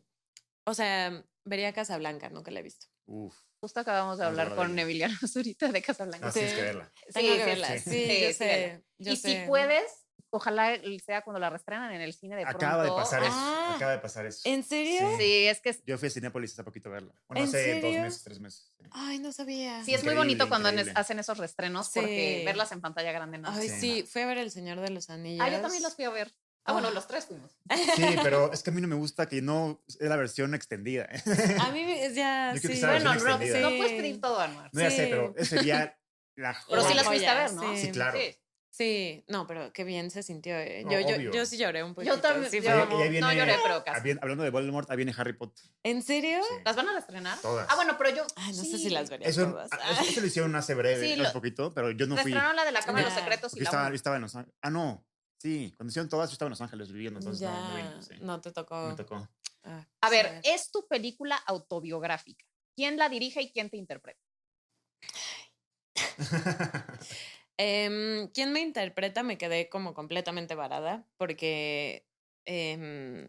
o 0.66 0.74
sea, 0.74 1.24
vería 1.44 1.72
Casablanca, 1.72 2.28
¿no? 2.30 2.42
Que 2.42 2.50
la 2.50 2.60
he 2.60 2.62
visto. 2.62 2.86
Uf. 3.06 3.34
Justo 3.62 3.80
acabamos 3.80 4.18
de 4.18 4.24
hablar 4.24 4.50
de 4.50 4.56
con. 4.56 4.78
Emiliano 4.78 5.16
Zurita 5.26 5.68
de 5.68 5.82
Casablanca. 5.82 6.28
Ah, 6.28 6.32
Sí. 6.32 6.40
que 6.40 6.54
verla. 6.62 6.92
Tengo 7.12 7.28
Sí, 7.32 7.36
que 7.36 7.40
sí, 7.42 7.46
verla. 7.50 7.68
sí. 7.68 7.78
Sí, 7.78 7.90
Sí, 7.90 8.20
yo 8.22 8.26
sí, 8.28 8.34
sé. 8.34 8.46
vela. 8.46 8.82
yo 8.98 9.12
y 9.12 9.16
sé. 9.16 9.28
si 9.42 9.46
puedes, 9.46 10.06
ojalá 10.30 10.76
sea 11.04 11.22
cuando 11.22 11.38
la 11.40 11.50
reestrenan 11.50 11.92
en 11.92 12.00
el 12.00 12.12
cine 12.14 12.36
de 12.36 12.42
Acaba 12.44 12.82
de 12.82 12.88
pronto. 12.88 12.96
pasar 13.02 13.22
eso. 13.22 13.32
Ah. 13.34 13.72
Acaba 13.76 13.92
de 13.92 13.98
pasar 13.98 14.26
eso. 14.26 14.40
¿En 14.44 14.62
serio? 14.62 15.00
Sí. 15.12 15.16
Sí, 15.18 15.46
es 15.46 15.60
que 15.60 15.80
Yo 15.86 15.98
fui 15.98 16.08
a 16.08 16.10
Cinépolis 16.10 16.52
hace 16.52 16.64
poquito 16.64 16.88
a 16.88 16.92
verla. 16.92 17.12
Bueno, 17.28 17.42
¿En 17.42 17.48
hace 17.48 17.80
dos 17.80 17.92
meses, 17.92 18.22
tres 18.24 18.40
meses. 18.40 18.72
Ay, 18.92 19.18
no 19.18 19.32
sabía. 19.32 19.84
sí 19.84 19.94
es 19.94 20.02
muy 20.02 20.12
Increíble, 20.12 20.16
bonito 20.18 20.48
cuando 20.48 20.68
increíble. 20.70 20.92
hacen 20.96 21.18
esos 21.18 21.38
restrenos 21.38 21.90
porque 21.94 22.42
verlas 22.44 22.72
en 22.72 22.80
pantalla 22.80 23.12
grande 23.12 23.38
no. 23.38 23.50
Ay, 23.50 23.68
Sí. 23.68 23.80
sí, 23.80 24.02
fui 24.04 24.22
a 24.22 24.26
ver 24.26 24.38
El 24.38 24.50
Señor 24.50 24.80
de 24.80 24.90
los 24.90 25.10
Anillos. 25.10 25.44
Ah, 25.46 25.50
yo 25.50 25.60
también 25.60 25.82
las 25.82 25.94
fui 25.94 26.04
a 26.04 26.10
ver. 26.10 26.32
Ah, 26.64 26.72
bueno, 26.74 26.90
los 26.90 27.06
tres 27.08 27.24
fuimos. 27.24 27.50
Sí, 27.96 28.04
pero 28.22 28.52
es 28.52 28.62
que 28.62 28.70
a 28.70 28.72
mí 28.72 28.80
no 28.82 28.86
me 28.88 28.94
gusta 28.94 29.26
que 29.26 29.40
no 29.40 29.82
es 29.88 29.96
la 30.00 30.16
versión 30.16 30.54
extendida. 30.54 31.08
A 31.60 31.70
mí 31.72 31.80
es 31.90 32.14
ya, 32.14 32.52
Yo 32.54 32.60
que 32.60 32.76
sí. 32.76 32.84
Bueno, 32.84 33.14
no, 33.14 33.20
no 33.24 33.38
puedes 33.38 33.92
pedir 33.92 34.20
todo, 34.20 34.38
Anuar. 34.40 34.68
No 34.72 34.80
ya 34.80 34.90
sé, 34.90 35.06
pero 35.08 35.34
ese 35.36 35.56
sería 35.56 35.98
la 36.36 36.56
Pero 36.68 36.82
sí 36.86 36.94
las 36.94 37.06
fuiste 37.06 37.26
a 37.28 37.34
ver, 37.34 37.52
¿no? 37.54 37.74
sí. 37.74 37.82
Sí, 37.86 37.90
claro. 37.92 38.18
Sí. 38.80 39.22
No, 39.28 39.46
pero 39.46 39.72
qué 39.74 39.84
bien 39.84 40.10
se 40.10 40.22
sintió. 40.22 40.56
eh. 40.58 40.82
No, 40.86 40.92
Yo, 40.92 41.00
yo, 41.00 41.16
obvio. 41.16 41.32
yo 41.32 41.44
sí 41.44 41.58
lloré 41.58 41.84
un 41.84 41.94
poquito. 41.94 42.14
Yo 42.14 42.20
también. 42.22 42.50
sí, 42.50 42.62
yo- 42.62 42.86
viene- 42.98 43.20
no 43.20 43.30
lloré, 43.30 43.54
pero 43.62 43.84
casi. 43.84 44.10
hablando 44.22 44.42
de 44.42 44.48
Voldemort, 44.48 44.90
ahí 44.90 44.96
viene 44.96 45.12
Harry 45.18 45.34
Potter. 45.34 45.62
¿En 45.82 46.02
serio? 46.02 46.40
Sí. 46.42 46.54
¿Las 46.64 46.76
van 46.76 46.88
a 46.88 46.92
reestrenar? 46.94 47.38
Todas. 47.40 47.66
Ah, 47.70 47.76
bueno, 47.76 47.96
pero 47.98 48.08
yo. 48.16 48.24
Ay, 48.36 48.54
no 48.56 48.64
sé 48.64 48.78
si 48.78 48.88
las 48.88 49.10
vería 49.10 49.28
Eso, 49.28 49.50
todas. 49.50 49.68
ah, 49.72 49.78
eso- 49.92 50.02
eso 50.10 50.20
lo 50.22 50.26
hicieron 50.26 50.54
hace 50.56 50.74
breve, 50.74 51.14
Sí, 51.14 51.20
hace 51.20 51.32
poquito, 51.32 51.74
pero 51.74 51.90
yo 51.90 52.06
no 52.06 52.14
fui. 52.16 52.24
Reestrenaron 52.32 52.56
la 52.56 52.64
de 52.64 52.72
la 52.72 52.80
Cámara 52.80 53.04
de 53.04 53.10
los. 53.14 53.18
Secretos 53.20 53.52
y 53.52 53.56
yo 53.58 53.64
la 53.64 53.68
estaba, 53.70 53.94
estaba 53.94 54.16
en 54.16 54.22
Los 54.22 54.34
Ángeles. 54.34 54.56
Ah, 54.62 54.70
no. 54.70 55.04
Sí, 55.36 55.74
cuando 55.76 55.90
hicieron 55.90 56.08
todas, 56.08 56.30
yo 56.30 56.32
estaba 56.32 56.46
en 56.48 56.52
Los 56.52 56.60
Ángeles 56.62 56.90
viviendo, 56.90 57.18
entonces 57.20 57.40
ya, 57.40 57.50
no, 58.20 58.26
no 58.26 58.40
te 58.40 58.50
tocó. 58.50 58.88
Me 58.88 58.94
tocó. 58.96 59.28
Ah, 59.64 59.86
A 60.00 60.08
ver, 60.08 60.40
es 60.42 60.70
tu 60.70 60.86
película 60.88 61.36
autobiográfica. 61.36 62.46
¿Quién 62.76 62.96
la 62.96 63.10
dirige 63.10 63.42
y 63.42 63.52
quién 63.52 63.68
te 63.68 63.76
interpreta? 63.76 64.20
Em, 67.62 68.28
¿Quién 68.28 68.54
me 68.54 68.60
interpreta? 68.60 69.22
Me 69.22 69.36
quedé 69.36 69.68
como 69.68 69.92
completamente 69.92 70.54
varada 70.54 71.06
porque, 71.18 72.08
em, 72.46 73.28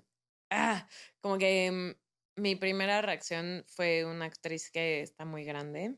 ah, 0.49 0.87
como 1.19 1.37
que 1.37 1.65
em, 1.65 1.95
mi 2.37 2.55
primera 2.55 3.01
reacción 3.01 3.65
fue 3.67 4.05
una 4.05 4.23
actriz 4.25 4.71
que 4.71 5.01
está 5.01 5.25
muy 5.25 5.43
grande 5.43 5.97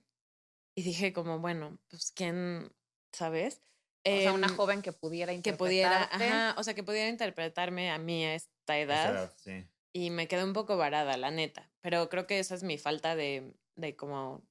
y 0.75 0.81
dije 0.81 1.13
como, 1.13 1.37
bueno, 1.37 1.77
pues 1.89 2.11
quién, 2.11 2.71
¿sabes? 3.11 3.61
O 4.03 4.09
sea, 4.09 4.33
una 4.33 4.49
joven 4.49 4.81
que 4.81 4.93
pudiera 4.93 5.39
que 5.39 5.53
pudiera, 5.53 6.03
ajá, 6.11 6.55
o 6.57 6.63
sea, 6.63 6.73
que 6.73 6.83
pudiera 6.83 7.09
interpretarme 7.09 7.91
a 7.91 7.99
mí 7.99 8.25
a 8.25 8.33
esta 8.33 8.79
edad 8.79 9.13
edad, 9.13 9.33
sí. 9.37 9.63
y 9.93 10.09
me 10.09 10.27
quedé 10.27 10.43
un 10.43 10.53
poco 10.53 10.75
varada, 10.75 11.17
la 11.17 11.29
neta. 11.29 11.71
Pero 11.81 12.09
creo 12.09 12.25
que 12.25 12.39
esa 12.39 12.55
es 12.55 12.63
mi 12.63 12.79
falta 12.79 13.15
de, 13.15 13.53
de 13.75 13.95
como 13.95 14.43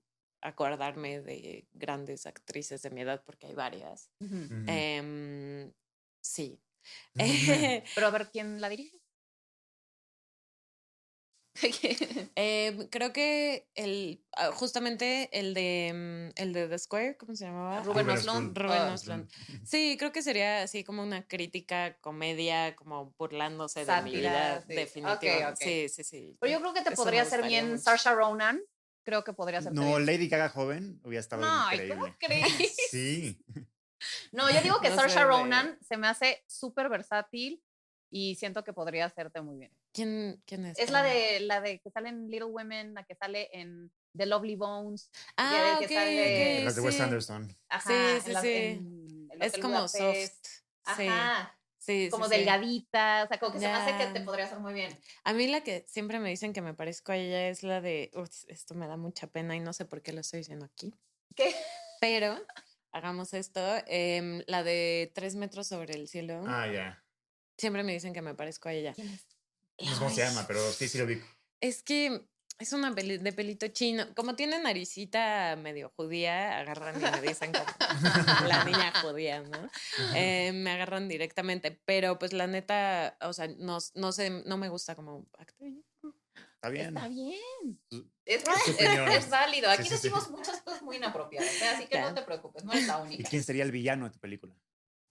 acordarme 0.42 1.20
de 1.20 1.66
grandes 1.72 2.26
actrices 2.26 2.82
de 2.82 2.90
mi 2.90 3.00
edad, 3.00 3.22
porque 3.24 3.46
hay 3.46 3.54
varias. 3.54 4.10
Em, 4.66 5.72
sí. 6.20 6.60
Pero 7.94 8.06
a 8.06 8.10
ver, 8.10 8.30
¿quién 8.30 8.60
la 8.60 8.68
dirige? 8.68 9.02
Em, 12.34 12.88
creo 12.88 13.12
que 13.12 13.68
el 13.74 14.24
ah, 14.36 14.50
justamente 14.52 15.28
el 15.38 15.52
de 15.54 15.92
mm, 16.34 16.40
el 16.40 16.52
de 16.52 16.68
The 16.68 16.78
Square, 16.78 17.16
¿cómo 17.18 17.34
se 17.34 17.44
llamaba? 17.44 17.82
Rubén 17.82 18.06
Rubén 18.06 18.18
Oslund. 18.18 18.58
Rubén 18.58 18.78
Ah, 18.78 18.94
Oslund. 18.94 19.30
Sí, 19.64 19.96
creo 19.98 20.12
que 20.12 20.22
sería 20.22 20.62
así 20.62 20.82
como 20.82 21.02
una 21.02 21.26
crítica, 21.26 21.98
comedia, 22.00 22.74
como 22.74 23.14
burlándose 23.18 23.84
de 23.84 24.02
mi 24.02 24.12
vida, 24.12 24.62
sí. 24.62 24.74
definitivamente. 24.74 25.88
Sí, 25.88 25.88
sí, 25.88 26.04
sí. 26.04 26.36
Pero 26.40 26.52
yo 26.52 26.60
creo 26.60 26.74
que 26.74 26.82
te 26.82 26.94
Eso 26.94 27.02
podría 27.02 27.24
ser 27.24 27.40
gustaría 27.40 27.60
bien 27.60 27.72
mucho. 27.72 27.82
Saoirse 27.82 28.14
Ronan. 28.14 28.62
Creo 29.04 29.24
que 29.24 29.32
podría 29.32 29.60
ser. 29.62 29.72
No, 29.72 29.98
Lady 29.98 30.28
Gaga 30.28 30.48
joven 30.48 31.00
hubiera 31.04 31.20
estado 31.20 31.42
No, 31.42 31.66
ay, 31.66 31.74
increíble. 31.80 31.96
¿cómo 32.00 32.16
crees? 32.20 32.76
Sí. 32.90 33.38
No, 34.32 34.50
yo 34.50 34.60
digo 34.62 34.80
que 34.82 34.90
No 34.90 34.96
Saoirse 34.96 35.24
Ronan 35.24 35.78
se 35.80 35.96
me 35.96 36.06
hace 36.08 36.42
súper 36.46 36.88
versátil 36.88 37.62
y 38.10 38.34
siento 38.36 38.62
que 38.62 38.72
podría 38.72 39.06
hacerte 39.06 39.40
muy 39.40 39.58
bien. 39.58 39.72
¿Quién, 39.92 40.42
quién 40.46 40.66
es? 40.66 40.78
Es 40.78 40.90
la 40.90 41.02
de 41.02 41.40
la 41.40 41.60
de 41.60 41.80
que 41.80 41.90
sale 41.90 42.10
en 42.10 42.28
Little 42.28 42.46
Women, 42.46 42.94
la 42.94 43.04
que 43.04 43.14
sale 43.14 43.48
en 43.52 43.90
The 44.16 44.26
Lovely 44.26 44.56
Bones. 44.56 45.10
Ah, 45.36 45.76
que 45.78 45.86
ok, 45.86 45.92
sale- 45.92 46.58
ok, 46.58 46.64
Las 46.64 46.74
de 46.76 46.80
Wes 46.82 46.94
sí. 46.94 47.02
Anderson. 47.02 47.58
Ajá, 47.68 47.88
Sí, 47.88 47.94
en 48.16 48.22
sí, 48.22 48.32
la- 48.32 48.40
sí. 48.42 48.48
en 48.54 49.28
el 49.32 49.42
Es 49.42 49.52
como 49.58 49.68
Budapest. 49.80 49.96
soft. 50.46 50.62
Ajá, 50.84 50.96
sí, 50.96 51.08
como 52.10 52.24
sí, 52.28 52.30
sí. 52.30 52.36
delgadita, 52.38 53.24
o 53.24 53.28
sea, 53.28 53.38
como 53.38 53.52
que 53.52 53.58
se 53.60 53.66
me 53.68 53.72
hace 53.74 53.96
que 53.96 54.12
te 54.18 54.24
podría 54.24 54.44
hacer 54.46 54.58
muy 54.58 54.72
bien. 54.74 54.98
A 55.24 55.32
mí 55.32 55.46
la 55.48 55.62
que 55.62 55.84
siempre 55.88 56.18
me 56.20 56.30
dicen 56.30 56.52
que 56.52 56.62
me 56.62 56.74
parezco 56.74 57.12
a 57.12 57.16
ella 57.16 57.48
es 57.48 57.62
la 57.62 57.80
de, 57.80 58.10
"Uf, 58.14 58.28
esto 58.48 58.74
me 58.74 58.86
da 58.86 58.96
mucha 58.96 59.26
pena 59.26 59.56
y 59.56 59.60
no 59.60 59.72
sé 59.72 59.84
por 59.84 60.02
qué 60.02 60.12
lo 60.12 60.20
estoy 60.20 60.38
diciendo 60.38 60.64
aquí, 60.66 60.94
¿Qué? 61.36 61.54
pero 62.00 62.36
hagamos 62.92 63.32
esto, 63.34 63.60
em, 63.86 64.42
la 64.46 64.62
de 64.62 65.10
tres 65.14 65.34
metros 65.34 65.66
sobre 65.68 65.94
el 65.94 66.08
cielo, 66.08 66.42
Ah, 66.46 66.66
ya. 66.66 67.04
siempre 67.58 67.82
me 67.82 67.92
dicen 67.92 68.12
que 68.12 68.22
me 68.22 68.34
parezco 68.34 68.68
a 68.68 68.72
ella. 68.74 68.92
¿Quién 68.92 69.08
es? 69.10 69.26
No 69.80 69.86
sé 69.92 69.98
cómo 69.98 70.10
se 70.10 70.20
llama, 70.22 70.44
pero 70.46 70.60
sí, 70.72 70.88
sí 70.88 70.98
lo 70.98 71.06
vi. 71.06 71.20
Es 71.60 71.82
que 71.82 72.26
es 72.58 72.72
una 72.72 72.94
peli 72.94 73.18
de 73.18 73.32
pelito 73.32 73.66
chino, 73.68 74.06
como 74.14 74.36
tiene 74.36 74.60
naricita 74.60 75.56
medio 75.56 75.92
judía, 75.96 76.58
agarran 76.58 77.00
y 77.00 77.04
me 77.20 77.20
dicen 77.28 77.52
como 77.52 78.46
la 78.48 78.64
niña 78.64 78.92
judía, 79.02 79.40
¿no? 79.42 79.68
Eh, 80.14 80.52
me 80.52 80.70
agarran 80.70 81.08
directamente, 81.08 81.80
pero 81.84 82.18
pues 82.18 82.32
la 82.32 82.46
neta, 82.46 83.16
o 83.22 83.32
sea, 83.32 83.48
no, 83.58 83.78
no 83.94 84.12
sé, 84.12 84.30
no 84.30 84.56
me 84.58 84.68
gusta 84.68 84.94
como 84.94 85.26
actriz. 85.38 85.84
Está 86.54 86.68
bien. 86.68 86.96
Está 86.96 87.08
bien. 87.08 87.80
Es, 88.24 88.44
es- 88.46 88.78
es 89.24 89.30
válido. 89.30 89.68
Aquí 89.68 89.82
sí, 89.82 89.88
sí. 89.88 89.94
decimos 89.94 90.30
muchas 90.30 90.62
cosas 90.62 90.82
muy 90.82 90.96
inapropiadas, 90.96 91.50
¿eh? 91.60 91.68
así 91.74 91.86
que 91.86 91.96
Ya. 91.96 92.08
no 92.08 92.14
te 92.14 92.22
preocupes, 92.22 92.62
no 92.64 92.72
eres 92.72 92.86
la 92.86 92.98
¿Y 93.00 93.02
única. 93.02 93.28
quién 93.28 93.42
sería 93.42 93.64
el 93.64 93.72
villano 93.72 94.04
de 94.04 94.12
tu 94.12 94.20
película? 94.20 94.54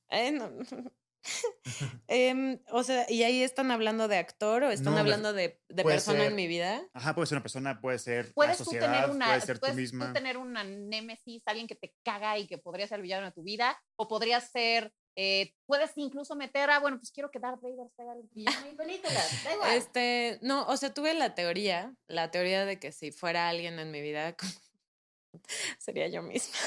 Eh, 0.09 0.31
no. 0.31 0.49
Em, 2.07 2.59
o 2.71 2.83
sea, 2.83 3.05
¿y 3.09 3.23
ahí 3.23 3.41
están 3.43 3.71
hablando 3.71 4.07
de 4.07 4.17
actor 4.17 4.63
o 4.63 4.69
están 4.71 4.85
No, 4.87 4.91
me- 4.95 4.99
hablando 5.01 5.33
de, 5.33 5.61
de 5.69 5.83
persona 5.83 6.19
ser- 6.19 6.27
en 6.29 6.35
mi 6.35 6.47
vida? 6.47 6.81
Ajá, 6.93 7.13
puede 7.15 7.27
ser 7.27 7.37
una 7.37 7.43
persona, 7.43 7.79
puede 7.79 7.99
ser 7.99 8.25
la 8.27 8.33
Puedes 8.33 8.57
tú 8.57 8.63
sociedad, 8.65 8.91
tener 8.91 9.09
una, 9.09 9.25
puede 9.27 9.41
ser 9.41 9.55
tú 9.57 9.59
puedes 9.61 9.75
tú 9.75 9.81
misma. 9.81 10.13
tener 10.13 10.37
una 10.37 10.63
némesis, 10.63 11.43
alguien 11.45 11.67
que 11.67 11.75
te 11.75 11.93
caga 12.03 12.37
y 12.37 12.47
que 12.47 12.57
podría 12.57 12.87
ser 12.87 13.01
villano 13.01 13.25
de 13.27 13.31
tu 13.31 13.43
vida, 13.43 13.81
o 13.95 14.07
podría 14.07 14.41
ser, 14.41 14.93
eh, 15.15 15.53
puedes 15.65 15.91
incluso 15.95 16.35
meter 16.35 16.69
a, 16.69 16.79
bueno, 16.79 16.97
pues 16.97 17.11
quiero 17.11 17.29
que 17.31 17.39
Darth 17.39 17.61
Vader 17.61 17.87
sea 17.95 18.13
el 18.13 18.23
villano 18.31 18.61
de 18.65 18.71
mi 18.71 18.75
película, 18.77 19.13
da 19.43 19.53
igual. 19.53 19.71
Este, 19.73 20.39
no, 20.41 20.65
o 20.67 20.75
sea, 20.77 20.93
tuve 20.93 21.13
la 21.13 21.33
teoría, 21.35 21.93
la 22.07 22.31
teoría 22.31 22.65
de 22.65 22.79
que 22.79 22.91
si 22.91 23.11
fuera 23.11 23.47
alguien 23.47 23.79
en 23.79 23.91
mi 23.91 24.01
vida, 24.01 24.35
sería 25.79 26.07
yo 26.07 26.21
misma. 26.23 26.57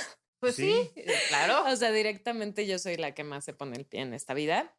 Pues 0.45 0.57
sí, 0.57 0.91
sí. 0.95 1.03
claro. 1.29 1.65
O 1.71 1.77
sea, 1.77 1.91
directamente 1.93 2.67
yo 2.67 2.79
soy 2.79 2.97
la 2.97 3.13
que 3.15 3.25
más 3.25 3.45
se 3.45 3.53
pone 3.55 3.77
el 3.77 3.85
pie 3.87 4.01
en 4.03 4.15
esta 4.15 4.35
vida. 4.35 4.75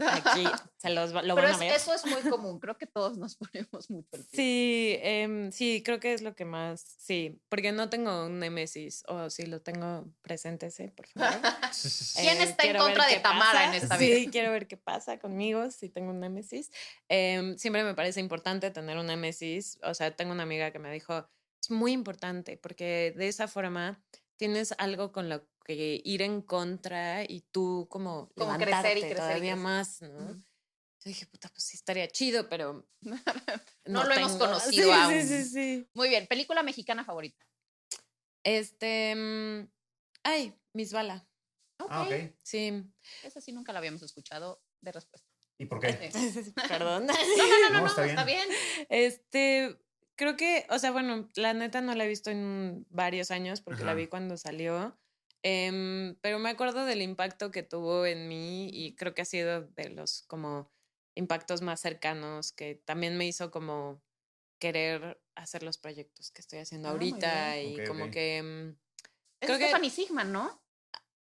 Aquí 0.00 0.44
se 0.76 0.90
los 0.90 1.12
va- 1.12 1.22
lo 1.22 1.34
Pero 1.34 1.48
van 1.48 1.54
a 1.60 1.64
es- 1.66 1.72
ver. 1.72 1.72
eso 1.72 1.92
es 1.92 2.06
muy 2.06 2.20
común, 2.30 2.60
creo 2.60 2.78
que 2.78 2.86
todos 2.86 3.18
nos 3.18 3.34
ponemos 3.34 3.90
mucho 3.90 4.08
el 4.12 4.24
pie. 4.26 4.36
Sí, 4.36 4.96
em, 5.02 5.50
sí, 5.50 5.82
creo 5.84 5.98
que 5.98 6.12
es 6.12 6.22
lo 6.22 6.36
que 6.36 6.44
más, 6.44 6.80
sí, 6.98 7.40
porque 7.48 7.72
no 7.72 7.90
tengo 7.90 8.26
un 8.26 8.38
némesis, 8.38 9.02
o 9.08 9.28
si 9.28 9.46
lo 9.46 9.60
tengo, 9.60 10.06
preséntese, 10.22 10.92
por 10.92 11.08
favor. 11.08 11.40
¿Quién 12.14 12.36
Eh, 12.40 12.44
está 12.44 12.62
en 12.68 12.76
contra 12.76 13.08
de 13.08 13.16
Tamara 13.16 13.64
en 13.64 13.72
pasa. 13.72 13.82
esta 13.82 13.98
Sí, 13.98 14.06
vida? 14.20 14.30
quiero 14.30 14.52
ver 14.52 14.68
qué 14.68 14.76
pasa 14.76 15.18
conmigo 15.18 15.68
si 15.72 15.88
tengo 15.88 16.10
un 16.10 16.20
némesis. 16.20 16.70
Em, 17.08 17.58
siempre 17.58 17.82
me 17.82 17.94
parece 17.94 18.20
importante 18.20 18.70
tener 18.70 18.98
un 18.98 19.06
némesis. 19.06 19.80
O 19.82 19.94
sea, 19.94 20.14
tengo 20.14 20.30
una 20.30 20.44
amiga 20.44 20.70
que 20.70 20.78
me 20.78 20.92
dijo, 20.92 21.28
es 21.60 21.72
muy 21.72 21.90
importante 21.90 22.56
porque 22.56 23.12
de 23.16 23.26
esa 23.26 23.48
forma 23.48 24.00
tienes 24.38 24.74
algo 24.78 25.12
con 25.12 25.28
lo 25.28 25.46
que 25.64 26.00
ir 26.04 26.22
en 26.22 26.40
contra 26.40 27.24
y 27.24 27.42
tú 27.52 27.86
como, 27.90 28.30
Como 28.34 28.56
crecer 28.56 28.96
y 28.96 29.00
levantarte 29.00 29.00
crecer 29.00 29.12
y 29.12 29.14
todavía 29.16 29.40
crecer. 29.52 29.56
más, 29.56 30.02
¿no? 30.02 30.32
Yo 31.00 31.10
dije, 31.10 31.26
puta, 31.26 31.48
pues 31.50 31.62
sí 31.64 31.76
estaría 31.76 32.08
chido, 32.08 32.48
pero 32.48 32.88
No 33.84 34.04
lo 34.04 34.12
hemos 34.14 34.32
tengo". 34.32 34.38
conocido 34.46 34.84
Sí, 34.84 34.90
aún. 34.92 35.12
Sí, 35.22 35.28
sí, 35.28 35.44
sí. 35.50 35.88
Muy 35.94 36.08
bien, 36.08 36.26
película 36.26 36.62
mexicana 36.62 37.04
favorita. 37.04 37.44
Este, 38.44 39.14
mm, 39.14 39.68
ay, 40.24 40.54
Miss 40.72 40.92
Bala. 40.92 41.28
Ah, 41.78 42.02
ok. 42.02 42.34
Sí. 42.42 42.82
Esa 43.22 43.40
sí 43.40 43.52
nunca 43.52 43.72
la 43.72 43.78
habíamos 43.78 44.02
escuchado 44.02 44.62
de 44.80 44.92
respuesta. 44.92 45.28
¿Y 45.58 45.66
por 45.66 45.80
qué? 45.80 45.92
Perdón. 46.68 47.06
No, 47.06 47.12
no, 47.12 47.18
no, 47.18 47.70
no, 47.70 47.70
No, 47.74 47.80
no, 47.80 47.86
está 47.86 48.06
está 48.06 48.24
bien. 48.24 48.48
bien. 48.48 48.58
Este, 48.88 49.80
creo 50.18 50.36
que, 50.36 50.66
o 50.68 50.78
sea, 50.78 50.90
bueno, 50.90 51.28
la 51.36 51.54
neta 51.54 51.80
no 51.80 51.94
la 51.94 52.04
he 52.04 52.08
visto 52.08 52.30
en 52.30 52.84
varios 52.90 53.30
años 53.30 53.60
porque 53.62 53.84
la 53.84 53.94
vi 53.94 54.06
cuando 54.08 54.36
salió. 54.36 54.98
em, 55.44 56.16
pero 56.20 56.38
me 56.40 56.50
acuerdo 56.50 56.84
del 56.84 57.00
impacto 57.00 57.50
que 57.52 57.62
tuvo 57.62 58.04
en 58.04 58.26
mí 58.28 58.68
y 58.72 58.96
creo 58.96 59.14
que 59.14 59.22
ha 59.22 59.24
sido 59.24 59.62
de 59.62 59.88
los 59.90 60.22
como 60.26 60.68
impactos 61.14 61.62
más 61.62 61.80
cercanos 61.80 62.50
que 62.52 62.74
también 62.84 63.16
me 63.16 63.24
hizo 63.26 63.50
como 63.52 64.02
querer 64.60 65.22
hacer 65.36 65.62
los 65.62 65.78
proyectos 65.78 66.32
que 66.32 66.40
estoy 66.42 66.58
haciendo 66.58 66.88
Ah, 66.88 66.92
ahorita 66.92 67.60
y 67.62 67.84
como 67.86 68.10
que 68.10 68.38
em, 68.38 68.70
Es 69.40 69.46
Creo 69.46 69.58
que- 69.58 69.66
Stephanie 69.68 69.90
Sigman, 69.90 70.32
¿no? 70.32 70.60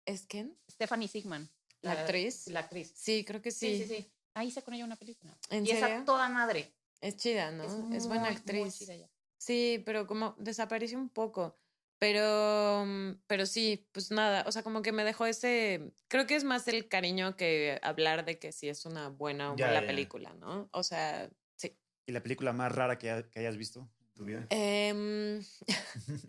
es 0.06 0.24
que 0.26 0.46
Stephanie 0.70 1.08
Sigman. 1.08 1.50
la 1.82 1.92
actriz. 1.92 2.46
La 2.46 2.60
actriz. 2.60 2.92
Sí, 2.94 3.24
creo 3.24 3.42
que 3.42 3.50
Sí, 3.50 3.78
sí. 3.78 3.86
sí, 3.88 3.96
sí. 3.96 4.12
Ahí 4.34 4.48
hice 4.48 4.62
con 4.62 4.74
ella 4.74 4.84
una 4.84 4.96
película. 4.96 5.36
¿En 5.50 5.66
y 5.66 5.70
es 5.72 5.80
serio? 5.80 5.96
a 5.96 6.04
toda 6.04 6.28
madre. 6.28 6.72
Es 7.00 7.16
chida, 7.16 7.50
¿no? 7.50 7.64
Es, 7.92 8.06
buena 8.08 8.28
actriz. 8.28 8.78
chida. 8.78 9.08
Sí, 9.36 9.82
pero 9.84 10.06
como 10.06 10.34
desapareció 10.38 10.98
un 10.98 11.08
poco. 11.10 11.58
Pero, 11.98 12.84
mm, 12.86 13.22
pero 13.26 13.46
sí, 13.46 13.88
pues 13.92 14.10
nada, 14.10 14.44
o 14.46 14.52
sea, 14.52 14.62
como 14.62 14.82
que 14.82 14.92
me 14.92 15.04
dejó 15.04 15.26
ese, 15.26 15.92
creo 16.08 16.26
que 16.26 16.34
es 16.36 16.44
más 16.44 16.66
el 16.68 16.88
cariño 16.88 17.36
que 17.36 17.78
hablar 17.82 18.24
de 18.24 18.38
que 18.38 18.52
si 18.52 18.68
es 18.68 18.84
una 18.84 19.08
buena 19.08 19.52
o 19.52 19.56
Ya, 19.56 19.66
mala 19.66 19.80
ya. 19.82 19.86
película, 19.86 20.34
¿no? 20.34 20.68
O 20.72 20.82
sea, 20.82 21.30
sí. 21.56 21.76
¿Y 22.06 22.12
la 22.12 22.22
película 22.22 22.52
más 22.52 22.72
rara 22.72 22.98
que, 22.98 23.10
ha- 23.10 23.30
que 23.30 23.38
hayas 23.38 23.56
visto 23.56 23.88
en 24.08 24.14
tu 24.14 24.24
vida? 24.24 24.46
Em, 24.50 25.40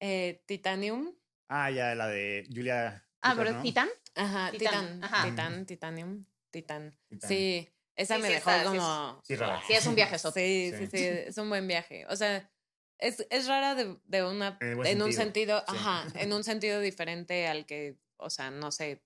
eh, 0.00 0.42
Titanium. 0.46 1.14
Ah, 1.48 1.70
ya, 1.70 1.94
la 1.94 2.08
de 2.08 2.46
Julia. 2.52 3.04
Ah, 3.22 3.34
pero 3.36 3.52
¿no? 3.52 3.62
Titán. 3.62 3.88
Ajá, 4.14 4.50
Titán, 4.50 4.72
Titán, 4.72 5.04
ajá. 5.04 5.22
Titán, 5.28 5.66
Titanium, 5.66 6.24
Titán. 6.50 6.96
Titán. 7.08 7.28
Sí, 7.28 7.68
esa 7.96 8.16
Sí, 8.16 8.22
me 8.22 8.28
sí 8.28 8.34
dejó 8.34 8.50
está, 8.50 8.62
sí 8.70 8.76
es- 8.76 8.82
como... 8.82 9.20
Sí, 9.24 9.36
rara. 9.36 9.62
Sí, 9.66 9.72
es 9.72 9.86
un 9.86 9.94
viaje 9.94 10.18
Sí, 10.18 10.30
sí, 10.32 10.72
Sí. 10.78 10.86
sí, 10.86 11.04
es 11.04 11.38
un 11.38 11.48
buen 11.48 11.66
viaje. 11.66 12.06
O 12.08 12.16
sea, 12.16 12.50
es, 12.98 13.26
es 13.30 13.46
rara 13.46 13.74
de, 13.74 13.98
de 14.04 14.24
una, 14.24 14.58
En 14.60 14.86
en 14.86 15.02
un 15.02 15.12
sentido, 15.12 15.58
sentido, 15.58 15.64
sí. 15.68 15.76
ajá, 15.76 16.06
en 16.20 16.32
un 16.32 16.44
sentido 16.44 16.80
diferente 16.80 17.46
al 17.46 17.66
que, 17.66 17.98
o 18.18 18.30
sea, 18.30 18.50
no 18.50 18.70
sé, 18.70 19.02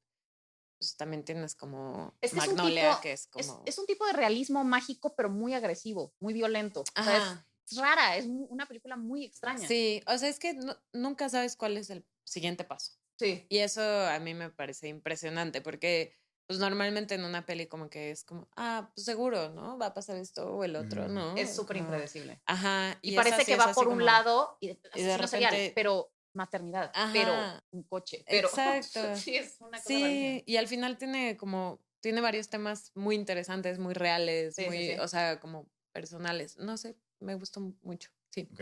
pues 0.79 0.97
también 0.97 1.25
tienes 1.25 1.55
como 1.55 2.15
Es 2.21 2.33
que 2.33 2.39
es 2.39 2.47
un 2.49 2.55
Magnolia, 2.57 2.91
tipo- 2.91 3.01
que 3.03 3.13
es 3.13 3.21
Es, 3.37 3.47
como... 3.47 3.63
es 3.67 3.79
un 3.79 3.87
tipo 3.87 4.07
de 4.07 4.13
realismo 4.13 4.65
mágico, 4.65 5.15
pero 5.15 5.29
muy 5.31 5.55
agresivo, 5.55 6.15
muy 6.21 6.33
violento. 6.35 6.81
O 6.99 7.03
sea, 7.03 7.17
es- 7.17 7.23
Ajá, 7.23 7.47
es, 7.71 7.77
rara, 7.79 8.17
es 8.17 8.27
una 8.27 8.67
película 8.67 8.97
muy 8.97 9.25
extraña. 9.25 9.67
sí, 9.69 10.03
o 10.07 10.17
sea, 10.19 10.29
es 10.29 10.39
que 10.39 10.55
no- 10.55 10.77
nunca 10.93 11.29
sabes 11.29 11.55
cuál 11.57 11.77
es 11.77 11.91
el 11.91 12.05
siguiente 12.25 12.65
paso. 12.65 12.93
Sí. 13.19 13.45
Y 13.51 13.59
eso 13.59 13.83
a 13.83 14.19
mí 14.21 14.33
me 14.33 14.49
parece 14.51 14.89
impresionante 14.89 15.61
porque 15.61 16.15
pues 16.51 16.59
normalmente 16.59 17.15
en 17.15 17.25
una 17.25 17.47
peli 17.47 17.69
como 17.69 17.89
que 17.89 18.11
es 18.11 18.25
como, 18.25 18.49
ah, 18.57 18.91
pues 18.93 19.05
seguro, 19.05 19.51
¿no? 19.51 19.79
Va 19.79 19.87
a 19.87 19.95
pasar 19.95 20.17
esto 20.17 20.53
o 20.53 20.65
el 20.65 20.75
otro, 20.75 21.05
Ujú. 21.05 21.13
¿no? 21.13 21.37
Es 21.37 21.55
súper 21.55 21.77
impredecible. 21.77 22.41
Ajá. 22.45 22.99
Y, 23.03 23.15
parece 23.15 23.45
que 23.45 23.55
va 23.55 23.73
por 23.73 23.87
un 23.87 24.05
lado 24.05 24.57
y, 24.59 24.71
y 24.71 24.75
de 24.75 25.13
asesino 25.13 25.29
serial, 25.29 25.53
repente- 25.53 25.73
pero 25.77 26.13
maternidad, 26.33 26.91
Ajá. 26.93 27.13
pero 27.13 27.33
un 27.71 27.85
coche, 27.85 28.25
pero 28.29 28.49
Exacto. 28.49 29.15
sí 29.15 29.37
es 29.37 29.61
una 29.61 29.79
cosa 29.79 29.87
Sí, 29.87 30.43
y 30.45 30.57
al 30.57 30.67
final 30.67 30.99
tiene 30.99 31.37
como, 31.37 31.79
tiene 32.01 32.21
varios 32.21 32.49
temas 32.49 32.91
muy 32.97 33.15
interesantes, 33.15 33.79
muy 33.79 33.95
reales, 33.95 34.57
Sí, 34.57 34.65
muy, 34.67 34.89
sí. 34.89 34.99
o 34.99 35.07
sea, 35.07 35.39
como 35.39 35.69
personales. 35.93 36.57
No 36.57 36.77
sé, 36.77 36.97
me 37.21 37.37
gustó 37.37 37.61
mucho. 37.83 38.11
Sí. 38.31 38.49
Ok. 38.53 38.61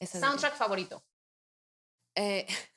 esa 0.00 0.18
es 0.18 0.24
Soundtrack 0.24 0.56
favorito. 0.56 1.04
Eh, 2.16 2.48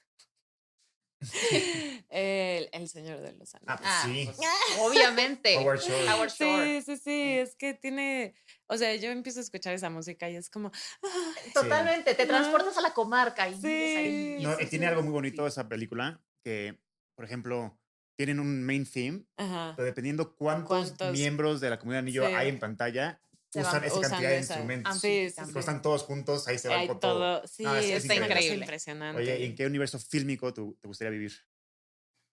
el, 2.10 2.70
el 2.72 2.90
Señor 2.90 3.20
de 3.22 3.34
los 3.34 3.54
Anillos. 3.56 3.68
Ah, 3.68 3.78
pues 3.78 3.90
Ah, 3.92 4.02
sí. 4.06 4.26
pues, 4.26 4.38
obviamente. 4.80 5.58
Howard 5.58 5.80
Shore. 5.82 6.10
Howard 6.12 6.30
Shore. 6.32 6.82
Sí, 6.82 6.96
sí, 6.96 7.02
sí, 7.04 7.22
es 7.40 7.56
que 7.56 7.74
tiene, 7.74 8.36
o 8.68 8.78
sea, 8.78 8.96
yo 8.96 9.10
empiezo 9.12 9.40
a 9.40 9.44
escuchar 9.44 9.74
esa 9.74 9.90
música 9.90 10.30
y 10.30 10.36
es 10.36 10.50
como, 10.50 10.72
ah, 11.04 11.34
Totalmente, 11.54 12.16
te 12.16 12.24
Ah. 12.24 12.28
transportas 12.28 12.78
a 12.78 12.82
la 12.82 12.94
comarca 12.94 13.48
y 13.50 13.60
Sí. 13.60 13.68
ahí. 13.68 14.38
No, 14.42 14.56
Sí, 14.56 14.62
y 14.62 14.64
sí, 14.66 14.70
tiene 14.72 14.86
sí, 14.86 14.90
algo 14.90 15.02
muy 15.02 15.10
sí. 15.10 15.14
bonito 15.14 15.48
esa 15.48 15.68
película 15.68 16.22
que, 16.44 16.80
por 17.16 17.26
ejemplo, 17.26 17.78
tienen 18.18 18.40
un 18.40 18.64
main 18.64 18.86
theme, 18.86 19.26
ajá, 19.38 19.74
pero 19.78 19.86
dependiendo 19.86 20.36
cuántos, 20.36 20.68
¿Cuántos? 20.92 21.12
miembros 21.12 21.62
de 21.62 21.70
la 21.70 21.80
comunidad 21.80 22.00
anillo 22.00 22.28
Sí. 22.28 22.34
hay 22.34 22.50
en 22.50 22.60
pantalla, 22.60 23.22
Se 23.52 23.62
usan 23.62 23.74
van 23.74 23.84
esa 23.84 23.98
usan 23.98 24.10
cantidad 24.12 24.30
de 24.30 24.38
esa- 24.40 24.54
instrumentos. 24.54 24.94
Ah, 24.96 25.00
Sí, 25.00 25.08
sí, 25.08 25.30
sí, 25.30 25.30
sí. 25.32 25.36
Cuando 25.36 25.60
están 25.60 25.82
todos 25.82 26.04
juntos, 26.04 26.48
ahí 26.48 26.58
se 26.60 26.70
va 26.70 27.00
todo, 27.00 27.48
sí, 27.48 27.64
es- 27.66 27.86
es, 27.86 27.92
es 27.92 28.06
una 28.06 28.14
cosa 28.16 28.26
increíble. 28.26 28.56
impresionante. 28.66 29.22
Oye, 29.22 29.40
¿y 29.40 29.46
en 29.46 29.56
qué 29.56 29.66
universo 29.66 29.98
fílmico 30.00 30.54
tú- 30.54 30.78
te 30.82 30.88
gustaría 30.88 31.12
vivir? 31.12 31.34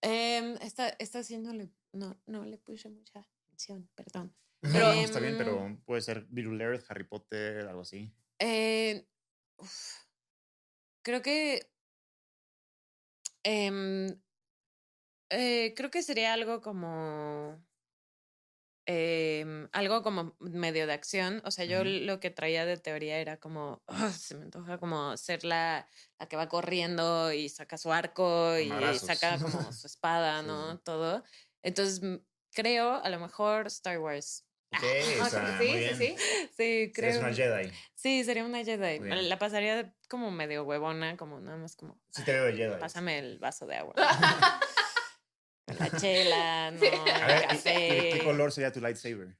Em, 0.01 0.55
esta, 0.61 0.89
esta 0.99 1.23
sí 1.23 1.37
no 1.39 1.53
le, 1.53 1.69
no, 1.91 2.21
no 2.27 2.45
le 2.45 2.57
puse 2.59 2.89
mucha 2.89 3.19
atención, 3.45 3.89
perdón. 3.95 4.35
Pero, 4.61 4.91
Em, 4.91 4.99
está 5.03 5.19
bien, 5.19 5.37
pero 5.37 5.81
puede 5.85 6.01
ser 6.01 6.27
Little 6.31 6.63
Earth, 6.63 6.85
Harry 6.89 7.03
Potter, 7.03 7.67
algo 7.67 7.81
así. 7.81 8.11
Eh, 8.39 9.07
uf, 9.57 9.95
creo 11.03 11.21
que 11.23 11.71
em, 13.43 14.19
eh, 15.29 15.73
creo 15.75 15.89
que 15.91 16.03
sería 16.03 16.33
algo 16.33 16.61
como. 16.61 17.65
Em, 18.87 19.67
algo 19.73 20.01
como 20.01 20.35
medio 20.39 20.87
de 20.87 20.93
acción. 20.93 21.41
O 21.45 21.51
sea, 21.51 21.65
yo 21.65 21.83
lo 21.83 22.19
que 22.19 22.31
traía 22.31 22.65
de 22.65 22.77
teoría 22.77 23.19
era 23.19 23.37
como. 23.37 23.83
"Ah, 23.87 24.11
se 24.11 24.33
me 24.35 24.43
antoja 24.45 24.77
como 24.79 25.15
ser 25.17 25.43
la, 25.43 25.85
la 26.19 26.27
que 26.27 26.37
va 26.37 26.47
corriendo 26.49 27.31
y 27.33 27.49
saca 27.49 27.77
su 27.77 27.91
arco 27.91 28.57
y 28.57 28.69
saca 28.97 29.37
como 29.37 29.71
su 29.73 29.87
espada, 29.87 30.39
Sí, 30.41 30.47
¿no? 30.47 30.79
Todo. 30.79 31.23
Entonces, 31.61 32.01
creo, 32.53 32.95
a 33.03 33.09
lo 33.09 33.19
mejor 33.19 33.67
Star 33.67 33.99
Wars. 33.99 34.45
Ok, 34.71 34.83
Ah, 35.21 35.25
o 35.25 35.29
sea, 35.29 35.57
sí, 35.59 35.63
muy 35.67 35.73
sí, 35.73 35.79
bien. 35.79 35.97
sí. 35.97 36.15
Sí, 36.57 36.91
creo. 36.93 37.09
Eres 37.09 37.21
una 37.21 37.33
Jedi. 37.33 37.71
Sí, 37.95 38.23
sería 38.23 38.45
una 38.45 38.63
Jedi. 38.63 38.99
Bien. 38.99 39.29
La 39.29 39.37
pasaría 39.37 39.93
como 40.09 40.31
medio 40.31 40.63
huevona, 40.63 41.17
como 41.17 41.39
nada 41.39 41.57
más 41.57 41.75
como. 41.75 41.99
Sí 42.11 42.23
te 42.23 42.33
veo 42.33 42.55
Jedi. 42.55 42.79
Pásame 42.79 43.19
el 43.19 43.37
vaso 43.39 43.65
de 43.65 43.75
agua. 43.75 43.93
La 45.67 45.91
chela, 45.99 46.71
no, 46.71 46.79
Sí. 46.79 46.85
el 46.87 47.09
A 47.11 47.27
ver, 47.27 47.43
¿y- 47.43 47.47
café. 47.47 47.87
¿y 47.87 47.95
de 48.01 48.09
qué 48.19 48.23
color 48.23 48.51
sería 48.51 48.71
tu 48.71 48.79
lightsaber? 48.81 49.37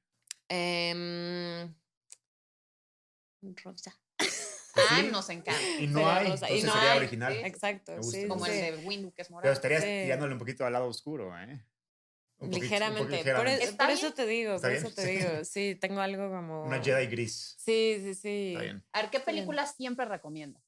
Em, 0.49 1.73
rosa. 3.63 3.97
Ah, 4.19 4.97
Sí. 5.01 5.07
nos 5.11 5.29
encanta. 5.29 5.59
Y 5.79 5.87
no 5.87 5.99
Sería 5.99 6.15
hay, 6.17 6.27
rosa, 6.29 6.49
y 6.49 6.53
entonces 6.59 6.65
no 6.65 6.73
sería 6.73 6.91
hay, 6.91 6.97
original. 6.99 7.33
sí. 7.33 7.39
Exacto, 7.45 7.91
Me 7.93 7.97
gusta. 7.97 8.17
sí, 8.21 8.27
Como 8.27 8.45
sí. 8.45 8.51
el 8.51 8.79
de 8.81 8.85
Windu, 8.85 9.11
que 9.11 9.21
es 9.23 9.31
morado. 9.31 9.43
Pero 9.43 9.53
estarías 9.53 9.83
Sí. 9.83 9.89
tirándole 10.03 10.33
un 10.33 10.39
poquito 10.39 10.65
al 10.65 10.73
lado 10.73 10.87
oscuro, 10.87 11.35
¿eh? 11.39 11.43
Un 11.43 11.49
poquito- 11.49 11.65
un 12.39 12.49
poco 12.51 12.61
Ligeramente. 12.61 13.03
Por, 13.03 13.11
ligeramente. 13.17 13.63
e- 13.63 13.67
¿Está 13.67 13.77
por 13.77 13.87
bien? 13.95 13.97
eso 14.05 14.13
te 14.13 14.25
digo, 14.27 14.55
¿Está 14.55 14.67
por 14.67 14.71
bien? 14.71 14.85
eso 14.85 14.95
te 14.95 15.01
Sí. 15.01 15.09
digo. 15.11 15.45
Sí, 15.45 15.75
tengo 15.81 16.01
algo 16.01 16.29
como. 16.29 16.63
Una 16.65 16.83
Jedi 16.83 17.07
gris. 17.07 17.55
Sí, 17.57 17.99
sí, 18.03 18.13
sí. 18.13 18.49
Está 18.53 18.61
bien. 18.63 18.83
A 18.93 19.01
ver, 19.01 19.09
¿qué 19.09 19.17
Está 19.17 19.31
bien. 19.31 19.43
película 19.45 19.65
siempre 19.65 20.05
recomiendas? 20.05 20.61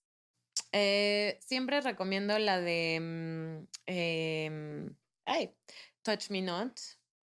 Eh, 0.71 1.39
siempre 1.45 1.79
recomiendo 1.81 2.37
la 2.39 2.59
de. 2.59 2.99
mm, 2.99 3.67
em, 3.85 4.95
ay, 5.29 5.55
Touch 6.03 6.29
Me 6.29 6.41
Not. 6.41 6.79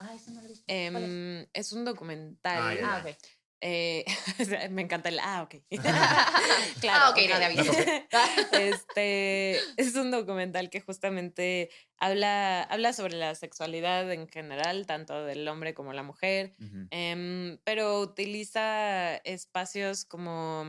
Ah, 0.01 0.15
eso 0.15 0.31
no 0.31 0.41
lo 0.41 0.47
he 0.47 0.51
visto. 0.51 0.65
¿Cuál 0.67 1.03
es? 1.05 1.11
Em, 1.11 1.47
es 1.53 1.73
un 1.73 1.85
documental. 1.85 2.79
Ah. 2.83 3.03
Ah, 3.03 3.03
ok. 3.05 3.17
Eh, 3.61 4.05
me 4.71 4.83
encanta 4.83 5.09
el. 5.09 5.19
Ah, 5.19 5.43
ok. 5.43 5.57
Ah, 6.91 7.11
ok, 7.11 7.19
no 7.29 7.35
había 7.35 7.49
visto. 7.49 7.73
este 8.53 9.59
es 9.77 9.95
un 9.97 10.11
documental 10.13 10.71
que 10.71 10.81
justamente 10.81 11.71
habla, 11.99 12.63
habla 12.63 12.93
sobre 12.93 13.17
la 13.17 13.35
sexualidad 13.35 14.11
en 14.13 14.29
general, 14.29 14.87
tanto 14.87 15.25
del 15.25 15.47
hombre 15.49 15.75
como 15.75 15.93
la 15.93 16.05
mujer, 16.05 16.55
em, 16.91 17.59
pero 17.65 18.01
utiliza 18.01 19.17
espacios 19.17 20.05
como, 20.05 20.65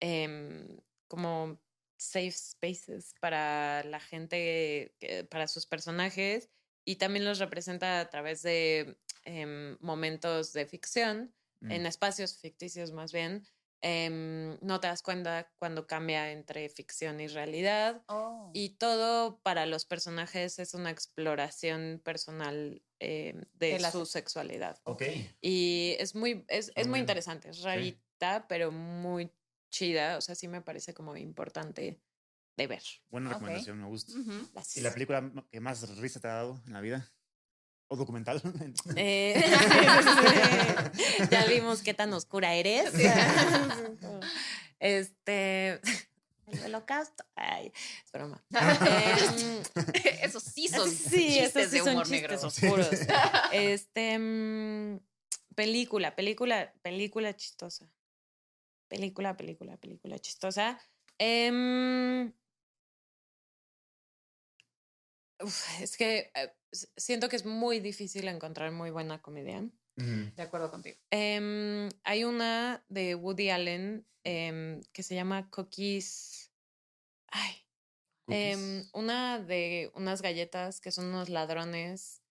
em, 0.00 0.78
como 1.06 1.60
safe 2.00 2.32
spaces 2.32 3.14
para 3.20 3.84
la 3.84 4.00
gente, 4.00 4.94
para 5.30 5.46
sus 5.48 5.66
personajes, 5.66 6.50
y 6.84 6.96
también 6.96 7.24
los 7.26 7.38
representa 7.38 8.00
a 8.00 8.08
través 8.10 8.42
de 8.42 8.98
em, 9.24 9.76
momentos 9.80 10.52
de 10.54 10.66
ficción 10.66 11.34
en 11.68 11.82
Mm. 11.82 11.86
espacios 11.86 12.38
ficticios 12.38 12.90
más 12.92 13.12
bien, 13.12 13.46
em, 13.82 14.58
no 14.62 14.80
te 14.80 14.88
das 14.88 15.02
cuenta 15.02 15.52
cuando 15.58 15.86
cambia 15.86 16.32
entre 16.32 16.68
ficción 16.70 17.20
y 17.20 17.28
realidad. 17.28 18.02
Oh. 18.08 18.50
Y 18.54 18.70
todo 18.78 19.40
para 19.42 19.66
los 19.66 19.84
personajes 19.84 20.58
es 20.58 20.72
una 20.74 20.90
exploración 20.90 22.00
personal 22.04 22.82
em, 22.98 23.42
de, 23.54 23.72
De 23.72 23.78
la 23.78 23.90
su 23.90 24.00
sex- 24.00 24.12
sexualidad. 24.12 24.80
Ok. 24.84 25.02
Y 25.42 25.96
es 25.98 26.14
muy, 26.14 26.44
es, 26.48 26.72
es 26.74 26.88
Muy 26.88 26.98
interesante, 27.00 27.50
es 27.50 27.60
rarita, 27.62 28.46
pero 28.48 28.70
muy 28.72 29.30
chida. 29.70 30.18
O 30.18 30.20
sea, 30.20 30.34
sí 30.34 30.48
me 30.48 30.60
parece 30.60 30.92
como 30.92 31.16
importante 31.16 32.00
de 32.56 32.66
ver. 32.66 32.82
Buena 33.08 33.30
recomendación, 33.30 33.80
me 33.80 33.86
gusta. 33.86 34.12
¿Y 34.74 34.80
la 34.80 34.92
película 34.92 35.32
que 35.50 35.60
más 35.60 35.88
risa 35.96 36.20
te 36.20 36.28
ha 36.28 36.34
dado 36.34 36.62
en 36.66 36.72
la 36.72 36.80
vida? 36.80 37.10
¿O 37.88 37.96
documental? 37.96 38.40
Eh, 38.96 39.42
ya 41.30 41.44
vimos 41.46 41.82
qué 41.82 41.94
tan 41.94 42.12
oscura 42.12 42.54
eres. 42.54 42.92
Este. 44.78 45.80
El 46.46 46.64
holocausto. 46.66 47.24
Ay, 47.34 47.70
es 48.04 48.12
broma. 48.12 48.42
Em, 48.50 49.62
Esos 50.22 50.42
sí 50.42 50.68
son 50.68 50.90
sí, 50.90 51.38
chistes 51.38 51.56
esos 51.56 51.70
sí 51.70 51.76
de 51.78 51.84
son 51.84 51.92
humor 51.94 52.06
chistes 52.06 52.22
negro. 52.32 52.46
oscuros. 52.46 52.88
Este. 53.52 54.18
mm, 54.18 55.00
película, 55.54 56.16
película, 56.16 56.72
película 56.82 57.36
chistosa. 57.36 57.90
Película, 58.90 59.36
película, 59.36 59.76
película 59.76 60.18
chistosa. 60.18 60.76
Em, 61.16 62.32
uf, 65.40 65.80
es 65.80 65.96
que 65.96 66.32
eh, 66.34 66.52
siento 66.96 67.28
que 67.28 67.36
es 67.36 67.46
muy 67.46 67.78
difícil 67.78 68.26
encontrar 68.26 68.72
muy 68.72 68.90
buena 68.90 69.22
comedia. 69.22 69.64
De 69.96 70.42
acuerdo 70.42 70.70
contigo. 70.70 70.96
Em, 71.10 71.88
hay 72.04 72.24
una 72.24 72.82
de 72.88 73.14
Woody 73.14 73.50
Allen 73.50 74.06
em, 74.24 74.80
que 74.92 75.02
se 75.02 75.14
llama 75.14 75.50
Cookies. 75.50 76.50
Ay, 77.28 77.52
Cookies. 78.24 78.90
una 78.94 79.38
de 79.38 79.92
unas 79.94 80.20
galletas 80.22 80.80
que 80.80 80.90
son 80.90 81.06
unos 81.06 81.28
ladrones. 81.28 82.22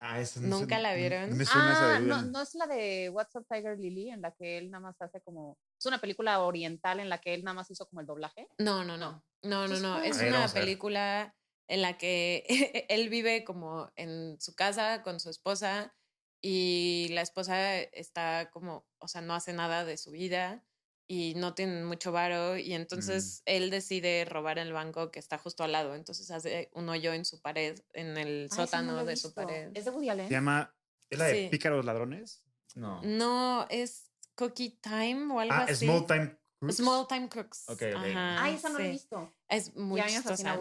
Ah, 0.00 0.20
esa 0.20 0.40
no 0.40 0.60
¿Nunca 0.60 0.78
la 0.78 0.94
vieron? 0.94 1.30
No 1.30 1.36
me 1.36 1.44
suena 1.44 1.72
esa 1.72 1.96
Ah, 1.96 2.00
de 2.00 2.06
no, 2.06 2.22
no 2.22 2.40
es 2.40 2.54
la 2.54 2.66
de 2.68 3.10
What's 3.10 3.34
Up 3.34 3.46
Tiger 3.50 3.78
Lily, 3.78 4.10
en 4.10 4.22
la 4.22 4.30
que 4.30 4.56
él 4.58 4.70
nada 4.70 4.80
más 4.82 5.02
hace 5.02 5.20
como. 5.20 5.58
Es 5.78 5.86
una 5.86 6.00
película 6.00 6.40
oriental 6.40 7.00
en 7.00 7.08
la 7.08 7.18
que 7.18 7.34
él 7.34 7.44
nada 7.44 7.54
más 7.54 7.70
hizo 7.70 7.86
como 7.88 8.00
el 8.00 8.06
doblaje. 8.06 8.48
No, 8.58 8.84
no, 8.84 8.96
no. 8.96 9.24
No, 9.42 9.68
no, 9.68 9.78
no. 9.80 10.00
Es 10.02 10.20
una 10.20 10.48
película 10.48 11.34
en 11.68 11.82
la 11.82 11.98
que 11.98 12.44
él 12.88 13.08
vive 13.08 13.44
como 13.44 13.90
en 13.96 14.40
su 14.40 14.54
casa 14.54 15.02
con 15.02 15.20
su 15.20 15.30
esposa 15.30 15.94
y 16.40 17.08
la 17.10 17.22
esposa 17.22 17.80
está 17.80 18.50
como, 18.52 18.86
o 18.98 19.08
sea, 19.08 19.20
no 19.20 19.34
hace 19.34 19.52
nada 19.52 19.84
de 19.84 19.96
su 19.96 20.10
vida 20.12 20.64
y 21.08 21.34
no 21.36 21.54
tienen 21.54 21.84
mucho 21.84 22.10
varo 22.12 22.56
y 22.56 22.72
entonces 22.74 23.42
él 23.46 23.70
decide 23.70 24.24
robar 24.24 24.58
el 24.58 24.72
banco 24.72 25.10
que 25.10 25.18
está 25.20 25.38
justo 25.38 25.62
al 25.64 25.72
lado. 25.72 25.94
Entonces 25.94 26.30
hace 26.30 26.70
un 26.72 26.88
hoyo 26.88 27.12
en 27.12 27.24
su 27.24 27.40
pared, 27.40 27.78
en 27.92 28.16
el 28.16 28.44
Ah, 28.44 28.46
ese 28.46 28.56
no 28.60 28.66
sótano 28.66 29.00
he 29.00 29.04
de 29.04 29.16
su 29.16 29.28
visto. 29.28 29.34
pared. 29.40 29.70
¿Es 29.74 29.84
de 29.84 29.90
Woody 29.90 30.08
Allen? 30.10 30.28
Se 30.28 30.34
llama. 30.34 30.74
¿Es 31.10 31.18
la 31.18 31.26
de 31.26 31.42
Sí. 31.44 31.48
Pícaros 31.50 31.84
Ladrones? 31.84 32.42
No. 32.74 33.00
No, 33.02 33.66
es 33.70 34.05
Cookie 34.36 34.78
Time 34.80 35.32
o 35.32 35.40
algo 35.40 35.54
Ah, 35.54 35.64
así. 35.64 35.86
Small 35.86 36.06
Time 36.06 36.38
Crooks. 36.60 36.76
Small 36.76 37.06
Time 37.08 37.28
Cooks. 37.28 37.68
Ok, 37.68 37.82
ok. 37.82 37.82
Ajá, 37.96 38.44
Ah, 38.44 38.50
esa 38.50 38.68
no 38.68 38.78
la 38.78 38.84
he 38.84 38.88
sí. 38.88 38.92
visto. 38.92 39.34
Es 39.48 39.74
muy 39.74 40.00
chistosa. 40.02 40.58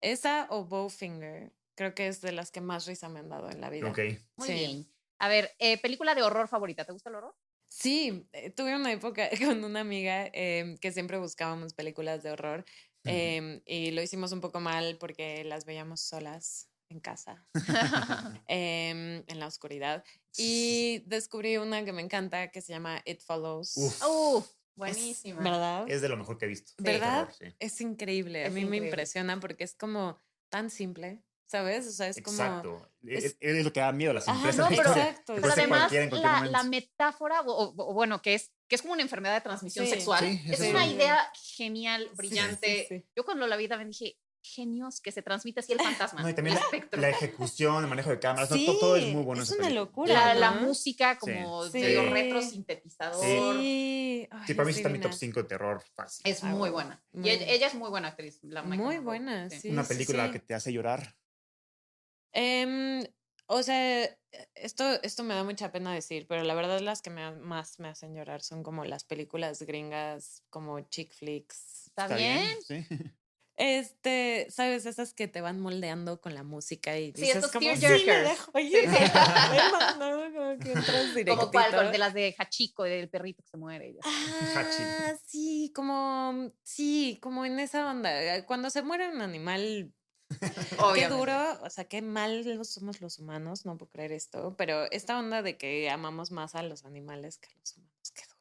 Esa 0.00 0.46
o 0.50 0.64
Bowfinger. 0.64 1.52
Creo 1.76 1.94
que 1.94 2.06
es 2.06 2.20
de 2.20 2.32
las 2.32 2.50
que 2.50 2.60
más 2.60 2.86
risa 2.86 3.08
me 3.08 3.20
han 3.20 3.28
dado 3.28 3.50
en 3.50 3.60
la 3.60 3.70
vida. 3.70 3.90
Ok. 3.90 3.98
Muy 4.36 4.48
Sí. 4.48 4.54
bien. 4.54 4.86
A 5.18 5.28
ver, 5.28 5.50
eh, 5.58 5.80
película 5.80 6.14
de 6.14 6.22
horror 6.22 6.48
favorita. 6.48 6.84
¿Te 6.84 6.92
gusta 6.92 7.08
el 7.08 7.16
horror? 7.16 7.34
Sí, 7.68 8.28
eh, 8.32 8.50
tuve 8.50 8.76
una 8.76 8.92
época 8.92 9.28
con 9.60 9.64
una 9.64 9.80
amiga 9.80 10.28
em, 10.32 10.76
que 10.76 10.92
siempre 10.92 11.18
buscábamos 11.18 11.74
películas 11.74 12.22
de 12.22 12.30
horror 12.30 12.64
em, 13.04 13.60
y 13.66 13.90
lo 13.90 14.00
hicimos 14.00 14.32
un 14.32 14.40
poco 14.40 14.60
mal 14.60 14.96
porque 14.98 15.44
las 15.44 15.64
veíamos 15.64 16.00
solas 16.00 16.70
en 16.94 17.00
casa, 17.00 17.44
em, 18.48 19.22
en 19.26 19.38
la 19.40 19.46
oscuridad. 19.46 20.04
Y 20.36 21.00
descubrí 21.06 21.56
una 21.58 21.84
que 21.84 21.92
me 21.92 22.02
encanta 22.02 22.48
que 22.50 22.60
se 22.60 22.72
llama 22.72 23.02
It 23.04 23.20
Follows. 23.20 23.76
Uf. 23.76 24.02
Uf, 24.06 24.44
Es- 24.46 24.56
buenísima. 24.76 25.42
¿Verdad? 25.42 25.84
Es 25.88 26.00
de 26.02 26.08
lo 26.08 26.16
mejor 26.16 26.38
que 26.38 26.46
he 26.46 26.48
visto. 26.48 26.72
¿Verdad? 26.78 27.28
Sí. 27.38 27.46
Es 27.58 27.80
increíble. 27.80 28.44
A 28.44 28.46
Es 28.46 28.52
mí 28.52 28.60
increíble. 28.62 28.80
me 28.80 28.86
impresiona 28.88 29.38
porque 29.40 29.64
es 29.64 29.74
como 29.74 30.18
tan 30.48 30.70
simple, 30.70 31.22
¿sabes? 31.46 31.86
O 31.86 31.92
sea, 31.92 32.08
es 32.08 32.20
como... 32.22 32.36
Exacto. 32.36 32.90
es- 33.02 33.24
Es, 33.24 33.36
es 33.40 33.64
lo 33.64 33.72
que 33.72 33.80
da 33.80 33.92
miedo, 33.92 34.12
la 34.12 34.20
Ajá, 34.20 34.32
simpleza 34.32 34.62
no, 34.62 34.68
pero- 34.76 34.90
exacto. 34.90 35.34
Pero 35.34 35.52
además, 35.52 35.90
cualquier 35.90 36.12
la, 36.12 36.46
la 36.46 36.62
metáfora, 36.64 37.40
o, 37.42 37.52
o- 37.52 37.90
o 37.90 37.94
bueno, 37.94 38.22
que 38.22 38.34
es, 38.34 38.52
que 38.68 38.76
es 38.76 38.82
como 38.82 38.94
una 38.94 39.02
enfermedad 39.02 39.34
de 39.34 39.40
transmisión 39.42 39.84
Sí. 39.84 39.92
sexual, 39.92 40.20
Sí, 40.24 40.40
es 40.52 40.60
eso 40.60 40.70
una 40.70 40.84
sí. 40.84 40.92
idea 40.94 41.32
genial, 41.56 42.04
Sí, 42.10 42.16
brillante. 42.16 42.86
sí, 42.88 42.98
sí. 43.00 43.04
Yo 43.16 43.24
cuando 43.24 43.46
la 43.46 43.56
vi 43.56 43.68
también 43.68 43.90
dije, 43.90 44.16
genios 44.44 45.00
que 45.00 45.10
se 45.10 45.22
transmite 45.22 45.60
así 45.60 45.72
el 45.72 45.80
fantasma. 45.80 46.20
No, 46.22 46.28
y 46.28 46.34
también 46.34 46.56
la, 46.92 46.98
la 47.00 47.08
ejecución, 47.08 47.82
el 47.82 47.88
manejo 47.88 48.10
de 48.10 48.18
cámaras, 48.20 48.50
no, 48.50 48.56
Sí, 48.56 48.66
todo, 48.66 48.78
todo 48.78 48.96
es 48.96 49.06
muy 49.12 49.22
bueno. 49.22 49.40
en 49.40 49.44
es 49.44 49.50
una 49.52 49.62
película. 49.64 49.80
locura. 49.80 50.12
la, 50.12 50.34
la 50.34 50.50
¿no? 50.52 50.60
música 50.68 51.18
como 51.18 51.64
Sí. 51.64 51.80
Sí. 51.82 51.96
retro 51.96 52.42
sintetizador. 52.42 53.24
Sí. 53.58 54.28
Ay, 54.30 54.42
Sí, 54.46 54.54
para 54.54 54.66
mí 54.66 54.72
está 54.72 54.88
mi 54.90 54.98
top 54.98 55.10
divina. 55.12 55.18
5 55.18 55.42
de 55.42 55.48
terror 55.48 55.82
fácil. 55.94 56.22
Es 56.30 56.44
Ah, 56.44 56.48
muy 56.48 56.70
buena. 56.70 57.02
Y 57.12 57.18
Muy 57.18 57.30
ella, 57.30 57.46
ella 57.48 57.66
es 57.68 57.74
muy 57.74 57.88
buena 57.90 58.08
actriz. 58.08 58.38
La 58.42 58.62
Muy 58.62 58.98
buena, 58.98 59.48
sí. 59.50 59.70
Una 59.70 59.84
película 59.84 60.26
sí. 60.26 60.32
que 60.32 60.38
te 60.40 60.54
hace 60.54 60.72
llorar. 60.72 61.16
Em, 62.32 63.04
o 63.46 63.62
sea, 63.62 64.04
esto, 64.54 65.00
esto 65.02 65.22
me 65.22 65.34
da 65.34 65.44
mucha 65.44 65.70
pena 65.70 65.94
decir, 65.94 66.26
pero 66.28 66.42
la 66.42 66.54
verdad 66.54 66.80
las 66.80 67.02
que 67.02 67.10
me, 67.10 67.30
más 67.36 67.78
me 67.78 67.88
hacen 67.88 68.14
llorar 68.14 68.42
son 68.42 68.62
como 68.62 68.84
las 68.84 69.04
películas 69.04 69.62
gringas, 69.62 70.42
como 70.50 70.80
chick 70.88 71.12
flicks. 71.14 71.86
¿Está, 71.86 72.08
bien? 72.16 72.56
Sí. 72.66 72.84
Este, 73.56 74.46
¿sabes? 74.50 74.84
Esas 74.86 75.14
que 75.14 75.28
te 75.28 75.40
van 75.40 75.60
moldeando 75.60 76.20
con 76.20 76.34
la 76.34 76.42
música 76.42 76.98
y 76.98 77.12
Sí, 77.12 77.22
dices 77.22 77.36
estos 77.36 77.52
como, 77.52 77.74
sí, 77.76 77.86
me 78.06 78.18
dejo 78.18 78.52
ir". 78.58 78.70
Sí, 78.70 78.86
sí. 78.88 79.04
No, 79.98 80.32
como 80.32 80.58
que 80.60 80.72
entras 80.72 81.14
Como 81.28 81.50
cuál, 81.50 81.92
de 81.92 81.98
las 81.98 82.14
de 82.14 82.34
Hachiko, 82.36 82.82
del 82.84 83.08
perrito 83.08 83.42
que 83.42 83.50
se 83.50 83.56
muere. 83.56 83.94
Ah, 84.04 85.14
sí, 85.26 85.72
como, 85.74 86.52
sí, 86.64 87.18
como 87.22 87.44
en 87.44 87.58
esa 87.60 87.88
onda. 87.90 88.44
Cuando 88.46 88.70
se 88.70 88.82
muere 88.82 89.08
un 89.08 89.22
animal 89.22 89.92
Qué 90.94 91.08
duro, 91.08 91.60
o 91.62 91.70
sea, 91.70 91.84
qué 91.84 92.02
mal 92.02 92.44
los- 92.56 92.72
somos 92.72 93.00
los 93.00 93.18
humanos, 93.18 93.64
no 93.64 93.76
puedo 93.76 93.90
creer 93.90 94.12
esto, 94.12 94.54
pero 94.56 94.90
esta 94.90 95.18
onda 95.18 95.42
de 95.42 95.56
que 95.56 95.88
amamos 95.90 96.30
más 96.30 96.54
a 96.54 96.62
los 96.62 96.84
animales 96.84 97.38
que 97.38 97.48
a 97.48 97.58
los 97.58 97.76
humanos, 97.76 98.12
qué 98.14 98.22
duro. 98.26 98.33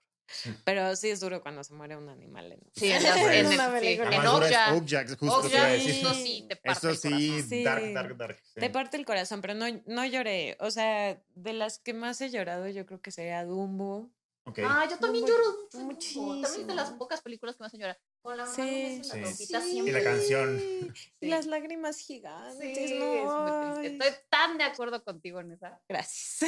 Pero 0.63 0.95
sí 0.95 1.09
es 1.09 1.19
duro 1.19 1.41
cuando 1.41 1.63
se 1.63 1.73
muere 1.73 1.95
un 1.97 2.09
animal. 2.09 2.51
En, 2.53 2.59
Sí, 2.75 2.91
en, 2.91 3.03
las- 3.03 3.17
Pues, 3.19 3.35
en, 3.37 3.45
una 3.47 3.65
sí, 3.67 3.71
película. 3.79 4.15
en 4.15 4.23
dura 4.23 4.45
es 4.47 4.51
Okja. 4.53 4.73
Okja, 4.75 5.15
justo 5.17 5.39
Okja, 5.39 5.49
sí. 5.49 5.55
decir. 5.87 5.89
eso 6.05 6.13
sí 6.13 6.45
te 6.49 6.55
parte 6.55 6.71
Esto 6.71 6.89
el 6.89 6.97
sí, 6.97 7.09
corazón. 7.29 7.49
Sí. 7.49 7.63
dark, 7.63 7.93
dark, 7.93 8.17
dark. 8.17 8.39
sí. 8.43 8.59
Te 8.59 8.69
parte 8.69 8.97
el 8.97 9.05
corazón, 9.05 9.41
pero 9.41 9.53
no, 9.53 9.65
no 9.85 10.05
lloré. 10.05 10.57
O 10.59 10.71
sea, 10.71 11.21
de 11.35 11.53
las 11.53 11.79
que 11.79 11.93
más 11.93 12.19
he 12.21 12.29
llorado, 12.29 12.67
yo 12.69 12.85
creo 12.85 13.01
que 13.01 13.11
sería 13.11 13.43
Dumbo. 13.45 14.09
Ah, 14.45 14.85
yo 14.89 14.97
también 14.99 15.25
lloro 15.25 15.43
mucho. 15.73 15.73
Dumbo. 15.79 15.93
También 15.93 15.97
es 16.03 16.13
de 16.17 16.23
muchísimo. 16.65 16.73
las 16.75 16.91
pocas 16.91 17.21
películas 17.21 17.55
que 17.55 17.63
me 17.63 17.67
hacen 17.67 17.79
llorar. 17.79 17.99
Con 18.21 18.35
la 18.37 18.43
mamá 18.43 18.55
Sí. 18.55 18.61
en 18.61 18.97
la 18.97 19.03
Sí. 19.03 19.35
Sí. 19.35 19.45
siempre. 19.45 19.89
Y 19.89 19.91
la 19.91 20.03
canción. 20.03 20.59
Y 20.59 20.91
Sí. 21.21 21.27
las 21.29 21.45
lágrimas 21.45 21.97
gigantes. 21.99 22.89
Sí, 22.89 22.99
no, 22.99 23.73
es 23.73 23.77
muy. 23.77 23.85
Estoy 23.87 24.11
tan 24.29 24.57
de 24.57 24.65
acuerdo 24.65 25.01
contigo 25.03 25.39
en 25.39 25.51
esa. 25.51 25.81
Gracias. 25.87 26.41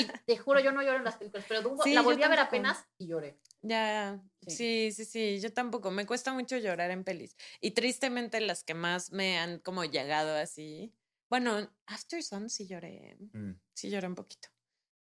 Y 0.00 0.06
te 0.26 0.36
juro, 0.38 0.60
yo 0.60 0.72
no 0.72 0.82
lloro 0.82 0.96
en 0.96 1.04
las 1.04 1.16
películas, 1.16 1.44
pero 1.46 1.62
Dumbo 1.62 1.82
Sí, 1.82 1.92
la 1.92 2.00
volví 2.02 2.22
a 2.22 2.28
ver 2.28 2.38
apenas 2.40 2.84
y 2.98 3.06
lloré. 3.08 3.38
Ya, 3.60 4.20
Sí. 4.46 4.56
sí, 4.56 4.92
sí, 4.92 5.04
sí, 5.04 5.40
yo 5.40 5.52
tampoco. 5.52 5.90
Me 5.90 6.06
cuesta 6.06 6.32
mucho 6.32 6.56
llorar 6.56 6.90
en 6.90 7.04
pelis. 7.04 7.36
Y 7.60 7.72
tristemente 7.72 8.40
las 8.40 8.64
que 8.64 8.74
más 8.74 9.12
me 9.12 9.38
han 9.38 9.58
como 9.60 9.84
llegado 9.84 10.34
así. 10.36 10.92
Bueno, 11.28 11.70
After 11.86 12.22
Sun 12.22 12.50
sí 12.50 12.66
lloré. 12.66 13.16
Mm. 13.32 13.52
Sí 13.74 13.88
lloré 13.90 14.06
un 14.06 14.14
poquito. 14.14 14.48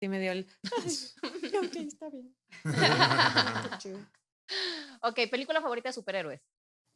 Sí 0.00 0.08
me 0.08 0.20
dio 0.20 0.32
el. 0.32 0.46
Ok, 1.64 1.76
está 1.76 2.08
bien. 2.10 2.34
Ok, 5.02 5.14
película 5.30 5.60
favorita 5.60 5.90
de 5.90 5.92
superhéroes. 5.92 6.40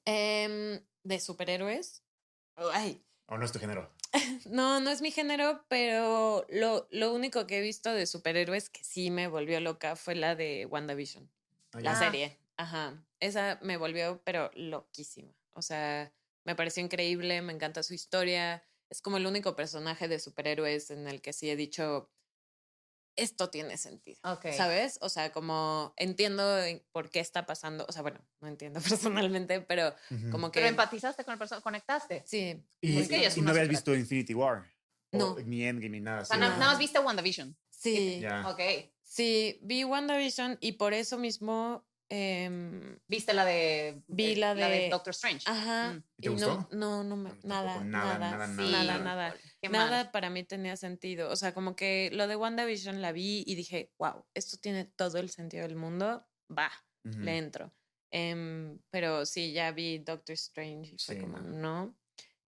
Em, 0.06 0.80
de 1.04 1.20
superhéroes. 1.20 2.02
Ay, 2.72 3.04
¿O 3.26 3.38
no 3.38 3.44
es 3.44 3.52
tu 3.52 3.58
género? 3.58 3.90
no, 4.46 4.80
no 4.80 4.90
es 4.90 5.00
mi 5.00 5.10
género, 5.10 5.64
pero 5.68 6.44
lo, 6.48 6.88
lo 6.90 7.12
único 7.14 7.46
que 7.46 7.58
he 7.58 7.60
visto 7.60 7.92
de 7.92 8.06
superhéroes 8.06 8.70
que 8.70 8.82
sí 8.84 9.10
me 9.10 9.28
volvió 9.28 9.60
loca 9.60 9.96
fue 9.96 10.14
la 10.14 10.34
de 10.34 10.66
WandaVision. 10.66 11.30
Ah, 11.72 11.80
La 11.80 11.96
serie. 11.96 12.38
Ajá. 12.56 13.02
Esa 13.20 13.58
me 13.62 13.76
volvió, 13.76 14.20
pero 14.24 14.50
loquísima. 14.54 15.32
O 15.52 15.62
sea, 15.62 16.12
me 16.44 16.54
pareció 16.56 16.82
increíble, 16.84 17.40
me 17.42 17.52
encanta 17.52 17.82
su 17.82 17.94
historia. 17.94 18.64
Es 18.90 19.00
como 19.00 19.16
el 19.16 19.26
único 19.26 19.54
personaje 19.56 20.08
de 20.08 20.18
superhéroes 20.18 20.90
en 20.90 21.06
el 21.08 21.22
que 21.22 21.32
sí 21.32 21.48
he 21.48 21.56
dicho, 21.56 22.10
esto 23.16 23.50
tiene 23.50 23.76
sentido. 23.76 24.18
Ok. 24.24 24.46
¿Sabes? 24.56 24.98
O 25.02 25.08
sea, 25.08 25.32
como 25.32 25.92
entiendo 25.96 26.58
en- 26.62 26.82
por 26.92 27.10
qué 27.10 27.20
está 27.20 27.44
pasando. 27.46 27.84
O 27.88 27.92
sea, 27.92 28.02
bueno, 28.02 28.20
no 28.40 28.48
entiendo 28.48 28.80
personalmente, 29.28 29.60
pero 29.60 29.94
Ujú. 30.10 30.30
como 30.30 30.50
que. 30.50 30.60
Pero 30.60 30.68
empatizaste 30.68 31.24
con 31.24 31.32
el 31.32 31.38
personaje, 31.38 31.62
conectaste. 31.62 32.22
Sí. 32.26 32.62
Y, 32.80 32.98
Es 32.98 33.08
que 33.08 33.16
y 33.18 33.38
una 33.40 33.46
no 33.46 33.50
habías 33.50 33.68
visto 33.68 33.94
Infinity 33.94 34.34
War. 34.34 34.64
O 35.12 35.18
No. 35.18 35.36
Ni 35.44 35.64
Endgame 35.64 35.90
ni 35.90 36.00
nada. 36.00 36.22
O 36.22 36.24
sea, 36.24 36.36
así, 36.36 36.40
na- 36.40 36.50
¿no? 36.50 36.56
nada 36.58 36.70
más 36.72 36.78
viste 36.78 36.98
WandaVision. 36.98 37.56
Sí. 37.70 38.20
Ya. 38.20 38.48
Ok. 38.48 38.60
Sí, 39.02 39.58
vi 39.62 39.84
WandaVision 39.84 40.56
y 40.60 40.72
por 40.72 40.94
eso 40.94 41.18
mismo. 41.18 41.84
em, 42.08 42.98
Viste 43.08 43.32
la 43.34 43.44
de. 43.44 44.02
Vi 44.06 44.32
eh, 44.32 44.36
la 44.36 44.54
de- 44.54 44.88
Doctor 44.90 45.10
Strange. 45.12 45.44
ajá. 45.48 45.92
Mm. 45.94 46.02
¿Y 46.18 46.22
te 46.22 46.28
y 46.28 46.34
no, 46.36 46.56
gustó? 46.56 46.68
no, 46.76 47.04
no 47.04 47.16
me. 47.16 47.30
A 47.30 47.32
mí 47.32 47.38
tampoco, 47.40 47.48
Nada, 47.48 47.84
nada, 47.84 48.18
nada, 48.18 48.46
nada, 48.46 48.46
sí, 48.66 48.70
nada, 48.72 48.98
nada, 48.98 49.36
nada. 49.70 50.10
para 50.12 50.30
mí 50.30 50.44
tenía 50.44 50.76
sentido. 50.76 51.30
O 51.30 51.36
sea, 51.36 51.54
como 51.54 51.76
que 51.76 52.10
lo 52.12 52.26
de 52.26 52.36
WandaVision 52.36 53.00
la 53.02 53.12
vi 53.12 53.44
y 53.46 53.54
dije, 53.54 53.92
wow, 53.98 54.24
esto 54.34 54.56
tiene 54.58 54.84
todo 54.84 55.18
el 55.18 55.30
sentido 55.30 55.62
del 55.66 55.76
mundo. 55.76 56.26
Va, 56.50 56.70
Ujú. 57.04 57.18
le 57.20 57.38
entro. 57.38 57.72
Em, 58.10 58.78
pero 58.90 59.24
sí, 59.24 59.52
ya 59.52 59.70
vi 59.72 59.98
Doctor 59.98 60.34
Strange 60.34 60.94
y 60.94 60.98
fue 60.98 61.14
Sí, 61.14 61.20
como, 61.20 61.38
no. 61.38 61.86
no. 61.86 61.98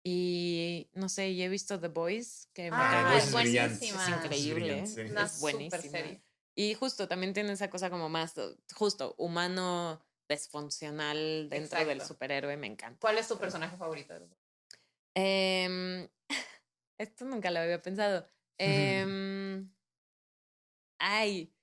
Y 0.05 0.89
no 0.95 1.09
sé, 1.09 1.31
y 1.31 1.43
he 1.43 1.49
visto 1.49 1.81
The 1.81 1.89
Boys, 1.89 2.49
que 2.55 2.71
me 2.71 2.77
Ah, 2.77 2.89
encanta. 2.89 3.11
Boys 3.11 3.23
es 3.23 3.27
es 3.29 3.33
buenísima. 3.33 4.03
Es 4.03 4.09
es 4.09 4.25
increíble. 4.25 4.61
brillante, 4.61 5.05
sí. 5.05 5.11
Una 5.11 5.25
Es 5.25 5.33
super 5.33 5.41
buenísima. 5.41 5.81
serie. 5.81 6.23
Y 6.55 6.75
justo 6.75 7.09
también 7.09 7.33
tiene 7.35 7.53
esa 7.53 7.69
cosa 7.71 7.91
como 7.91 8.09
más, 8.09 8.37
uh, 8.37 8.57
justo, 8.75 9.15
humano 9.19 10.01
desfuncional 10.29 11.49
dentro 11.49 11.85
del 11.85 12.01
superhéroe, 12.03 12.57
me 12.57 12.67
encanta. 12.67 12.99
¿Cuál 13.01 13.19
es 13.19 13.29
tu 13.29 13.39
personaje 13.39 13.77
favorito? 13.77 14.15
Esto 16.99 17.24
nunca 17.24 17.51
lo 17.51 17.61
había 17.61 17.80
pensado. 17.82 18.26
Em, 18.61 19.70
ay, 20.99 21.55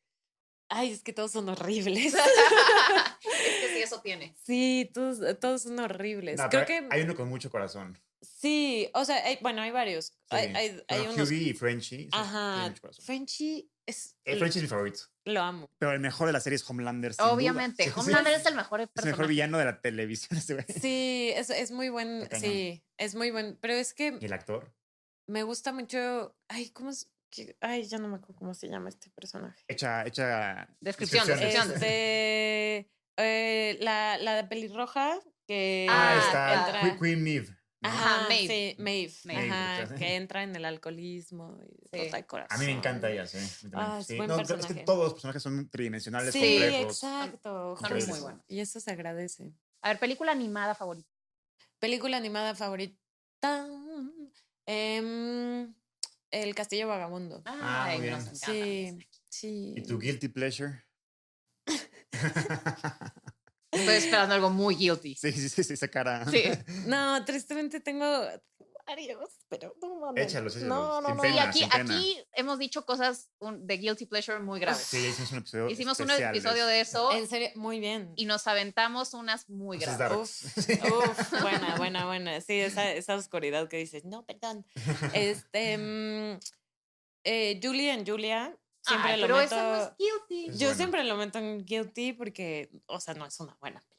ay, 0.70 0.92
es 0.92 1.04
que 1.04 1.14
todos 1.14 1.32
son 1.32 1.50
horribles. 1.50 2.14
es 2.14 3.60
que 3.62 3.74
sí, 3.74 3.82
eso 3.82 4.02
tiene. 4.02 4.36
sí, 4.44 4.90
todos, 4.94 5.40
todos 5.40 5.64
son 5.64 5.80
horribles. 5.80 6.38
No, 6.40 6.50
Creo 6.50 6.66
pero 6.66 6.88
que 6.88 6.96
Hay 6.96 7.02
uno 7.02 7.16
con 7.16 7.28
mucho 7.28 7.50
corazón. 7.50 8.00
sí, 8.22 8.90
o 8.94 9.04
sea, 9.06 9.18
hay- 9.26 9.40
bueno, 9.42 9.62
hay 9.62 9.72
varios. 9.72 10.06
Sí. 10.08 10.14
Hay, 10.32 10.48
hay, 10.56 10.84
hay 10.88 10.98
Bueno, 11.00 11.14
unos. 11.16 11.30
Hughie 11.30 11.50
y 11.50 11.54
Frenchie. 11.54 12.08
Ajá, 12.12 12.68
mucho 12.70 12.82
corazón. 12.82 13.06
Frenchie 13.06 13.70
es. 13.86 14.16
Eh, 14.26 14.38
Frenchie 14.38 14.60
es 14.60 14.64
mi 14.64 14.70
favorito. 14.70 15.02
Lo 15.26 15.42
amo. 15.42 15.70
Pero 15.80 15.92
el 15.92 16.00
mejor 16.00 16.28
de 16.28 16.34
la 16.34 16.40
serie 16.40 16.56
es 16.56 16.70
Homelander. 16.70 17.14
sin 17.14 17.24
duda. 17.26 17.34
Obviamente. 17.34 17.84
Sí, 17.84 17.90
sí. 17.90 18.00
Homelander 18.00 18.34
es 18.34 18.46
el 18.46 18.56
mejor 18.56 18.80
Es 18.80 18.86
el 18.88 18.90
personaje. 18.94 19.18
mejor 19.18 19.28
villano 19.28 19.58
de 19.58 19.66
la 19.66 19.82
televisión. 19.82 20.30
ese 20.40 20.54
güey. 20.54 20.66
Sí, 20.82 21.32
es, 21.36 21.50
es 21.50 21.72
muy 21.72 21.90
buen. 21.90 22.28
Sí, 22.40 22.84
es 22.98 23.16
muy 23.16 23.32
buen. 23.32 23.58
Pero 23.62 23.74
es 23.74 23.94
que 23.94 24.18
Y 24.20 24.26
el 24.26 24.34
actor. 24.34 24.74
Me 25.28 25.44
gusta 25.44 25.72
mucho. 25.74 26.36
Ay, 26.48 26.70
¿cómo 26.70 26.90
es? 26.90 27.10
que- 27.30 27.58
Ay, 27.60 27.84
ya 27.84 27.98
no 27.98 28.08
me 28.08 28.16
acuerdo 28.16 28.36
cómo 28.36 28.54
se 28.54 28.68
llama 28.70 28.90
este 28.90 29.10
personaje. 29.10 29.62
Echa, 29.68 30.06
echa 30.06 30.68
Descripción, 30.80 31.28
descripción. 31.28 31.72
Este. 31.74 32.90
eh, 33.18 33.78
la, 33.82 34.18
la 34.20 34.48
pelirroja 34.48 35.20
que. 35.48 35.88
Ah, 35.90 36.18
está 36.26 36.54
entra- 36.68 36.82
Que- 36.94 37.00
Queen 37.00 37.24
Maeve. 37.24 37.50
¿no? 37.82 37.90
Ajá, 37.90 38.28
Maeve. 38.30 38.48
Sí, 38.78 38.82
Maeve. 38.82 39.14
Maeve. 39.26 39.50
Ajá, 39.52 39.96
que 39.96 40.16
entra 40.16 40.44
en 40.44 40.56
el 40.56 40.66
alcoholismo 40.66 41.60
y 41.68 41.88
Sí. 41.92 42.06
rota 42.06 42.18
el 42.18 42.26
corazón. 42.26 42.56
A 42.56 42.60
mí 42.60 42.66
me 42.66 42.72
encanta 42.72 43.12
ella, 43.12 43.26
sí. 43.28 43.38
Ah, 43.74 43.98
es 44.00 44.08
sí. 44.08 44.16
buen 44.18 44.28
No, 44.30 44.40
es 44.40 44.48
que 44.48 44.54
personaje. 44.56 44.84
todos 44.86 45.04
los 45.04 45.14
personajes 45.14 45.44
son 45.44 45.70
tridimensionales, 45.70 46.32
Sí, 46.34 46.40
complejos. 46.40 46.94
exacto. 47.04 47.78
Son 47.78 47.94
muy 48.08 48.20
buenos. 48.22 48.42
Y 48.48 48.60
eso 48.60 48.80
se 48.80 48.92
agradece. 48.92 49.52
A 49.82 49.90
ver, 49.90 50.00
película 50.00 50.32
animada 50.32 50.74
favorita. 50.74 51.10
Película 51.80 52.18
animada 52.18 52.56
favorita. 52.56 53.68
Em, 54.66 55.74
el 56.32 56.56
Castillo 56.56 56.88
Vagabundo. 56.88 57.42
Ah, 57.46 57.86
muy 57.86 57.94
Ay, 57.96 58.02
bien. 58.02 58.14
nos 58.14 58.24
encanta. 58.24 58.46
Sí, 58.46 58.98
sí. 59.30 59.74
¿Y 59.78 59.84
tu 59.84 60.00
guilty 60.00 60.28
pleasure? 60.28 60.84
Estoy 63.72 63.96
esperando 63.96 64.36
algo 64.36 64.50
muy 64.50 64.76
guilty. 64.76 65.16
sí, 65.20 65.32
sí, 65.32 65.50
sí, 65.50 65.64
sí, 65.64 65.74
esa 65.74 65.88
cara. 65.88 66.26
Sí. 66.30 66.44
No, 66.86 67.24
tristemente 67.26 67.80
tengo 67.80 68.28
varios, 68.86 69.32
pero 69.50 69.76
no 69.82 69.96
mames. 70.00 70.26
Échalos, 70.28 70.56
échalos, 70.56 70.70
No, 70.70 71.02
no, 71.02 71.08
sin 71.08 71.18
no. 71.18 71.24
Sí, 71.24 71.30
pena, 71.30 71.44
aquí, 71.50 71.60
sin 71.60 71.70
pena. 71.70 71.84
aquí 71.84 72.24
hemos 72.34 72.60
dicho 72.60 72.86
cosas 72.86 73.30
de 73.40 73.78
guilty 73.78 74.06
pleasure 74.06 74.40
muy 74.40 74.60
graves. 74.60 74.82
Sí, 74.84 75.02
ya 75.02 75.10
hicimos 75.10 75.32
un 75.32 75.38
episodio 75.40 75.70
Hicimos 75.70 76.00
un 76.00 76.10
episodio 76.12 76.66
de 76.68 76.82
eso 76.82 77.12
En 77.14 77.28
serio, 77.28 77.50
muy 77.56 77.80
bien. 77.80 78.14
y 78.16 78.26
nos 78.26 78.48
aventamos 78.48 79.14
unas 79.14 79.50
muy 79.50 79.78
Eso 79.78 79.92
es 79.92 79.98
graves. 79.98 80.18
Uf, 80.18 80.58
uf, 81.34 81.42
buena, 81.42 81.76
buena, 81.78 82.06
buena. 82.06 82.42
Sí, 82.42 82.60
esa, 82.60 82.92
esa 82.92 83.16
oscuridad 83.16 83.68
que 83.68 83.78
dices, 83.78 84.06
no, 84.06 84.26
perdón. 84.26 84.66
Este, 85.14 85.78
mm, 85.78 86.40
eh, 87.24 87.60
Julie 87.62 87.92
en 87.92 88.06
Julia, 88.06 88.58
siempre 88.82 89.12
Ay, 89.14 89.22
lo 89.22 89.28
pero 89.28 89.38
meto. 89.38 89.56
esa 89.56 89.64
no 89.64 89.76
es 89.84 89.92
guilty. 89.98 90.50
Es 90.50 90.60
yo 90.60 90.74
siempre 90.76 91.04
lo 91.04 91.16
meto 91.16 91.40
en 91.40 91.66
guilty 91.66 92.14
porque, 92.14 92.70
o 92.86 93.00
sea, 93.00 93.14
no 93.16 93.26
es 93.26 93.40
una 93.40 93.56
buena 93.60 93.80
película. 93.80 93.96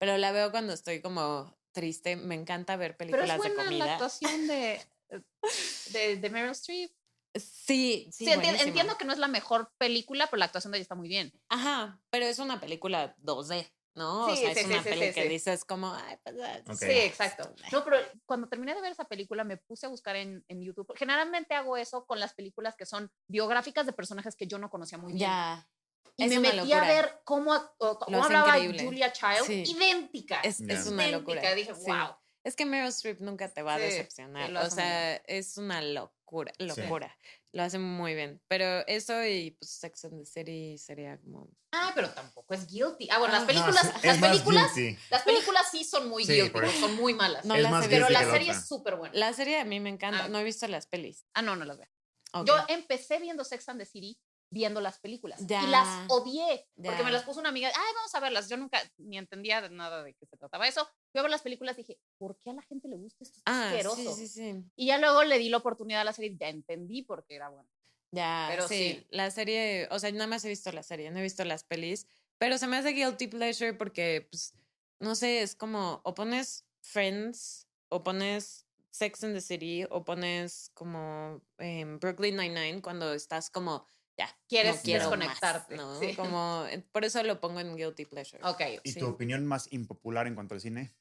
Pero 0.00 0.16
la 0.16 0.30
veo 0.32 0.50
cuando 0.50 0.72
estoy 0.72 1.00
como 1.00 1.57
triste. 1.78 2.16
Me 2.16 2.34
encanta 2.34 2.76
ver 2.76 2.96
Pero 2.96 3.10
películas 3.10 3.40
de 3.42 3.48
buena 3.50 3.54
la 3.56 3.64
comida. 3.64 3.92
actuación 3.92 4.46
de, 4.48 4.80
de, 5.92 6.16
de 6.16 6.30
Meryl 6.30 6.50
Streep. 6.50 6.90
Sí, 7.34 8.08
sí, 8.10 8.24
Sí, 8.24 8.30
enti- 8.30 8.34
buenísima. 8.36 8.62
entiendo 8.68 8.96
que 8.98 9.04
no 9.04 9.12
es 9.12 9.18
la 9.18 9.28
mejor 9.28 9.70
película, 9.78 10.26
pero 10.26 10.38
la 10.38 10.46
actuación 10.46 10.72
de 10.72 10.78
ella 10.78 10.82
está 10.82 10.94
muy 10.94 11.08
bien. 11.08 11.32
Ajá, 11.48 12.00
pero 12.10 12.24
es 12.26 12.38
una 12.38 12.58
película 12.58 13.14
2D, 13.18 13.70
¿no? 13.94 14.26
o 14.26 14.34
sea, 14.34 14.36
sí, 14.36 14.58
es 14.60 14.66
sí, 14.66 14.72
una 14.72 14.82
sí, 14.82 14.90
que 14.90 15.12
sí. 15.12 15.28
dices 15.28 15.64
como, 15.64 15.92
ay, 15.94 16.16
pues, 16.24 16.36
ah. 16.42 16.74
Sí, 16.74 16.86
exacto. 16.90 17.54
No, 17.70 17.84
pero 17.84 17.98
cuando 18.26 18.48
terminé 18.48 18.74
de 18.74 18.80
ver 18.80 18.90
esa 18.92 19.04
película 19.04 19.44
me 19.44 19.56
puse 19.58 19.86
a 19.86 19.88
buscar 19.88 20.16
en, 20.16 20.44
en 20.48 20.62
YouTube. 20.62 20.92
Generalmente 20.96 21.54
hago 21.54 21.76
eso 21.76 22.06
con 22.06 22.18
las 22.18 22.32
películas 22.34 22.74
que 22.76 22.86
son 22.86 23.12
biográficas 23.28 23.86
de 23.86 23.92
personajes 23.92 24.34
que 24.34 24.46
yo 24.48 24.58
no 24.58 24.70
conocía 24.70 24.98
muy 24.98 25.12
bien. 25.12 25.20
Ya. 25.30 25.68
Y 26.16 26.24
es 26.24 26.30
me 26.30 26.40
metí 26.40 26.58
a 26.72 26.76
locura. 26.76 26.86
ver 26.86 27.20
cómo, 27.24 27.52
o- 27.78 27.98
cómo 27.98 28.24
hablaba 28.24 28.58
increíble. 28.58 28.84
Julia 28.84 29.12
Child. 29.12 29.44
Sí. 29.46 29.64
Idéntica. 29.76 30.40
Es, 30.40 30.60
es 30.60 30.86
una 30.86 31.06
idéntica. 31.08 31.10
locura. 31.34 31.54
Dije, 31.54 31.74
sí. 31.74 31.82
wow. 31.86 32.16
Es 32.44 32.56
que 32.56 32.64
Meryl 32.64 32.88
Streep 32.88 33.20
nunca 33.20 33.48
te 33.52 33.62
va 33.62 33.74
a 33.74 33.78
decepcionar. 33.78 34.54
o 34.56 34.70
sea, 34.70 35.16
es 35.16 35.58
una 35.58 35.82
locura, 35.82 36.52
locura. 36.58 37.14
Lo 37.52 37.62
hace 37.62 37.78
muy 37.78 38.14
bien. 38.14 38.40
Pero 38.48 38.86
eso 38.86 39.24
y 39.24 39.52
pues 39.52 39.70
Sex 39.72 40.04
and 40.04 40.20
the 40.20 40.26
City 40.26 40.78
sería 40.78 41.18
como. 41.18 41.48
Ah, 41.72 41.92
pero 41.94 42.10
tampoco 42.10 42.54
es 42.54 42.66
guilty. 42.66 43.08
Ah, 43.10 43.18
bueno, 43.18 43.34
las 43.34 43.42
Ah. 43.42 43.46
películas, 43.46 43.84
No, 43.84 43.90
es- 43.98 44.04
las 44.04 44.18
películas, 44.18 44.72
las 45.10 45.22
películas 45.22 45.62
sí 45.70 45.84
son 45.84 46.08
muy 46.08 46.24
Sí, 46.24 46.34
guilty, 46.34 46.58
son 46.80 46.94
muy 46.96 47.14
malas. 47.14 47.44
No 47.44 47.56
más 47.70 47.86
he 47.86 47.88
pero 47.88 48.08
la 48.08 48.22
la 48.22 48.30
serie 48.30 48.50
otra. 48.50 48.60
es 48.60 48.66
súper 48.68 48.96
buena. 48.96 49.14
La 49.14 49.32
serie 49.32 49.58
a 49.60 49.64
mí 49.64 49.80
me 49.80 49.88
encanta. 49.90 50.24
Ah. 50.24 50.28
No 50.28 50.38
he 50.38 50.44
visto 50.44 50.66
las 50.68 50.86
pelis. 50.86 51.26
Ah, 51.34 51.42
no, 51.42 51.56
no 51.56 51.64
las 51.64 51.78
veo. 51.78 51.88
Ok. 52.34 52.46
Yo 52.46 52.54
empecé 52.68 53.18
viendo 53.18 53.44
Sex 53.44 53.68
and 53.70 53.80
the 53.80 53.86
City 53.86 54.18
viendo 54.50 54.80
las 54.80 54.98
películas. 54.98 55.46
Ya. 55.46 55.62
Y 55.62 55.66
las 55.66 56.10
odié, 56.10 56.66
porque 56.82 57.02
me 57.04 57.10
las 57.10 57.22
puso 57.24 57.40
una 57.40 57.50
amiga, 57.50 57.68
ay, 57.68 57.92
vamos 57.94 58.14
a 58.14 58.20
verlas. 58.20 58.48
Yo 58.48 58.56
nunca 58.56 58.80
ni 58.96 59.18
entendía 59.18 59.60
de 59.60 59.70
nada 59.70 60.02
de 60.02 60.14
qué 60.14 60.26
se 60.26 60.36
trataba 60.36 60.66
eso. 60.66 60.88
Fui 61.12 61.18
a 61.18 61.22
ver 61.22 61.30
las 61.30 61.42
películas 61.42 61.76
y 61.78 61.82
dije, 61.82 61.98
¿por 62.18 62.38
qué 62.38 62.50
a 62.50 62.54
la 62.54 62.62
gente 62.62 62.88
le 62.88 62.96
gusta 62.96 63.24
esto? 63.24 63.36
Es 63.38 63.42
Ah, 63.46 63.68
asqueroso. 63.68 64.14
sí, 64.14 64.26
sí, 64.26 64.28
sí. 64.28 64.64
Y 64.76 64.86
ya 64.86 64.98
luego 64.98 65.22
le 65.24 65.38
di 65.38 65.48
la 65.48 65.58
oportunidad 65.58 66.00
a 66.00 66.04
la 66.04 66.12
serie 66.12 66.36
ya 66.38 66.48
entendí 66.48 67.02
por 67.02 67.24
qué 67.26 67.34
era 67.36 67.48
bueno. 67.50 67.68
Ya, 68.10 68.46
Pero 68.50 68.66
sí, 68.66 69.06
la 69.10 69.30
serie, 69.30 69.86
o 69.90 69.98
sea, 69.98 70.10
nada 70.12 70.26
más 70.26 70.42
he 70.44 70.48
visto 70.48 70.72
la 70.72 70.82
serie, 70.82 71.10
no 71.10 71.18
he 71.18 71.22
visto 71.22 71.44
las 71.44 71.62
pelis, 71.64 72.06
pero 72.38 72.56
se 72.56 72.66
me 72.66 72.78
hace 72.78 72.92
guilty 72.92 73.26
pleasure 73.26 73.74
porque, 73.74 74.26
pues, 74.30 74.54
no 74.98 75.14
sé, 75.14 75.42
es 75.42 75.54
como, 75.54 76.00
o 76.04 76.14
pones 76.14 76.64
Friends, 76.80 77.66
o 77.90 78.02
pones 78.02 78.66
Sex 78.90 79.24
and 79.24 79.34
the 79.34 79.42
City, 79.42 79.84
o 79.90 80.04
pones 80.06 80.70
como 80.72 81.42
em, 81.58 81.98
Brooklyn 81.98 82.36
Nine-Nine 82.36 82.80
cuando 82.80 83.12
estás 83.12 83.50
como, 83.50 83.84
ya, 84.18 84.28
Quieres 84.48 84.76
no 84.76 84.82
quiero 84.82 85.04
más, 85.10 85.18
desconectarte, 85.18 85.76
¿no? 85.76 86.00
sí. 86.00 86.14
Como, 86.16 86.66
eh, 86.68 86.84
por 86.92 87.04
eso 87.04 87.22
lo 87.22 87.40
pongo 87.40 87.60
en 87.60 87.76
guilty 87.76 88.04
pleasure. 88.04 88.42
Ok. 88.42 88.60
¿Y 88.82 88.92
Sí. 88.92 88.98
tu 88.98 89.06
opinión 89.06 89.46
más 89.46 89.72
impopular 89.72 90.26
en 90.26 90.34
cuanto 90.34 90.54
al 90.54 90.60
cine? 90.60 90.92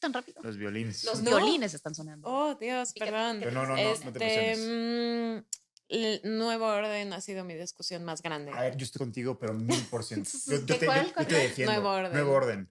Tan 0.00 0.12
rápido. 0.12 0.42
Los 0.42 0.56
violines. 0.56 1.04
Los 1.04 1.22
No. 1.22 1.30
violines 1.36 1.72
están 1.74 1.94
sonando. 1.94 2.28
Oh, 2.28 2.54
Dios, 2.56 2.92
perdón. 2.94 3.38
Pero 3.40 3.52
no, 3.52 3.66
no, 3.66 3.76
no, 3.76 3.82
no 3.82 4.12
te 4.12 4.52
Este, 4.52 4.56
mm, 5.40 5.44
el 5.88 6.20
nuevo 6.24 6.66
orden 6.66 7.12
ha 7.12 7.20
sido 7.20 7.44
mi 7.44 7.54
discusión 7.54 8.04
más 8.04 8.20
grande. 8.22 8.50
A 8.52 8.62
ver, 8.62 8.76
yo 8.76 8.84
estoy 8.84 8.98
contigo, 9.00 9.38
pero 9.38 9.54
mil 9.54 9.82
por 9.86 10.02
ciento. 10.02 10.30
Yo, 10.46 10.56
yo 10.56 10.60
¿De 10.66 10.74
te, 10.74 10.86
cuál, 10.86 11.06
yo- 11.14 11.26
te 11.26 11.34
defiendo. 11.34 11.72
Nuevo 11.72 11.90
orden. 11.90 12.12
Nuevo 12.12 12.32
orden. 12.32 12.70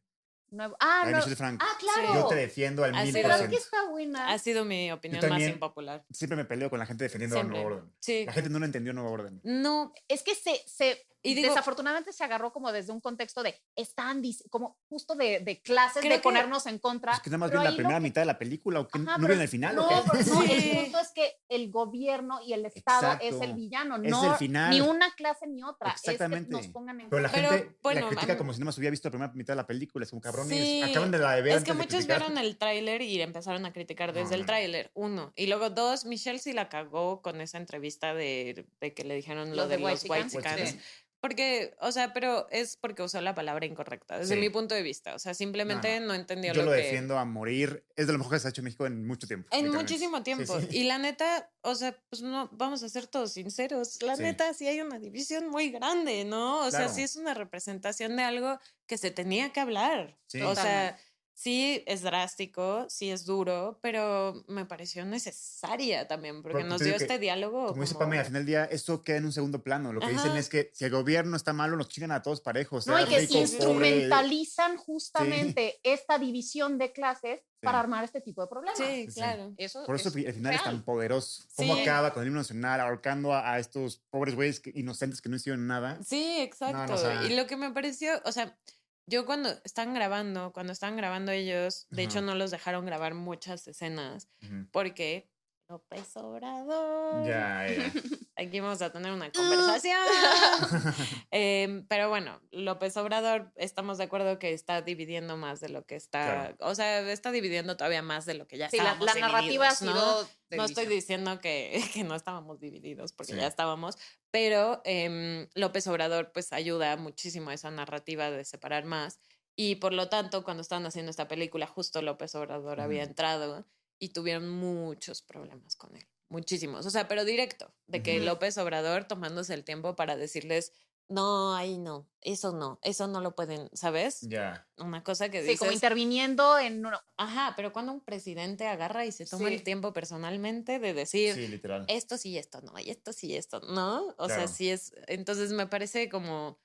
Nuevo- 0.53 0.77
Ah, 0.79 1.03
no. 1.09 1.17
Ah, 1.59 1.77
claro. 1.79 2.13
Yo 2.13 2.27
te 2.27 2.35
defiendo 2.35 2.83
al 2.83 2.93
Así 2.95 3.05
mil 3.11 3.13
por 3.13 3.31
¿Verdad 3.31 3.39
que 3.49 3.57
ciento. 3.57 3.65
está 3.65 3.89
buena? 3.89 4.31
Ha 4.31 4.37
sido 4.37 4.65
mi 4.65 4.91
opinión 4.91 5.19
también. 5.21 5.49
más 5.49 5.53
impopular. 5.55 6.05
Siempre 6.11 6.35
me 6.35 6.45
peleo 6.45 6.69
con 6.69 6.77
la 6.79 6.85
gente 6.85 7.03
defendiendo 7.05 7.39
a. 7.39 7.43
Nuevo 7.43 7.65
Orden. 7.67 7.91
Sí. 7.99 8.25
La 8.25 8.33
gente 8.33 8.49
no 8.49 8.59
lo 8.59 8.65
entendió 8.65 8.93
Nuevo 8.93 9.11
Orden. 9.11 9.41
No, 9.43 9.93
Es 10.07 10.21
que 10.21 10.35
se, 10.35 10.61
se 10.67 11.05
Y 11.25 11.35
digo- 11.35 11.47
desafortunadamente 11.49 12.11
se 12.11 12.23
agarró 12.23 12.51
como 12.51 12.71
desde 12.71 12.91
un 12.91 12.99
contexto 12.99 13.41
de 13.43 13.59
están 13.75 14.21
como 14.49 14.77
justo 14.89 15.15
de, 15.15 15.39
de 15.39 15.61
clases 15.61 16.03
de 16.03 16.09
que- 16.09 16.19
ponernos 16.19 16.65
en 16.65 16.79
contra. 16.79 17.13
Es 17.13 17.19
que 17.21 17.29
nada 17.29 17.37
más 17.39 17.49
pero 17.49 17.61
vieron 17.61 17.61
ahí 17.61 17.65
la 17.65 17.71
lo 17.71 17.77
primera 17.77 17.99
que- 17.99 18.03
mitad 18.03 18.21
de 18.21 18.25
la 18.25 18.37
película 18.37 18.79
o 18.81 18.87
que 18.87 18.97
Ajá, 18.99 19.03
no 19.03 19.15
pero- 19.15 19.27
vieron 19.27 19.41
el 19.41 19.47
final. 19.47 19.75
No, 19.75 19.85
¿o 19.85 19.89
qué? 19.89 20.09
pero 20.11 20.25
no, 20.35 20.41
el 20.43 20.81
punto 20.83 20.99
es 20.99 21.11
que 21.15 21.35
el 21.49 21.71
gobierno 21.71 22.39
y 22.45 22.53
el 22.53 22.65
Estado 22.65 23.13
es 23.13 23.21
Exacto. 23.33 23.43
el 23.45 23.53
villano, 23.53 23.95
Es 23.95 24.01
no 24.11 24.31
el 24.33 24.37
final. 24.37 24.69
ni 24.71 24.81
una 24.81 25.13
clase 25.15 25.47
ni 25.47 25.63
otra. 25.63 25.91
Exactamente. 25.91 26.49
Es 26.55 26.57
que 26.61 26.67
nos 26.67 26.73
pongan 26.73 26.99
en 26.99 27.09
Pero 27.09 27.21
la 27.21 27.29
Pero, 27.31 27.49
gente 27.49 27.77
bueno, 27.81 28.01
la 28.01 28.07
critica 28.09 28.37
como 28.37 28.53
si 28.53 28.59
no 28.59 28.65
más 28.65 28.77
hubiera 28.77 28.91
visto 28.91 29.07
la 29.07 29.11
primera 29.11 29.31
mitad 29.33 29.53
de 29.53 29.57
la 29.57 29.67
película. 29.67 30.03
Es 30.03 30.09
como 30.09 30.21
cabrones. 30.21 30.57
Sí. 30.57 30.81
Acaban 30.81 31.11
de 31.11 31.19
la 31.19 31.31
de 31.35 31.41
ver 31.41 31.57
es 31.57 31.63
que 31.63 31.73
muchos 31.73 32.05
vieron 32.05 32.37
el 32.37 32.57
tráiler 32.57 33.01
y 33.01 33.21
empezaron 33.21 33.65
a 33.65 33.71
criticar 33.71 34.13
No, 34.13 34.19
desde 34.19 34.35
el 34.35 34.41
no. 34.41 34.47
tráiler, 34.47 34.91
uno. 34.93 35.31
Y 35.35 35.47
luego 35.47 35.69
dos, 35.69 36.05
Michelle 36.05 36.39
sí 36.39 36.51
la 36.53 36.67
cagó 36.69 37.21
con 37.21 37.39
esa 37.41 37.57
entrevista 37.57 38.13
de, 38.13 38.65
de 38.81 38.93
que 38.93 39.03
le 39.05 39.15
dijeron 39.15 39.49
lo 39.51 39.55
Los 39.55 39.69
de 39.69 39.77
de 39.77 39.81
los 39.81 40.03
White 40.03 40.09
white 40.09 40.29
chickens. 40.29 40.69
sí. 40.71 40.79
Porque, 41.23 41.73
o 41.79 41.93
sea, 41.93 42.11
pero 42.11 42.49
es 42.51 42.75
porque 42.75 43.01
usó 43.01 43.21
la 43.21 43.33
palabra 43.33 43.65
incorrecta, 43.65 44.19
desde 44.19 44.35
Sí. 44.35 44.41
mi 44.41 44.49
punto 44.49 44.75
de 44.75 44.81
vista. 44.81 45.15
O 45.15 45.19
sea, 45.19 45.33
simplemente 45.33 46.01
no, 46.01 46.13
entendió 46.13 46.51
Yo 46.51 46.63
lo, 46.63 46.71
lo 46.71 46.75
que... 46.75 46.83
defiendo 46.83 47.17
a 47.17 47.23
morir. 47.23 47.85
Es 47.95 48.07
de 48.07 48.11
lo 48.11 48.19
mejor 48.19 48.33
que 48.33 48.39
se 48.41 48.47
ha 48.47 48.49
hecho 48.49 48.59
en 48.59 48.65
México 48.65 48.85
en 48.85 49.07
mucho 49.07 49.25
tiempo. 49.25 49.47
En 49.53 49.71
muchísimo 49.71 50.21
tiempo. 50.21 50.59
sí. 50.59 50.67
Y 50.71 50.83
la 50.83 50.97
neta, 50.97 51.49
o 51.61 51.75
sea, 51.75 51.97
pues 52.09 52.21
no, 52.23 52.49
vamos 52.51 52.83
a 52.83 52.89
ser 52.89 53.07
todos 53.07 53.31
sinceros. 53.31 54.03
La 54.03 54.17
neta, 54.17 54.53
sí 54.53 54.67
hay 54.67 54.81
una 54.81 54.99
división 54.99 55.47
muy 55.47 55.69
grande, 55.69 56.25
¿no? 56.25 56.59
O 56.59 56.69
sea, 56.71 56.89
sí 56.89 57.03
es 57.03 57.15
una 57.15 57.33
representación 57.33 58.17
de 58.17 58.23
algo 58.23 58.59
que 58.85 58.97
se 58.97 59.09
tenía 59.09 59.53
que 59.53 59.61
hablar. 59.61 60.17
Sí. 60.27 60.41
O 60.41 60.53
sea. 60.55 60.99
Sí 61.33 61.83
es 61.87 62.01
drástico, 62.01 62.85
sí 62.89 63.09
es 63.11 63.25
duro, 63.25 63.79
pero 63.81 64.43
me 64.47 64.65
pareció 64.65 65.03
necesaria 65.05 66.07
también, 66.07 66.41
porque 66.41 66.53
Porque 66.59 66.69
nos 66.69 66.81
que, 66.81 66.95
este 66.95 67.19
diálogo. 67.19 67.67
Como 67.69 67.81
dice 67.81 67.93
como- 67.95 68.05
Pame, 68.05 68.19
al 68.19 68.25
final 68.25 68.41
del 68.41 68.45
día, 68.47 68.65
esto 68.65 69.03
queda 69.03 69.17
en 69.17 69.25
un 69.25 69.31
segundo 69.33 69.63
plano. 69.63 69.91
Lo 69.93 69.99
que 69.99 70.09
dicen 70.09 70.29
Ajá. 70.31 70.39
es 70.39 70.49
que 70.49 70.71
si 70.73 70.85
el 70.85 70.91
gobierno 70.91 71.35
está 71.35 71.53
malo, 71.53 71.75
nos 71.75 71.89
chingan 71.89 72.11
a 72.11 72.21
todos 72.21 72.41
parejos. 72.41 72.85
No, 72.87 72.99
y 72.99 73.05
que 73.05 73.19
rico, 73.19 73.33
pobre. 73.33 73.41
instrumentalizan 73.41 74.77
justamente 74.77 75.79
esta 75.83 76.17
división 76.17 76.77
de 76.77 76.91
clases 76.91 77.41
para 77.61 77.77
Sí. 77.77 77.83
armar 77.83 78.03
este 78.03 78.19
tipo 78.21 78.41
de 78.41 78.47
problemas. 78.47 78.77
Sí, 78.77 79.05
sí. 79.07 79.13
claro. 79.15 79.53
Eso 79.57 79.85
Por 79.85 79.95
eso 79.95 80.09
es 80.09 80.15
el 80.15 80.33
final 80.33 80.53
es 80.53 80.61
real. 80.61 80.73
tan 80.75 80.83
poderoso. 80.83 81.43
Cómo 81.55 81.75
Sí. 81.75 81.81
acaba 81.81 82.13
con 82.13 82.23
el 82.23 82.27
himno 82.27 82.41
nacional 82.41 82.81
ahorcando 82.81 83.33
a, 83.33 83.53
a 83.53 83.59
estos 83.59 83.97
pobres 84.09 84.35
güeyes 84.35 84.59
que- 84.59 84.71
inocentes 84.75 85.21
que 85.21 85.29
no 85.29 85.37
hicieron 85.37 85.65
nada. 85.67 85.97
Sí, 86.05 86.39
exacto. 86.41 86.93
o 86.93 86.97
sea- 86.97 87.23
Y 87.25 87.35
lo 87.35 87.47
que 87.47 87.55
me 87.55 87.71
pareció, 87.71 88.21
o 88.25 88.31
sea, 88.33 88.57
yo 89.05 89.25
cuando 89.25 89.49
están 89.63 89.93
grabando, 89.93 90.53
cuando 90.53 90.73
estaban 90.73 90.95
grabando 90.95 91.31
ellos, 91.31 91.87
de 91.89 92.03
hecho 92.03 92.21
no 92.21 92.35
los 92.35 92.51
dejaron 92.51 92.85
grabar 92.85 93.13
muchas 93.13 93.67
escenas 93.67 94.29
porque 94.71 95.29
López 95.73 96.15
Obrador. 96.17 97.25
Ya, 97.25 97.65
ya. 97.67 97.91
Aquí 98.37 98.59
vamos 98.59 98.79
a 98.83 98.91
tener 98.91 99.11
una 99.11 99.31
conversación. 99.31 99.97
Em, 101.31 101.83
pero 101.87 102.09
bueno, 102.09 102.39
López 102.51 102.95
Obrador, 102.97 103.51
estamos 103.55 103.97
de 103.97 104.03
acuerdo 104.03 104.37
que 104.37 104.53
está 104.53 104.83
dividiendo 104.83 105.35
más 105.35 105.59
de 105.61 105.69
lo 105.69 105.83
que 105.87 105.95
está, 105.95 106.25
Claro. 106.25 106.55
o 106.59 106.75
sea, 106.75 106.99
está 107.11 107.31
dividiendo 107.31 107.75
todavía 107.75 108.03
más 108.03 108.27
de 108.27 108.35
lo 108.35 108.47
que 108.47 108.59
ya 108.59 108.69
Sí, 108.69 108.77
la, 108.77 108.83
estábamos 108.93 109.15
la 109.15 109.19
narrativa 109.21 109.67
ha 109.69 109.71
sido. 109.75 109.93
¿no? 109.95 110.27
No 110.57 110.65
estoy 110.65 110.85
diciendo 110.85 111.39
que, 111.39 111.81
que 111.93 112.03
no 112.03 112.13
estábamos 112.13 112.59
divididos, 112.59 113.11
porque 113.13 113.33
Sí. 113.33 113.39
ya 113.39 113.47
estábamos, 113.47 113.97
pero 114.29 114.81
em, 114.85 115.47
López 115.55 115.87
Obrador 115.87 116.31
pues 116.33 116.53
ayuda 116.53 116.95
muchísimo 116.97 117.49
a 117.49 117.55
esa 117.55 117.71
narrativa 117.71 118.29
de 118.29 118.45
separar 118.45 118.85
más. 118.85 119.19
Y 119.55 119.75
por 119.77 119.91
lo 119.93 120.07
tanto, 120.09 120.43
cuando 120.43 120.61
estaban 120.61 120.85
haciendo 120.85 121.09
esta 121.09 121.27
película, 121.27 121.65
justo 121.65 122.03
López 122.03 122.35
Obrador 122.35 122.79
había 122.79 123.01
entrado 123.03 123.65
y 123.99 124.09
tuvieron 124.09 124.49
muchos 124.49 125.21
problemas 125.21 125.75
con 125.75 125.95
él. 125.95 126.05
Muchísimos. 126.29 126.85
O 126.85 126.89
sea, 126.89 127.07
pero 127.07 127.25
directo, 127.25 127.73
de 127.87 128.01
que. 128.01 128.19
López 128.19 128.57
Obrador 128.57 129.05
tomándose 129.05 129.53
el 129.53 129.63
tiempo 129.63 129.95
para 129.95 130.15
decirles, 130.15 130.71
no, 131.09 131.53
ahí 131.55 131.77
no, 131.77 132.09
eso 132.21 132.53
no, 132.53 132.79
eso 132.81 133.07
no 133.07 133.19
lo 133.21 133.35
pueden, 133.35 133.69
¿sabes? 133.73 134.21
Ya. 134.21 134.67
Una 134.77 135.03
cosa 135.03 135.29
que 135.29 135.41
Sí, 135.45 135.57
como 135.57 135.69
dices, 135.69 135.75
interviniendo 135.83 136.57
en 136.57 136.83
uno. 136.83 136.99
ajá, 137.17 137.53
pero 137.55 137.71
cuando 137.73 137.91
un 137.91 137.99
presidente 138.01 138.65
agarra 138.67 139.05
y 139.05 139.11
se 139.11 139.25
toma 139.25 139.49
Sí. 139.49 139.53
el 139.55 139.63
tiempo 139.63 139.91
personalmente 139.93 140.79
de 140.79 140.93
decir, 140.93 141.35
Sí, 141.35 141.47
literal. 141.49 141.85
esto 141.89 142.17
sí, 142.17 142.37
esto 142.37 142.61
no, 142.61 142.79
y 142.79 142.89
esto 142.89 143.11
sí, 143.13 143.35
esto 143.35 143.59
no. 143.59 144.15
O 144.17 144.27
sea, 144.27 144.47
sí 144.47 144.69
es. 144.69 144.93
Entonces 145.07 145.51
me 145.51 145.67
parece 145.67 146.09
como. 146.09 146.57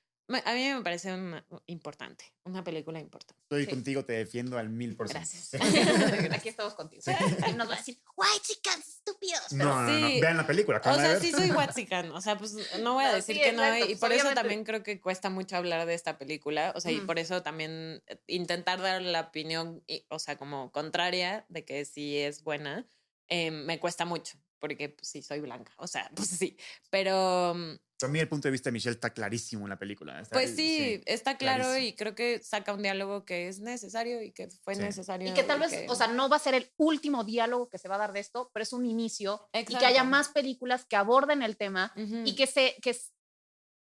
A 0.45 0.53
mí 0.55 0.69
me 0.75 0.83
parece 0.83 1.13
una- 1.15 1.43
importante, 1.67 2.25
una 2.45 2.63
película 2.63 3.01
importante. 3.01 3.43
Estoy 3.45 3.65
Sí. 3.65 3.71
contigo, 3.71 4.05
te 4.05 4.13
defiendo 4.13 4.59
al 4.59 4.69
mil 4.69 4.95
por 4.95 5.09
ciento. 5.09 5.27
Gracias. 5.27 5.49
Sí. 5.51 5.59
Aquí 6.35 6.49
estamos 6.51 6.75
contigo. 6.75 7.03
Y 7.49 7.53
nos 7.55 7.69
va 7.69 7.75
a 7.75 7.77
decir, 7.79 7.99
white 8.15 8.41
chicas, 8.43 8.79
estúpidos. 8.89 9.53
No, 9.53 9.65
no, 9.65 9.83
no. 9.99 10.09
sí. 10.09 10.21
Vean 10.21 10.37
la 10.37 10.47
película. 10.47 10.83
O 10.85 10.95
sea, 10.95 11.19
sí 11.19 11.31
soy 11.33 11.51
Watsican, 11.53 12.11
o 12.13 12.21
sea, 12.21 12.37
pues 12.37 12.55
no 12.81 12.93
voy 12.95 13.05
a 13.07 13.15
decir 13.15 13.37
sí, 13.37 13.41
que 13.43 13.53
no, 13.53 13.63
exacto, 13.65 13.85
y 13.87 13.89
pues, 13.89 14.01
por 14.01 14.13
eso 14.13 14.35
también 14.35 14.65
creo 14.65 14.83
que 14.83 15.01
cuesta 15.01 15.31
mucho 15.31 15.57
hablar 15.57 15.87
de 15.87 15.95
esta 15.95 16.19
película, 16.19 16.73
o 16.77 16.81
sea, 16.81 16.93
y 16.93 17.01
por 17.01 17.19
eso 17.19 17.43
también 17.43 18.03
eh, 18.07 18.21
intentar 18.27 18.81
dar 18.83 19.01
la 19.01 19.21
opinión, 19.23 19.83
y- 19.87 20.05
o 20.11 20.19
sea, 20.19 20.37
como 20.37 20.71
contraria 20.73 21.47
de 21.49 21.65
que 21.65 21.85
sí 21.87 22.19
es 22.19 22.43
buena, 22.43 22.87
eh, 23.29 23.51
me 23.51 23.79
cuesta 23.81 24.05
mucho, 24.05 24.37
porque 24.61 24.89
pues, 24.91 25.09
sí, 25.09 25.23
soy 25.23 25.41
blanca, 25.41 25.73
o 25.79 25.87
sea, 25.87 26.11
pues 26.17 26.29
sí, 26.29 26.57
pero... 26.91 27.55
mm, 27.55 27.77
Para 28.01 28.13
mí 28.13 28.19
el 28.19 28.29
punto 28.29 28.49
de 28.49 28.53
vista 28.53 28.69
de 28.69 28.73
Michelle 28.73 28.95
está 28.95 29.11
clarísimo 29.13 29.65
en 29.65 29.71
la 29.71 29.79
película. 29.79 30.21
Está- 30.21 30.35
Pues 30.35 30.55
sí, 30.55 31.03
está 31.07 31.37
claro 31.37 31.65
clarísimo. 31.65 31.89
y 31.89 31.97
creo 31.97 32.15
que 32.15 32.39
saca 32.43 32.73
un 32.75 32.83
diálogo 32.83 33.25
que 33.25 33.49
es 33.49 33.61
necesario 33.61 34.23
y 34.23 34.33
que 34.33 34.49
fue 34.63 34.75
Sí. 34.75 34.83
necesario. 34.83 35.29
Y 35.31 35.35
que 35.35 35.43
tal 35.45 35.61
vez, 35.61 35.71
que- 35.73 35.87
o 35.89 35.95
sea, 35.95 36.07
no 36.09 36.29
va 36.29 36.37
a 36.37 36.41
ser 36.41 36.55
el 36.55 36.71
último 36.77 37.25
diálogo 37.25 37.69
que 37.69 37.79
se 37.79 37.89
va 37.89 37.97
a 37.97 37.99
dar 37.99 38.13
de 38.13 38.21
esto, 38.21 38.51
pero 38.53 38.63
es 38.63 38.73
un 38.73 38.87
inicio 38.87 39.49
y 39.53 39.65
que 39.65 39.77
haya 39.77 39.89
Exacto. 39.91 40.11
más 40.11 40.29
películas 40.29 40.85
que 40.87 40.97
aborden 40.97 41.43
el 41.43 41.57
tema 41.57 41.93
Ujú. 41.97 42.23
y 42.25 42.35
que 42.37 42.47
se, 42.47 42.77
que 42.83 42.97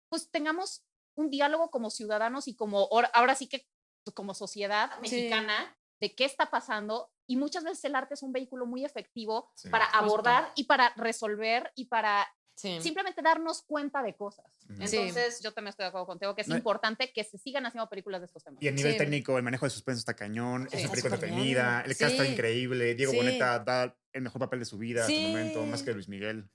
pues 0.09 0.29
tengamos 0.29 0.83
un 1.15 1.29
diálogo 1.29 1.69
como 1.69 1.89
ciudadanos 1.89 2.47
y 2.47 2.55
como 2.55 2.87
ahora- 2.91 3.35
sí 3.35 3.47
que 3.47 3.67
pues, 4.05 4.13
como 4.15 4.33
sociedad 4.33 4.91
Sí. 4.95 5.01
mexicana 5.15 5.77
de 6.01 6.13
qué 6.13 6.25
está 6.25 6.49
pasando 6.51 7.12
y 7.27 7.35
muchas 7.37 7.63
veces 7.63 7.83
el 7.85 7.95
arte 7.95 8.13
es 8.15 8.23
un 8.23 8.31
vehículo 8.33 8.65
muy 8.65 8.83
efectivo 8.85 9.51
Sí. 9.55 9.69
para 9.69 9.85
Justo. 9.85 9.99
abordar 9.99 10.51
y 10.55 10.65
para 10.65 10.93
resolver 10.95 11.71
y 11.75 11.85
para 11.85 12.27
Sí. 12.55 12.79
simplemente 12.81 13.21
darnos 13.23 13.63
cuenta 13.63 14.03
de 14.03 14.15
cosas. 14.15 14.45
Sí. 14.85 14.97
Entonces, 14.97 15.41
yo 15.41 15.53
también 15.53 15.69
estoy 15.71 15.85
de 15.85 15.87
acuerdo 15.87 16.05
contigo 16.05 16.35
que 16.35 16.41
es 16.43 16.47
No- 16.47 16.55
importante 16.55 17.11
que 17.11 17.23
se 17.23 17.39
sigan 17.39 17.65
haciendo 17.65 17.89
películas 17.89 18.21
de 18.21 18.25
estos 18.27 18.43
temas. 18.43 18.61
Y 18.61 18.67
a 18.67 18.71
nivel 18.71 18.91
Sí. 18.91 18.97
técnico, 18.99 19.35
el 19.37 19.43
manejo 19.43 19.65
de 19.65 19.71
suspenso 19.71 19.99
está 19.99 20.13
cañón. 20.15 20.67
Sí. 20.69 20.77
Es 20.77 20.83
una 20.83 20.91
película 20.91 21.15
entretenida. 21.15 21.81
El 21.81 21.97
cast 21.97 22.11
está 22.13 22.27
increíble. 22.27 22.93
Diego 22.93 23.11
Sí. 23.11 23.17
Boneta 23.17 23.57
da 23.59 23.97
el 24.11 24.21
mejor 24.21 24.39
papel 24.39 24.59
de 24.59 24.65
su 24.65 24.77
vida 24.77 25.01
hasta 25.01 25.13
el 25.13 25.29
momento, 25.29 25.65
más 25.65 25.81
que 25.81 25.93
Luis 25.93 26.07
Miguel. 26.07 26.47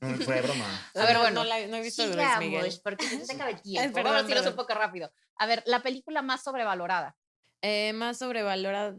No, 0.00 0.16
fue 0.24 0.36
de 0.36 0.40
broma. 0.42 0.64
A 0.94 1.04
ver, 1.04 1.12
No, 1.14 1.20
bueno. 1.20 1.34
No, 1.42 1.44
la- 1.44 1.66
no 1.66 1.76
he 1.76 1.82
visto 1.82 2.04
Luis 2.06 2.16
Miguel. 2.38 2.80
porque 2.82 3.04
se 3.06 3.26
te 3.26 3.32
acaba 3.34 3.50
el 3.50 3.60
tiempo. 3.62 3.92
perdón, 3.94 4.12
Vamos 4.14 4.20
a 4.24 4.26
decirlo 4.34 4.50
un 4.50 4.56
poco 4.56 4.74
rápido. 4.74 5.12
A 5.36 5.46
ver, 5.46 5.62
la 5.66 5.82
película 5.82 6.22
más 6.22 6.42
sobrevalorada. 6.42 7.14
Eh, 7.60 7.92
más 7.92 8.18
sobrevalorada. 8.18 8.96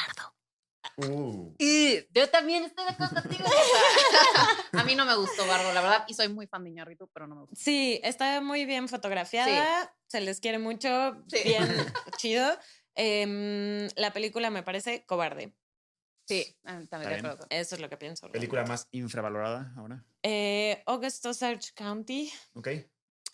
Pardo. 0.00 0.34
Uh, 0.96 1.54
Yo 2.12 2.28
también 2.30 2.64
estoy 2.64 2.84
de 2.84 2.90
acuerdo 2.90 3.22
contigo. 3.22 3.44
A 4.72 4.84
mí 4.84 4.94
no 4.94 5.04
me 5.04 5.14
gustó 5.16 5.46
Bardo, 5.46 5.72
la 5.72 5.80
verdad, 5.80 6.04
y 6.08 6.14
soy 6.14 6.28
muy 6.28 6.46
fan 6.46 6.64
de 6.64 6.70
Iñárritu, 6.70 7.08
pero 7.12 7.26
no 7.26 7.34
me 7.36 7.40
gustó. 7.42 7.56
Sí, 7.56 8.00
está 8.02 8.40
muy 8.40 8.66
bien 8.66 8.88
fotografiada. 8.88 9.94
Se 10.06 10.20
les 10.20 10.40
quiere 10.40 10.58
mucho. 10.58 11.22
Sí. 11.28 11.38
Bien 11.44 11.66
chido. 12.16 12.58
Em, 12.94 13.88
la 13.96 14.12
película 14.12 14.50
me 14.50 14.62
parece 14.62 15.04
cobarde. 15.06 15.54
Sí, 16.26 16.56
ah, 16.64 16.80
también 16.88 17.12
de 17.12 17.18
acuerdo. 17.18 17.46
Eso 17.50 17.74
es 17.74 17.80
lo 17.80 17.88
que 17.88 17.96
pienso. 17.96 18.26
realmente. 18.26 18.38
Película 18.38 18.64
más 18.64 18.88
infravalorada 18.92 19.72
ahora. 19.76 20.04
Eh, 20.22 20.82
August 20.86 21.24
Osage 21.26 21.72
County. 21.74 22.30
Ok. 22.54 22.68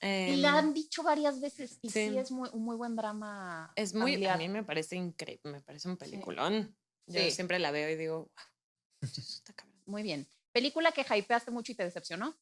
Y 0.02 0.36
la 0.36 0.48
em, 0.50 0.54
han 0.56 0.74
dicho 0.74 1.02
varias 1.02 1.40
veces 1.40 1.78
y 1.82 1.90
sí, 1.90 2.10
sí. 2.10 2.18
es 2.18 2.30
muy, 2.30 2.48
un 2.52 2.64
muy 2.64 2.76
buen 2.76 2.96
drama. 2.96 3.72
Es 3.76 3.94
muy, 3.94 4.12
a 4.12 4.14
familiar. 4.14 4.38
mí 4.38 4.48
me 4.48 4.62
parece 4.64 4.96
increíble, 4.96 5.50
me 5.52 5.60
parece 5.62 5.88
un 5.88 5.96
peliculón. 5.96 6.76
Yo 7.06 7.20
Sí. 7.20 7.30
siempre 7.30 7.58
la 7.58 7.70
veo 7.70 7.88
y 7.88 7.96
digo, 7.96 8.30
wow, 8.34 9.10
está 9.16 9.52
cabrón. 9.54 9.80
Muy 9.86 10.02
bien. 10.02 10.28
Película 10.52 10.92
que 10.92 11.02
hypeaste 11.02 11.50
mucho 11.50 11.72
y 11.72 11.74
te 11.76 11.84
decepcionó. 11.84 12.36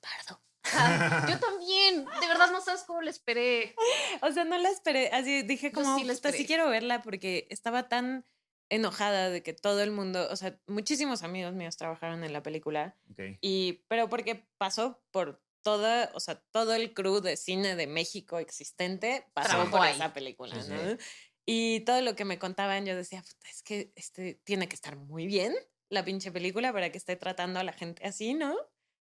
Pardo. 0.00 0.42
Ah, 0.72 1.26
yo 1.28 1.38
también. 1.40 2.04
De 2.20 2.26
verdad 2.28 2.50
no 2.52 2.60
sabes 2.60 2.82
cómo 2.84 3.02
le 3.02 3.10
esperé. 3.10 3.74
O 4.22 4.30
sea, 4.32 4.44
no 4.44 4.56
la 4.58 4.70
esperé, 4.70 5.08
así 5.12 5.42
dije 5.42 5.68
Yo 5.68 5.74
como, 5.74 5.98
sí 5.98 6.04
la 6.04 6.14
"Puta, 6.14 6.32
sí 6.32 6.46
quiero 6.46 6.68
verla 6.68 7.02
porque 7.02 7.46
estaba 7.50 7.88
tan 7.88 8.26
enojada 8.70 9.28
de 9.30 9.42
que 9.42 9.52
todo 9.52 9.82
el 9.82 9.90
mundo, 9.90 10.26
o 10.30 10.36
sea, 10.36 10.58
muchísimos 10.66 11.22
amigos 11.22 11.52
míos 11.54 11.76
trabajaron 11.76 12.24
en 12.24 12.32
la 12.32 12.42
película 12.42 12.96
Ok. 13.10 13.20
y, 13.40 13.84
pero 13.88 14.08
porque 14.08 14.46
pasó 14.58 15.02
por 15.10 15.42
toda, 15.62 16.10
o 16.14 16.20
sea, 16.20 16.36
todo 16.52 16.74
el 16.74 16.94
crew 16.94 17.20
de 17.20 17.36
cine 17.36 17.76
de 17.76 17.86
México 17.86 18.38
existente 18.38 19.26
pasó 19.34 19.50
Trabajó 19.50 19.70
por 19.72 19.80
ahí. 19.82 19.94
esa 19.94 20.14
película, 20.14 20.54
Sí, 20.62 20.68
sí. 20.68 20.72
¿no? 20.72 20.96
Y 21.44 21.80
todo 21.80 22.00
lo 22.00 22.14
que 22.16 22.24
me 22.24 22.38
contaban, 22.38 22.86
yo 22.86 22.94
decía, 22.96 23.22
"Puta, 23.22 23.48
es 23.50 23.62
que 23.62 23.92
este 23.96 24.34
tiene 24.44 24.68
que 24.68 24.74
estar 24.76 24.96
muy 24.96 25.26
bien 25.26 25.54
la 25.90 26.04
pinche 26.04 26.30
película 26.30 26.72
para 26.72 26.90
que 26.92 26.98
esté 26.98 27.16
tratando 27.16 27.58
a 27.60 27.64
la 27.64 27.72
gente 27.72 28.06
así, 28.06 28.34
¿no? 28.34 28.56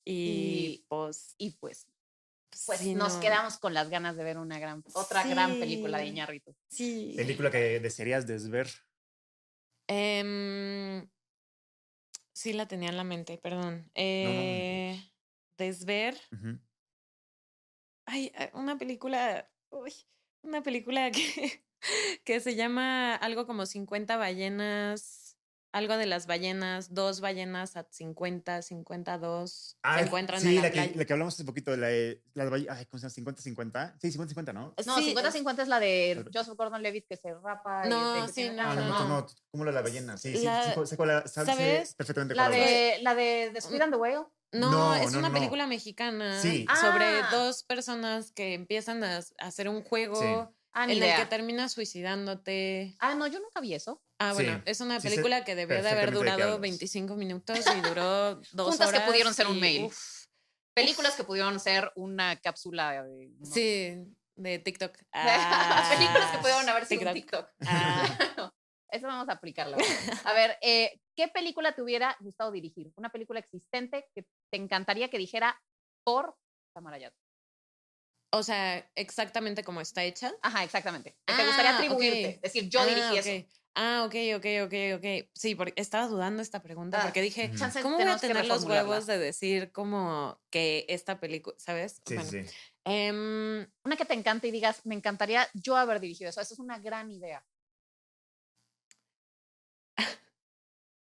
Y, 0.06 0.14
Y- 0.82 0.86
pues, 0.88 1.36
Y 1.38 1.52
pues, 1.52 1.88
pues 2.66 2.80
sí, 2.80 2.96
nos 2.96 3.16
no. 3.16 3.20
quedamos 3.20 3.58
con 3.60 3.74
las 3.74 3.90
ganas 3.90 4.16
de 4.16 4.24
ver 4.24 4.38
una 4.38 4.58
gran, 4.60 4.84
otra 4.94 5.24
gran 5.28 5.60
película 5.60 5.98
de 5.98 6.06
Sí. 6.06 6.10
Iñárritu. 6.10 6.56
Sí. 6.70 7.14
Película 7.18 7.52
que 7.52 7.80
desearías 7.80 8.26
desver. 8.26 8.68
Em, 9.94 11.06
sí, 12.32 12.54
la 12.54 12.66
tenía 12.66 12.90
en 12.90 12.96
la 12.96 13.04
mente, 13.04 13.38
perdón. 13.38 13.92
Eh, 13.94 14.98
Desver. 15.58 16.18
Ay, 18.06 18.32
ah, 18.38 18.50
una 18.54 18.78
película. 18.78 19.52
uy, 19.70 19.94
una 20.44 20.64
película 20.64 21.12
que, 21.12 21.66
que 22.24 22.40
se 22.40 22.56
llama 22.56 23.16
algo 23.16 23.46
como 23.46 23.66
50 23.66 24.16
ballenas. 24.16 25.21
Algo 25.74 25.96
de 25.96 26.06
las 26.06 26.28
ballenas, 26.28 26.94
dos 26.94 27.22
ballenas 27.22 27.78
a 27.78 27.88
50, 27.90 28.62
52. 28.62 29.78
Ah, 29.84 30.00
se 30.00 30.06
encuentran 30.06 30.42
sí, 30.42 30.50
en 30.50 30.56
la, 30.56 30.62
la, 30.64 30.72
playa. 30.72 30.92
que, 30.92 30.98
la 30.98 31.06
que 31.06 31.14
hablamos 31.14 31.34
hace 31.34 31.46
poquito, 31.46 31.76
la 31.78 31.88
de 31.88 32.22
las 32.34 32.50
balle- 32.50 32.68
ay, 32.70 32.86
¿cómo 32.88 33.00
se 33.00 33.08
llama? 33.22 33.32
50-50. 33.32 33.96
Sí, 34.02 34.12
50-50, 34.12 34.54
¿no? 34.54 34.74
No, 34.86 34.98
Sí, 34.98 35.16
50-50 35.16 35.62
es 35.62 35.68
la 35.70 35.80
de 35.80 36.26
Joseph 36.34 36.56
Gordon-Levitt 36.58 37.08
que 37.08 37.16
se 37.16 37.34
rapa. 37.36 37.84
y 37.86 37.90
No, 37.90 38.14
de- 38.16 38.22
que 38.28 38.34
sí, 38.34 38.50
no, 38.50 38.62
Ah, 38.64 38.76
no, 38.76 38.82
no, 38.86 39.00
no. 39.00 39.08
no, 39.22 39.28
¿cómo 39.52 39.64
la 39.64 39.72
de 39.72 39.76
la 39.76 39.82
ballena? 39.82 40.18
Sí, 40.18 40.36
sí, 40.36 40.44
La- 40.44 40.74
sí, 40.74 40.86
sé 40.86 40.98
cuál 40.98 41.08
la- 41.10 41.28
sé 41.28 41.46
¿sabes? 41.46 41.96
perfectamente 41.96 42.36
La 42.36 42.48
cuál 42.50 42.60
de, 42.60 42.98
la 43.02 43.16
de 43.16 43.52
The 43.54 43.62
Squid 43.62 43.82
and 43.82 43.94
the 43.94 43.98
Whale. 44.00 44.26
No, 44.54 44.70
No, 44.72 44.96
es 44.96 45.14
no, 45.14 45.20
una 45.20 45.30
no. 45.30 45.34
película 45.34 45.68
mexicana 45.68 46.42
Sí. 46.42 46.66
sobre 46.82 47.06
Ah. 47.22 47.30
dos 47.32 47.64
personas 47.64 48.32
que 48.34 48.54
empiezan 48.56 49.02
a, 49.06 49.22
hacer 49.40 49.70
un 49.70 49.82
juego 49.82 50.54
Ah, 50.74 50.86
ni 50.86 50.94
en 50.94 50.98
el 50.98 51.04
idea. 51.06 51.16
que 51.18 51.26
terminas 51.28 51.72
suicidándote. 51.72 52.96
Ah, 53.00 53.16
no, 53.16 53.28
yo 53.28 53.40
nunca 53.40 53.62
vi 53.62 53.74
eso. 53.74 54.02
Ah, 54.24 54.34
Sí, 54.36 54.44
bueno, 54.44 54.62
es 54.66 54.82
una 54.82 55.00
sí 55.00 55.10
película 55.10 55.44
que 55.44 55.56
debió 55.56 55.82
de 55.82 55.90
haber 55.90 56.12
de 56.12 56.18
durado 56.18 56.44
hablas. 56.44 56.62
25 56.62 57.16
minutos 57.16 57.60
y 57.76 57.82
duró 57.82 58.36
dos 58.52 58.70
Juntas 58.70 58.92
que 58.92 58.98
horas. 58.98 59.10
pudieron 59.10 59.34
ser 59.34 59.48
un 59.48 59.60
mail. 59.60 59.86
uf, 59.86 60.26
Películas 60.76 61.16
que 61.16 61.24
pudieron 61.24 61.60
ser 61.60 61.92
una 61.96 62.36
cápsula 62.40 63.04
de. 63.04 63.30
no, 63.40 63.46
sí, 63.46 63.98
de 64.36 64.60
TikTok. 64.60 64.92
Películas 65.12 66.32
que 66.32 66.38
Ah, 66.38 66.40
pudieron 66.42 66.70
haber 66.70 66.86
sido 66.86 67.08
un 67.08 67.14
TikTok. 67.14 67.50
Ah, 67.66 68.06
Eso 68.92 69.08
vamos 69.08 69.28
a 69.30 69.34
aplicarlo. 69.34 69.78
A 70.26 70.34
ver, 70.34 70.58
eh, 70.62 71.00
¿qué 71.16 71.30
película 71.30 71.74
te 71.74 71.82
hubiera 71.82 72.16
gustado 72.20 72.52
dirigir? 72.52 72.92
Una 72.98 73.10
película 73.10 73.40
existente 73.40 74.08
que 74.14 74.26
te 74.52 74.58
encantaría 74.58 75.10
que 75.10 75.18
dijera 75.18 75.60
por 76.06 76.36
Tamara 76.76 76.98
Yat. 77.00 77.14
o 78.34 78.44
sea, 78.44 78.90
exactamente 78.96 79.64
como 79.64 79.82
está 79.82 80.04
hecha. 80.04 80.32
Ajá, 80.42 80.64
exactamente. 80.64 81.18
Que 81.26 81.34
te 81.34 81.46
gustaría 81.46 81.72
Ah, 81.72 81.76
atribuirte. 81.78 82.36
ok. 82.36 82.42
Decir, 82.44 82.70
yo 82.70 82.82
Ah, 82.82 82.86
dirigí 82.86 83.20
ok. 83.20 83.26
eso. 83.26 83.48
Ah, 83.74 84.04
ok, 84.06 84.16
ok, 84.36 84.46
ok, 84.66 84.74
ok. 84.98 85.30
Sí, 85.34 85.56
porque 85.56 85.74
estaba 85.78 86.08
dudando 86.08 86.42
esta 86.42 86.62
pregunta 86.62 86.98
Ah, 87.00 87.04
porque 87.04 87.22
dije, 87.22 87.52
¿cómo 87.82 88.02
voy 88.02 88.12
a 88.12 88.20
tener 88.20 88.46
los 88.46 88.66
huevos 88.66 89.06
de 89.06 89.18
decir 89.18 89.72
como 89.72 90.42
que 90.50 90.86
esta 90.90 91.20
película, 91.22 91.56
¿sabes? 91.58 92.02
Sí, 92.06 92.16
Bueno, 92.16 92.30
sí, 92.30 92.44
sí. 92.48 92.56
em, 92.84 93.68
Una 93.86 93.96
que 93.96 94.06
te 94.06 94.14
encante 94.14 94.48
y 94.48 94.52
digas, 94.52 94.86
me 94.86 94.96
encantaría 94.96 95.48
yo 95.54 95.78
haber 95.78 96.00
dirigido 96.02 96.30
eso. 96.30 96.42
Eso 96.42 96.54
es 96.54 96.60
una 96.60 96.80
gran 96.80 97.12
idea. 97.12 97.46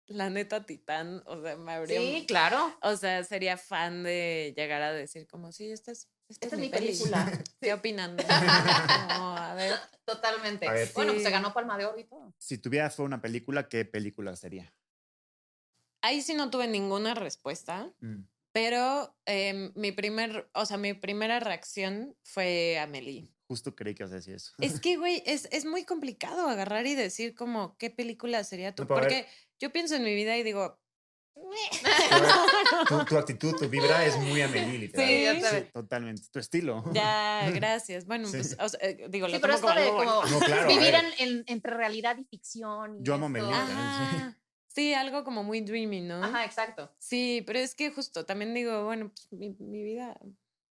La 0.08 0.30
neta 0.30 0.64
Titán, 0.66 1.22
o 1.26 1.40
sea, 1.42 1.56
me 1.56 1.72
habría... 1.72 2.00
Sí, 2.00 2.24
claro. 2.26 2.76
O 2.82 2.96
sea, 2.96 3.24
sería 3.24 3.56
fan 3.56 4.02
de 4.02 4.52
llegar 4.56 4.82
a 4.82 4.92
decir 4.92 5.26
como, 5.26 5.52
sí, 5.52 5.70
esta 5.70 5.92
es, 5.92 6.08
esta 6.28 6.46
Esta 6.46 6.46
es 6.46 6.52
es 6.54 6.58
mi 6.60 6.68
peli". 6.68 6.86
película. 6.88 7.44
¿Qué 7.60 7.72
opinan? 7.72 8.16
Como, 8.16 9.36
a 9.36 9.54
ver, 9.54 9.74
Totalmente. 10.04 10.68
A 10.68 10.72
ver. 10.72 10.90
bueno, 10.94 11.12
pues 11.12 11.22
se 11.22 11.28
Sí. 11.28 11.32
ganó 11.32 11.52
Palma 11.52 11.76
de 11.78 11.84
Oro 11.86 11.98
y 11.98 12.04
todo. 12.04 12.32
Si 12.38 12.58
tuvieras 12.58 12.94
fue 12.94 13.04
una 13.04 13.20
película, 13.20 13.68
¿qué 13.68 13.84
película 13.84 14.34
sería? 14.36 14.72
ahí 16.02 16.22
sí 16.22 16.34
no 16.34 16.50
tuve 16.50 16.68
ninguna 16.68 17.14
respuesta, 17.14 17.92
Mm. 18.00 18.22
pero 18.52 19.16
em, 19.26 19.72
mi 19.74 19.90
primer, 19.92 20.48
o 20.54 20.64
sea, 20.64 20.76
mi 20.76 20.94
primera 20.94 21.40
reacción 21.40 22.16
fue 22.22 22.78
Amelie. 22.78 23.28
Justo 23.48 23.74
creí 23.74 23.94
que 23.94 24.02
ibas 24.04 24.12
a 24.12 24.16
decir 24.16 24.34
eso. 24.36 24.52
Es 24.60 24.80
que, 24.80 24.96
güey, 24.98 25.22
es, 25.26 25.48
es 25.50 25.64
muy 25.64 25.84
complicado 25.84 26.48
agarrar 26.48 26.86
y 26.86 26.94
decir 26.94 27.34
como, 27.34 27.76
¿qué 27.76 27.90
película 27.90 28.44
sería 28.44 28.72
tú? 28.74 28.84
No, 28.84 28.96
a 28.96 29.00
ver. 29.00 29.26
Yo 29.60 29.70
pienso 29.72 29.94
en 29.94 30.04
mi 30.04 30.14
vida 30.14 30.36
y 30.36 30.42
digo, 30.42 30.78
tu, 32.88 33.04
tu 33.04 33.18
actitud, 33.18 33.54
tu 33.56 33.68
vibra 33.68 34.04
es 34.04 34.16
muy 34.18 34.40
Amelie, 34.42 34.78
literal. 34.78 35.36
Sí, 35.36 35.40
sabes. 35.42 35.72
totalmente. 35.72 36.22
Tu 36.30 36.38
estilo. 36.38 36.84
ya, 36.92 37.48
gracias. 37.54 38.06
Bueno, 38.06 38.26
Sí. 38.28 38.36
pues, 38.38 38.56
o 38.58 38.68
sea, 38.68 38.80
eh, 38.82 39.06
digo, 39.08 39.26
Sí, 39.26 39.32
lo 39.34 39.40
pero 39.40 39.58
tomo 39.60 39.68
esto 39.68 39.68
como 39.68 39.80
de 39.80 39.86
algo 39.86 40.22
como 40.22 40.26
No, 40.30 40.38
claro. 40.46 40.62
a 40.62 40.66
vivir 40.68 40.94
en, 40.94 41.06
en- 41.18 41.44
entre 41.46 41.74
realidad 41.74 42.16
y 42.18 42.24
ficción. 42.24 42.98
y 43.00 43.04
Yo 43.04 43.14
amo. 43.14 43.28
Melina. 43.28 43.62
Ajá. 43.62 44.38
Sí, 44.68 44.92
algo 44.92 45.24
como 45.24 45.42
muy 45.42 45.62
dreamy, 45.62 46.02
¿no? 46.02 46.22
Ajá, 46.22 46.44
exacto. 46.44 46.94
Sí, 46.98 47.42
pero 47.46 47.58
es 47.58 47.74
que 47.74 47.90
justo 47.90 48.26
también 48.26 48.52
digo, 48.52 48.84
bueno, 48.84 49.08
pues 49.10 49.32
mi, 49.32 49.56
mi 49.58 49.82
vida 49.82 50.18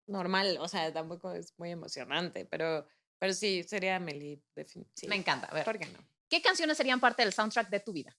normal, 0.07 0.57
o 0.61 0.69
sea, 0.69 0.93
tampoco 0.93 1.33
es 1.33 1.53
muy 1.59 1.73
emocionante, 1.73 2.45
pero, 2.47 2.87
pero 3.19 3.33
sí, 3.33 3.65
sería 3.65 3.97
Amelie, 3.97 4.41
definitivamente. 4.55 5.09
Me 5.09 5.17
encanta. 5.17 5.49
A 5.49 5.55
ver, 5.55 5.65
¿Por 5.65 5.79
qué 5.79 5.87
no? 5.87 5.99
¿qué 6.29 6.41
canciones 6.43 6.77
serían 6.77 7.01
parte 7.01 7.23
del 7.25 7.33
soundtrack 7.33 7.71
de 7.71 7.81
tu 7.81 7.93
vida? 7.93 8.17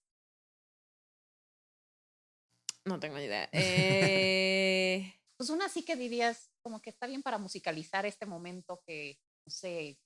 No 2.89 2.99
tengo 2.99 3.17
ni 3.17 3.25
idea. 3.25 3.47
Eh, 3.53 5.13
Pues 5.37 5.49
una 5.51 5.69
sí 5.69 5.85
que 5.85 5.95
dirías 5.95 6.51
como 6.61 6.81
que 6.81 6.89
está 6.89 7.07
bien 7.07 7.23
para 7.23 7.37
musicalizar 7.37 8.05
este 8.05 8.25
momento 8.25 8.81
que, 8.85 9.17
no 9.45 9.51
sé, 9.51 9.97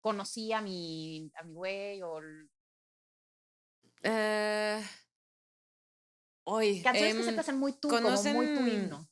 conocí 0.00 0.52
a 0.52 0.60
mi, 0.60 1.32
a 1.34 1.42
mi 1.42 1.52
güey 1.54 2.02
o 2.02 2.20
eh, 4.04 4.80
hoy, 6.46 6.82
canciones 6.82 7.16
que 7.16 7.22
se 7.24 7.28
em, 7.30 7.34
te 7.34 7.40
hacen 7.40 7.58
muy 7.58 7.72
tú, 7.72 7.88
como 7.88 8.10
muy 8.10 8.46
tu 8.54 8.60
¿conocen- 8.60 8.68
himno. 8.68 9.08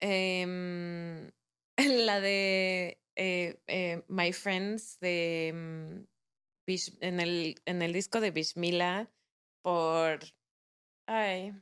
em, 0.00 1.30
la 2.06 2.20
de 2.20 3.00
eh, 3.16 3.62
eh, 3.66 4.04
My 4.08 4.34
Friends 4.34 4.98
de 5.00 5.48
em, 5.48 6.06
en, 7.00 7.20
el, 7.20 7.54
en 7.64 7.80
el 7.80 7.92
disco 7.94 8.20
de 8.20 8.30
Bishmila 8.30 9.10
por 9.62 10.20
ay 11.14 11.52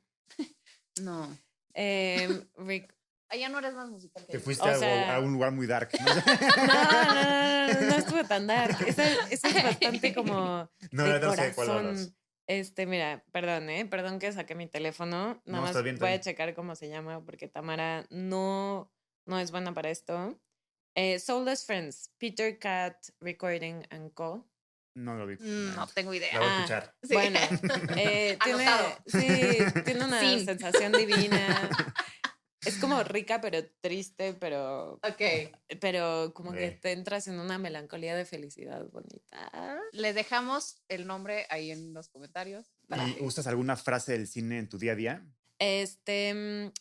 No. 1.01 1.37
em, 1.75 2.45
Ric- 2.57 2.95
Allá 3.33 3.49
no 3.49 3.59
eres 3.61 3.75
más 3.75 3.89
musical 3.89 4.27
que 4.27 4.33
Te 4.33 4.39
fuiste 4.41 4.65
O 4.65 4.73
a, 4.73 4.75
sea- 4.77 5.15
a 5.17 5.21
un 5.21 5.33
lugar 5.33 5.53
muy 5.53 5.67
dark. 5.69 5.91
¿no? 6.01 6.05
No, 6.67 6.75
no, 6.75 7.15
no, 7.15 7.75
no, 7.75 7.81
no 7.91 7.95
estuve 7.97 8.25
tan 8.25 8.47
dark. 8.49 8.77
Esa, 8.87 9.05
esa 9.31 9.49
es 9.49 9.63
bastante 9.63 10.13
como 10.15 10.69
No, 10.91 11.05
de 11.05 11.21
no, 11.21 11.27
no 11.27 11.35
sé 11.37 11.53
cuál 11.55 11.69
corazón. 11.69 11.77
hablas. 11.87 12.13
Este, 12.49 12.87
mira, 12.87 13.25
perdón, 13.31 13.71
¿eh? 13.71 13.87
Perdón 13.87 14.19
que 14.19 14.33
saqué 14.33 14.57
mi 14.57 14.67
teléfono. 14.67 15.17
Nada 15.27 15.43
No, 15.45 15.61
más 15.61 15.71
está 15.71 15.83
bien, 15.83 15.95
está 15.95 16.07
voy 16.07 16.15
a 16.15 16.21
checar 16.21 16.55
cómo 16.55 16.75
se 16.75 16.89
llama 16.89 17.25
porque 17.25 17.47
Tamara 17.47 18.05
no, 18.11 18.93
no 19.27 19.39
es 19.39 19.53
buena 19.53 19.73
para 19.73 19.91
esto. 19.91 20.37
Eh, 20.97 21.21
Soulless 21.21 21.65
Friends, 21.65 22.11
Peter 22.19 22.59
Cat 22.59 22.97
Recording 23.21 23.85
and 23.91 24.13
Co. 24.15 24.50
No 24.95 25.15
lo 25.17 25.27
vi. 25.27 25.37
No 25.39 25.87
tengo 25.89 26.13
idea. 26.15 26.33
La 26.35 26.39
voy 26.41 26.49
a 26.49 26.53
Ah, 26.53 26.57
escuchar. 26.59 26.95
Sí. 27.03 27.15
Bueno, 27.15 27.39
eh, 27.97 28.39
tiene, 28.45 28.67
sí, 29.07 29.83
tiene 29.85 30.05
una 30.05 30.21
sensación 30.21 30.93
divina. 30.93 31.69
Es 32.63 32.77
como 32.77 33.03
rica 33.03 33.41
pero 33.41 33.65
triste, 33.81 34.35
pero 34.35 35.01
Ok. 35.03 35.51
pero 35.81 36.35
como 36.35 36.53
que 36.53 36.73
te 36.73 36.93
entras 36.93 37.27
en 37.27 37.41
una 37.41 37.57
melancolía 37.57 38.15
de 38.15 38.27
felicidad 38.27 38.85
bonita. 38.93 39.81
Les 39.93 40.15
dejamos 40.15 40.83
el 40.89 41.07
nombre 41.07 41.47
ahí 41.49 41.71
en 41.71 41.95
los 41.95 42.11
comentarios. 42.11 42.67
¿Y 42.91 43.23
usas 43.25 43.47
alguna 43.47 43.77
frase 43.77 44.13
del 44.13 44.27
cine 44.29 44.59
en 44.59 44.69
tu 44.69 44.77
día 44.77 44.93
a 44.93 44.97
día? 44.97 45.27
Este, 45.59 46.35
mm, 46.35 46.73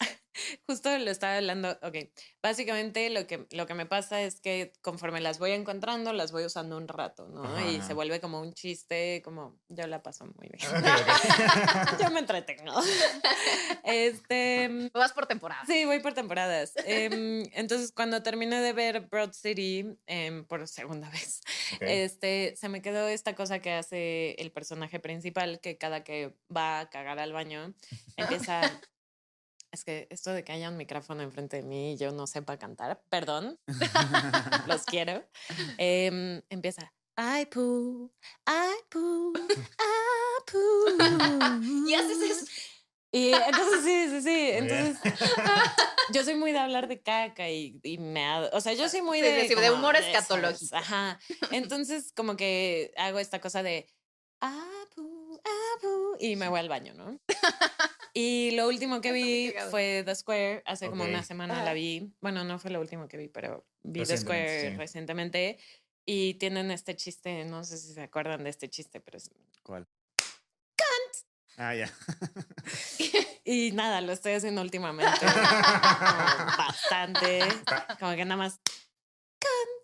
Justo 0.68 0.98
lo 0.98 1.12
estaba 1.12 1.38
hablando. 1.38 1.78
Ok, 1.82 1.96
básicamente 2.42 3.10
lo 3.10 3.28
que, 3.28 3.48
lo 3.52 3.66
que 3.66 3.74
me 3.74 3.86
pasa 3.86 4.22
es 4.22 4.40
que 4.40 4.74
conforme 4.82 5.22
las 5.22 5.40
voy 5.40 5.52
encontrando, 5.52 6.14
las 6.14 6.32
voy 6.32 6.46
usando 6.46 6.78
un 6.78 6.88
rato, 6.88 7.28
¿no? 7.28 7.44
Ajá, 7.44 7.66
y 7.70 7.78
ajá. 7.78 7.88
se 7.88 7.94
vuelve 7.94 8.20
como 8.20 8.40
un 8.40 8.54
chiste, 8.54 9.22
como 9.24 9.60
yo 9.68 9.88
la 9.88 10.02
paso 10.04 10.26
muy 10.26 10.50
bien. 10.50 10.60
Yo 12.02 12.10
me 12.12 12.20
entretengo. 12.20 12.74
Este. 13.84 14.90
Vas 14.94 15.14
por 15.14 15.26
temporada. 15.26 15.64
Sí, 15.66 15.86
voy 15.86 16.00
por 16.00 16.14
temporadas. 16.14 16.74
Em, 16.86 17.44
entonces, 17.54 17.92
cuando 17.92 18.22
terminé 18.22 18.62
de 18.62 18.74
ver 18.74 19.02
Broad 19.08 19.34
City 19.34 19.86
em, 20.06 20.46
por 20.46 20.68
segunda 20.68 21.10
vez, 21.10 21.42
este, 21.80 22.56
se 22.56 22.70
me 22.70 22.82
quedó 22.82 23.08
esta 23.08 23.36
cosa 23.36 23.60
que 23.60 23.72
hace 23.72 24.34
el 24.34 24.52
personaje 24.52 25.00
principal, 25.00 25.60
que 25.60 25.78
cada 25.78 26.04
que 26.04 26.36
va 26.56 26.82
a 26.82 26.90
cagar 26.90 27.20
al 27.20 27.34
baño, 27.34 27.74
empieza... 28.18 28.62
Es 29.72 29.84
que 29.86 30.08
esto 30.10 30.32
de 30.32 30.44
que 30.44 30.52
haya 30.52 30.70
un 30.70 30.78
micrófono 30.78 31.22
enfrente 31.22 31.58
de 31.58 31.64
mí 31.64 31.94
y 31.94 31.98
yo 31.98 32.12
no 32.12 32.26
sepa 32.26 32.58
cantar, 32.58 33.04
perdón, 33.10 33.60
los 34.68 34.84
quiero, 34.86 35.24
em, 35.78 36.42
empieza... 36.50 36.92
I 37.22 37.46
poo, 37.48 38.14
I 38.48 38.82
poo, 38.90 39.34
I 39.36 40.44
poo. 40.50 41.86
Y 41.86 41.94
haces 41.94 42.22
eso. 42.22 42.46
Y 43.12 43.34
entonces 43.34 43.84
sí, 43.84 44.08
sí, 44.10 44.22
sí. 44.22 44.50
Entonces 44.54 44.98
yo 46.14 46.24
soy 46.24 46.36
muy 46.36 46.54
de 46.54 46.60
hablar 46.60 46.88
de 46.88 47.02
caca 47.02 47.50
y, 47.50 47.78
y 47.84 47.98
me 47.98 48.26
ha- 48.26 48.50
o 48.54 48.62
sea, 48.62 48.72
yo 48.74 48.88
soy 48.88 49.02
muy 49.02 49.20
Sí, 49.20 49.26
de 49.26 49.42
sí, 49.42 49.48
sí, 49.50 49.56
de 49.56 49.68
como 49.68 49.80
humor 49.80 49.98
escatológico. 49.98 50.76
Ajá. 50.78 51.20
Entonces 51.52 52.14
como 52.16 52.38
que 52.38 52.94
hago 52.96 53.20
esta 53.20 53.42
cosa 53.42 53.64
de 53.64 53.86
apu, 54.40 55.42
apu 55.76 56.16
y 56.22 56.38
me 56.38 56.48
voy 56.48 56.60
al 56.62 56.70
baño, 56.70 56.94
¿no? 56.94 57.20
Y 58.22 58.52
lo 58.52 58.68
último 58.68 59.00
que 59.00 59.14
vi 59.14 59.54
fue 59.72 60.04
The 60.04 60.14
Square, 60.14 60.64
hace 60.66 60.90
como 60.90 61.06
una 61.06 61.24
semana 61.24 61.64
la 61.64 61.72
vi. 61.72 62.12
Bueno, 62.20 62.44
no 62.44 62.60
fue 62.60 62.70
lo 62.70 62.82
último 62.82 63.08
que 63.08 63.16
vi, 63.16 63.30
pero 63.30 63.66
vi 63.82 64.04
The 64.04 64.18
Square 64.18 64.72
sí. 64.72 64.76
recientemente 64.76 65.58
y 66.06 66.34
tienen 66.34 66.70
este 66.70 66.98
chiste, 66.98 67.46
no 67.46 67.64
sé 67.64 67.78
si 67.78 67.94
se 67.94 68.02
acuerdan 68.02 68.44
de 68.44 68.50
este 68.50 68.70
chiste, 68.70 69.00
pero 69.00 69.20
es 69.20 69.32
¿Cuál? 69.64 69.88
Ah, 71.56 71.76
ya. 71.76 71.90
Y 73.46 73.72
nada, 73.72 74.02
lo 74.02 74.12
estoy 74.12 74.34
haciendo 74.34 74.62
últimamente. 74.62 75.12
como 75.20 76.58
bastante. 76.58 77.40
Como 78.00 78.16
que 78.16 78.24
nada 78.24 78.38
más. 78.38 78.60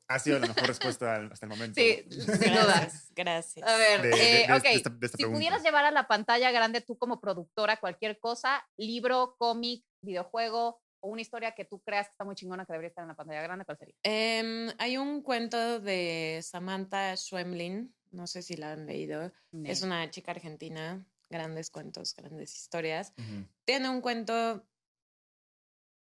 Ha 0.07 0.19
sido 0.19 0.37
la 0.39 0.47
mejor 0.47 0.67
respuesta 0.67 1.15
al- 1.15 1.31
hasta 1.31 1.45
el 1.45 1.49
momento. 1.49 1.81
Sí, 1.81 2.05
sin 2.09 2.25
duda. 2.53 2.87
Gracias. 3.15 3.65
A 3.67 3.75
ver, 3.77 4.01
De, 4.03 4.09
de- 4.09 4.41
eh, 4.43 4.47
de- 4.47 4.53
ok. 4.53 4.63
de 4.63 4.73
esta, 4.73 4.89
de 4.91 5.05
esta 5.05 5.17
Si 5.17 5.23
pregunta. 5.23 5.37
pudieras 5.37 5.63
llevar 5.63 5.85
a 5.85 5.91
la 5.91 6.07
pantalla 6.07 6.51
grande 6.51 6.81
tú 6.81 6.97
como 6.97 7.19
productora 7.19 7.77
cualquier 7.77 8.19
cosa, 8.19 8.67
libro, 8.77 9.35
cómic, 9.39 9.83
videojuego 10.01 10.79
o 10.99 11.09
una 11.09 11.21
historia 11.21 11.53
que 11.53 11.65
tú 11.65 11.79
creas 11.81 12.07
que 12.07 12.11
está 12.11 12.23
muy 12.23 12.35
chingona 12.35 12.65
que 12.65 12.73
debería 12.73 12.89
estar 12.89 13.03
en 13.03 13.09
la 13.09 13.15
pantalla 13.15 13.41
grande, 13.41 13.65
¿cuál 13.65 13.77
sería? 13.77 13.95
Em, 14.03 14.69
hay 14.77 14.97
un 14.97 15.21
cuento 15.21 15.79
de 15.79 16.39
Samantha 16.43 17.15
Schwemlin. 17.17 17.93
No 18.11 18.27
sé 18.27 18.41
si 18.43 18.55
la 18.55 18.71
han 18.73 18.85
leído. 18.85 19.31
Es 19.65 19.81
una 19.81 20.09
chica 20.09 20.31
argentina. 20.31 21.05
Grandes 21.29 21.69
cuentos, 21.71 22.15
grandes 22.15 22.55
historias. 22.55 23.11
Ujú. 23.17 23.45
Tiene 23.65 23.89
un 23.89 23.99
cuento 24.01 24.63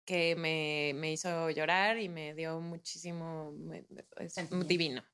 que 0.05 0.37
me, 0.37 0.93
me 0.95 1.13
hizo 1.13 1.51
llorar 1.51 1.99
y 1.99 2.09
me 2.09 2.35
dio 2.35 2.61
muchísimo. 2.61 3.53
me- 3.53 3.85
es 4.19 4.35
divino. 4.69 5.05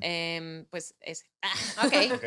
Em, 0.00 0.64
pues 0.66 0.94
ese. 1.00 1.26
Ok. 1.84 1.92
Ok. 2.14 2.24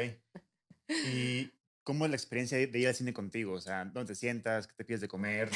¿Y 1.05 1.51
cómo 1.83 2.05
es 2.05 2.11
la 2.11 2.17
experiencia 2.17 2.57
de 2.57 2.67
de 2.67 2.79
ir 2.79 2.87
al 2.87 2.95
cine 2.95 3.13
contigo? 3.13 3.53
O 3.53 3.61
sea, 3.61 3.85
¿dónde 3.85 4.13
te 4.13 4.15
sientas? 4.15 4.67
¿Qué 4.67 4.73
te 4.75 4.85
pides 4.85 5.01
de 5.01 5.07
comer? 5.07 5.49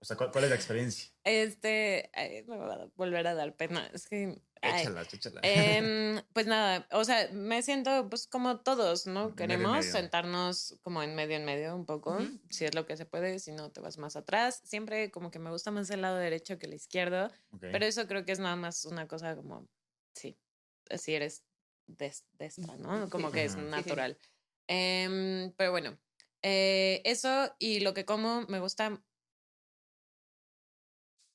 O 0.00 0.04
sea, 0.04 0.16
¿cuál, 0.16 0.30
cuál 0.30 0.44
es 0.44 0.50
la 0.50 0.56
experiencia? 0.56 1.10
Este, 1.24 2.10
ay, 2.14 2.44
me 2.44 2.56
va 2.56 2.74
a 2.74 2.86
volver 2.94 3.26
a 3.26 3.34
dar 3.34 3.56
pena. 3.56 3.90
Es 3.92 4.08
que. 4.08 4.40
ay, 4.62 4.82
Échala, 4.82 5.02
échala. 5.02 5.40
em, 5.42 6.22
pues 6.32 6.46
nada, 6.46 6.86
o 6.92 7.04
sea, 7.04 7.28
me 7.32 7.62
siento 7.62 8.08
pues 8.08 8.26
como 8.28 8.60
todos, 8.60 9.06
¿no? 9.06 9.34
Queremos 9.34 9.72
medio. 9.78 9.92
sentarnos 9.92 10.78
como 10.82 11.02
en 11.02 11.14
medio 11.16 11.36
en 11.36 11.44
medio 11.44 11.74
un 11.74 11.84
poco, 11.84 12.16
si 12.48 12.64
es 12.64 12.74
lo 12.74 12.86
que 12.86 12.96
se 12.96 13.06
puede, 13.06 13.40
si 13.40 13.50
no 13.52 13.70
te 13.72 13.80
vas 13.80 13.98
más 13.98 14.14
atrás. 14.14 14.60
Siempre 14.64 15.10
como 15.10 15.30
que 15.32 15.38
me 15.40 15.50
gusta 15.50 15.70
más 15.72 15.90
el 15.90 16.02
lado 16.02 16.16
derecho 16.16 16.58
que 16.58 16.66
el 16.66 16.74
izquierdo, 16.74 17.30
pero 17.60 17.84
eso 17.84 18.06
creo 18.06 18.24
que 18.24 18.32
es 18.32 18.38
nada 18.38 18.56
más 18.56 18.84
una 18.84 19.08
cosa 19.08 19.34
como, 19.34 19.68
sí, 20.14 20.38
si 20.96 21.14
eres 21.14 21.44
des- 21.88 22.24
destra, 22.38 22.76
¿no? 22.76 23.04
Sí. 23.06 23.10
Como 23.10 23.32
que 23.32 23.44
es 23.44 23.54
Ajá. 23.54 23.62
Sí, 23.64 23.68
sí. 23.68 23.70
natural. 23.82 24.18
Em, 24.68 25.52
pero 25.56 25.72
bueno, 25.72 25.98
eh, 26.42 27.02
eso 27.04 27.52
y 27.58 27.80
lo 27.80 27.94
que 27.94 28.04
como 28.04 28.42
me 28.42 28.60
gusta 28.60 29.02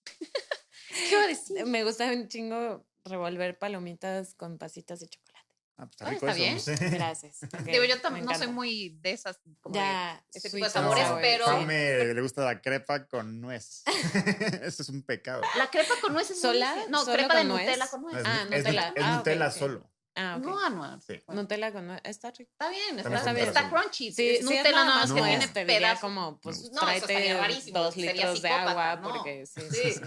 ¿Qué 0.04 1.12
iba 1.12 1.24
a 1.24 1.28
decir? 1.28 1.66
Me 1.66 1.84
gusta 1.84 2.06
un 2.12 2.28
chingo 2.28 2.86
revolver 3.06 3.58
palomitas 3.58 4.34
con 4.36 4.58
pasitas 4.58 5.00
de 5.00 5.08
chocolate. 5.08 5.34
Ah, 5.76 5.88
pues 5.88 5.92
está 5.94 6.08
Ah, 6.08 6.14
está 6.14 6.32
eso. 6.32 6.72
bien. 6.82 6.92
Gracias. 7.00 7.40
Digo, 7.66 7.84
yo 7.86 7.96
me 7.96 8.02
tam- 8.02 8.22
no 8.24 8.36
soy 8.36 8.48
muy 8.48 8.90
de 9.02 9.12
esas. 9.12 9.40
Como 9.60 9.74
de- 9.74 9.80
Ya, 9.80 10.24
ese 10.32 10.50
tipo 10.52 10.64
de 10.66 10.72
sabores, 10.72 11.08
pero- 11.20 11.48
A 11.48 11.62
me 11.62 12.06
le 12.14 12.22
gusta 12.22 12.44
la 12.46 12.62
crepa 12.62 13.08
con 13.08 13.42
nuez. 13.42 13.82
Eso 14.62 14.84
es 14.84 14.90
un 14.90 15.02
pecado. 15.02 15.42
La 15.58 15.70
crepa 15.72 15.96
con 16.02 16.14
nueces. 16.14 16.40
¿Sola? 16.40 16.76
No, 16.90 17.04
¿Solo 17.04 17.18
crepa 17.18 17.34
de 17.36 17.40
con 17.42 17.48
nuez? 17.50 17.66
Nutella 17.68 17.88
con 17.88 18.02
No, 18.04 18.10
nuez. 18.12 18.22
es, 18.22 18.28
Ah, 18.28 18.44
es- 18.52 18.58
Nutella. 18.64 18.88
es 18.96 19.04
Ah, 19.04 19.12
ok, 19.12 19.18
Nutella 19.18 19.52
solo. 19.52 19.90
Ah, 20.16 20.36
ok. 20.38 20.44
No, 20.46 20.60
anual. 20.60 21.02
Sí. 21.02 21.20
Nutella 21.28 21.72
con 21.72 21.88
nuez. 21.88 22.02
Está 22.04 22.32
rico. 22.32 22.52
Está 22.52 22.70
bien, 22.70 22.98
También 22.98 23.16
está, 23.18 23.34
con 23.34 23.38
está 23.38 23.70
crunchy. 23.70 24.12
Sí, 24.12 24.38
sí, 24.38 24.44
Nutella 24.44 24.72
nada 24.72 24.86
nada 24.86 25.00
más 25.00 25.10
no, 25.10 25.16
que 25.16 25.22
te 25.22 25.28
tiene 25.28 25.48
te 25.48 25.66
diría 25.66 25.96
como, 26.00 26.40
pues, 26.40 26.72
No, 26.72 26.82
tráete 26.82 27.34
rarísimo, 27.38 27.80
dos 27.80 27.98
litros 27.98 28.42
de 28.42 28.50
agua, 28.50 28.96
no. 28.98 29.10
porque 29.10 29.46
sí, 29.46 29.62
Sí. 29.72 29.92
sí. 29.94 30.02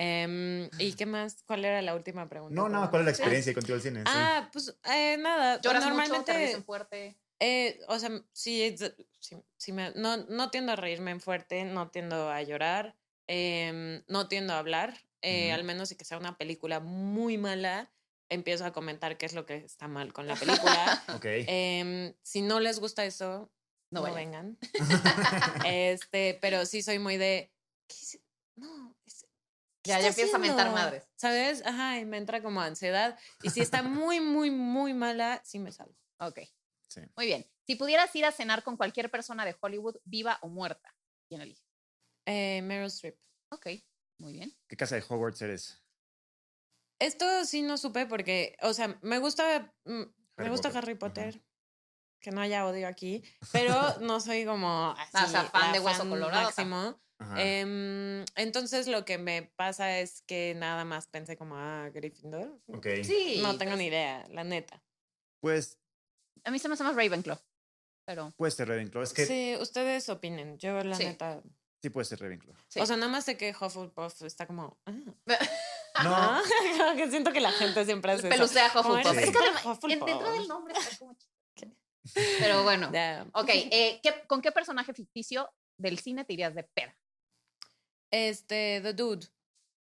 Em, 0.00 0.70
¿Y 0.78 0.92
qué 0.92 1.06
más? 1.06 1.42
¿Cuál 1.44 1.64
era 1.64 1.82
la 1.82 1.94
última 1.94 2.28
pregunta? 2.28 2.54
No, 2.54 2.68
no, 2.68 2.78
Perdón. 2.78 2.90
¿cuál 2.90 3.00
es 3.02 3.04
la 3.06 3.10
experiencia 3.10 3.52
contigo 3.54 3.74
al 3.74 3.82
cine? 3.82 4.00
Sí. 4.00 4.06
Ah, 4.06 4.48
pues 4.52 4.78
eh, 4.84 5.16
nada. 5.18 5.60
Lloras 5.60 5.82
mucho, 5.84 5.92
te 5.92 5.98
normalmente, 5.98 6.32
ríes 6.36 6.54
en 6.54 6.64
fuerte. 6.64 7.18
Eh, 7.40 7.80
o 7.88 7.98
sea, 7.98 8.10
sí, 8.32 8.76
sí, 9.20 9.36
sí 9.56 9.72
me, 9.72 9.90
no, 9.96 10.16
no 10.16 10.50
tiendo 10.50 10.72
a 10.72 10.76
reírme 10.76 11.10
en 11.10 11.20
fuerte, 11.20 11.64
no 11.64 11.90
tiendo 11.90 12.30
a 12.30 12.42
llorar, 12.42 12.96
em, 13.26 14.02
no 14.08 14.28
tiendo 14.28 14.54
a 14.54 14.58
hablar, 14.58 14.96
eh, 15.22 15.52
al 15.52 15.64
menos 15.64 15.90
y 15.90 15.96
que 15.96 16.04
sea 16.04 16.18
una 16.18 16.36
película 16.36 16.78
muy 16.80 17.36
mala, 17.38 17.92
empiezo 18.28 18.64
a 18.64 18.72
comentar 18.72 19.16
qué 19.18 19.26
es 19.26 19.32
lo 19.32 19.46
que 19.46 19.56
está 19.56 19.88
mal 19.88 20.12
con 20.12 20.26
la 20.26 20.36
película. 20.36 21.02
Ok. 21.14 21.24
Em, 21.26 22.14
si 22.22 22.42
no 22.42 22.60
les 22.60 22.78
gusta 22.80 23.04
eso, 23.04 23.50
No 23.90 24.06
no, 24.06 24.14
vengan. 24.14 24.58
este, 25.66 26.38
pero 26.40 26.66
sí 26.66 26.82
soy 26.82 26.98
muy 26.98 27.16
de, 27.16 27.52
¿qué? 27.88 28.20
No, 28.56 28.96
es- 29.06 29.26
¿qué 29.82 29.90
Ya, 29.90 30.00
ya 30.00 30.08
está 30.08 30.20
empieza 30.20 30.36
a 30.36 30.40
mentar 30.40 30.72
madres. 30.72 31.08
¿Sabes? 31.16 31.64
Ajá, 31.64 31.98
y 31.98 32.04
me 32.04 32.18
entra 32.18 32.42
como 32.42 32.60
ansiedad. 32.60 33.18
Y 33.42 33.50
si 33.50 33.60
está 33.60 33.82
muy, 33.82 34.20
muy, 34.20 34.50
muy 34.50 34.92
mala, 34.94 35.40
sí 35.44 35.58
me 35.58 35.72
salgo. 35.72 35.96
Ok. 36.20 36.40
Sí. 36.88 37.00
Muy 37.16 37.26
bien. 37.26 37.46
Si 37.66 37.76
pudieras 37.76 38.14
ir 38.16 38.24
a 38.24 38.32
cenar 38.32 38.62
con 38.62 38.76
cualquier 38.76 39.10
persona 39.10 39.44
de 39.44 39.56
Hollywood, 39.60 39.96
viva 40.04 40.38
o 40.42 40.48
muerta, 40.48 40.94
¿quién 41.28 41.40
elige? 41.42 41.62
Eh, 42.26 42.60
Meryl 42.62 42.86
Streep. 42.86 43.16
Ok, 43.50 43.66
muy 44.18 44.32
bien. 44.32 44.54
¿Qué 44.68 44.76
casa 44.76 44.96
de 44.96 45.04
Hogwarts 45.06 45.40
eres? 45.42 45.82
Esto 46.98 47.44
sí 47.44 47.62
no 47.62 47.78
supe 47.78 48.06
porque, 48.06 48.56
o 48.62 48.72
sea, 48.72 48.98
me 49.02 49.18
gusta, 49.18 49.72
mm, 49.84 49.92
me 49.92 50.06
Harry 50.36 50.50
gusta 50.50 50.68
Potter, 50.68 50.82
Harry 50.82 50.92
ajá. 50.92 50.98
Potter. 50.98 51.42
Que 52.20 52.32
no 52.32 52.40
haya 52.40 52.66
odio 52.66 52.88
aquí, 52.88 53.22
pero 53.52 53.72
no 54.00 54.20
soy 54.20 54.44
como 54.44 54.90
así, 54.98 55.10
Ah, 55.14 55.24
o 55.24 55.28
sea, 55.28 55.44
fan 55.44 55.72
de 55.72 55.80
Hueso 55.80 56.08
Colorado, 56.08 56.46
máximo. 56.46 57.00
Em, 57.36 58.24
entonces 58.36 58.86
lo 58.86 59.04
que 59.04 59.18
me 59.18 59.42
pasa 59.42 59.98
es 59.98 60.22
que 60.22 60.54
nada 60.56 60.84
más 60.84 61.06
pensé 61.08 61.36
como, 61.36 61.56
ah, 61.56 61.90
Gryffindor. 61.92 62.60
ok. 62.68 62.86
Sí. 63.04 63.40
no 63.42 63.56
tengo 63.58 63.72
pues, 63.72 63.78
ni 63.78 63.86
idea, 63.86 64.24
la 64.30 64.44
neta. 64.44 64.82
Pues 65.40 65.78
A 66.44 66.50
mí 66.50 66.58
se 66.58 66.68
me 66.68 66.74
hace 66.74 66.84
más 66.84 66.94
Ravenclaw. 66.96 67.38
Pero. 68.04 68.32
puede 68.36 68.50
ser 68.52 68.68
Ravenclaw. 68.68 69.02
Es 69.02 69.12
que 69.12 69.26
sí, 69.26 69.54
Sí, 69.54 69.62
ustedes 69.62 70.08
opinen. 70.08 70.58
Yo 70.58 70.82
la 70.82 70.96
Sí. 70.96 71.04
neta. 71.04 71.42
puede 71.92 72.04
ser 72.04 72.20
Ravenclaw. 72.20 72.56
Sí. 72.68 72.80
O 72.80 72.86
sea, 72.86 72.96
nada 72.96 73.10
más 73.12 73.24
sé 73.24 73.36
que 73.36 73.50
Hufflepuff 73.50 74.22
está 74.22 74.46
como. 74.46 74.78
Ah, 74.86 74.92
No, 76.04 76.40
como 76.78 76.96
que 76.96 77.10
siento 77.10 77.32
que 77.32 77.40
la 77.40 77.52
gente 77.52 77.84
siempre 77.84 78.12
hace 78.12 78.28
eso. 78.28 78.36
Pelucea 78.36 78.66
a 78.66 78.72
Como 78.72 78.94
Hufflepuff. 78.94 79.18
Es 79.18 79.30
que 79.30 79.38
además, 79.38 79.80
dentro 80.06 80.32
del 80.32 80.48
nombre 80.48 80.74
está 80.78 80.96
como 80.98 81.14
chistoso. 81.14 81.76
Pero 82.38 82.62
bueno. 82.62 82.90
Ya. 82.92 83.26
Ok, 83.34 83.48
eh, 83.50 84.00
¿qué- 84.02 84.24
¿con 84.26 84.40
qué 84.40 84.50
personaje 84.52 84.92
ficticio 84.94 85.50
del 85.78 85.98
cine 85.98 86.24
te 86.24 86.32
irías 86.32 86.54
de 86.54 86.64
peda? 86.64 86.96
Este, 88.10 88.80
The 88.82 88.92
Dude. 88.94 89.26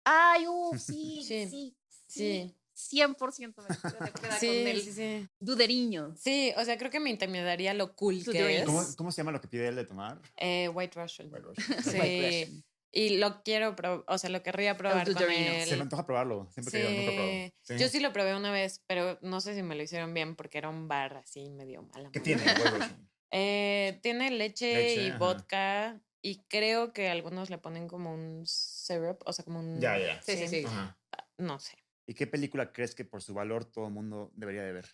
Ay, 0.03 0.47
uh, 0.47 0.71
sí, 0.77 1.23
Sí, 1.23 1.47
sí, 1.49 1.77
Sí. 2.07 2.53
100% 2.75 3.55
me 3.57 3.75
iría 3.75 3.99
de 4.05 4.11
peda 4.11 4.39
Sí, 4.39 4.47
con 4.47 4.55
el 4.67 4.81
sí, 4.81 4.93
sí. 4.93 5.27
duderiño. 5.39 6.13
Sí, 6.15 6.53
o 6.57 6.63
sea, 6.63 6.77
creo 6.77 6.91
que 6.91 6.99
me 6.99 7.09
intimidaría 7.09 7.73
lo 7.73 7.95
cool 7.95 8.23
que 8.23 8.59
es. 8.59 8.65
¿Cómo, 8.65 8.83
cómo 8.97 9.11
se 9.11 9.17
llama 9.21 9.31
lo 9.31 9.41
que 9.41 9.47
pide 9.47 9.67
él 9.67 9.75
de 9.75 9.85
tomar? 9.85 10.21
Eh, 10.35 10.69
White 10.69 11.01
Russian. 11.01 11.29
White 11.33 11.45
Russian. 11.81 11.83
Sí. 11.83 12.63
Y 12.97 13.17
lo 13.17 13.43
quiero 13.43 13.75
probar, 13.75 14.03
o 14.07 14.17
sea, 14.17 14.31
lo 14.31 14.41
querría 14.41 14.75
probar 14.75 15.05
con 15.13 15.31
él. 15.31 15.67
Se 15.67 15.75
me 15.75 15.83
antoja 15.83 16.03
probarlo. 16.03 16.49
Siempre 16.51 16.71
que 16.71 16.77
digo, 16.79 16.89
nunca 16.89 17.11
he 17.11 17.15
probado. 17.15 17.51
Sí. 17.61 17.77
Yo 17.77 17.89
sí 17.89 17.99
lo 17.99 18.11
probé 18.11 18.35
una 18.35 18.51
vez, 18.51 18.83
pero 18.87 19.19
no 19.21 19.39
sé 19.39 19.53
si 19.53 19.61
me 19.61 19.75
lo 19.75 19.83
hicieron 19.83 20.15
bien 20.15 20.35
porque 20.35 20.57
era 20.57 20.69
un 20.69 20.87
bar 20.87 21.17
así 21.17 21.51
medio 21.51 21.83
mala. 21.83 22.09
¿Qué 22.11 22.19
tiene? 22.19 22.43
Eh, 23.29 23.99
tiene 24.03 24.31
leche, 24.31 24.73
Leche, 24.73 25.03
y 25.03 25.09
ajá. 25.09 25.17
vodka 25.17 26.01
y 26.21 26.45
creo 26.47 26.93
que 26.93 27.09
algunos 27.09 27.49
le 27.49 27.57
ponen 27.57 27.89
como 27.89 28.13
un 28.13 28.43
syrup, 28.45 29.21
o 29.25 29.33
sea, 29.33 29.43
como 29.43 29.59
un... 29.59 29.81
Ya, 29.81 29.99
ya. 29.99 30.21
Sí, 30.21 30.37
sí, 30.37 30.47
sí. 30.47 30.63
Ajá. 30.65 30.97
No 31.37 31.59
sé. 31.59 31.75
¿Y 32.07 32.13
qué 32.13 32.25
película 32.25 32.71
crees 32.71 32.95
que 32.95 33.03
por 33.03 33.21
su 33.21 33.33
valor 33.33 33.65
todo 33.65 33.87
el 33.87 33.93
mundo 33.93 34.31
debería 34.33 34.63
de 34.63 34.71
ver? 34.71 34.87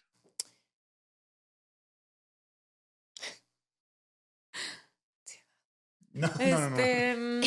No, 6.13 6.27
no, 6.27 6.59
no, 6.59 6.69
no. 6.69 6.77
Este... 6.77 7.15
mm, 7.15 7.41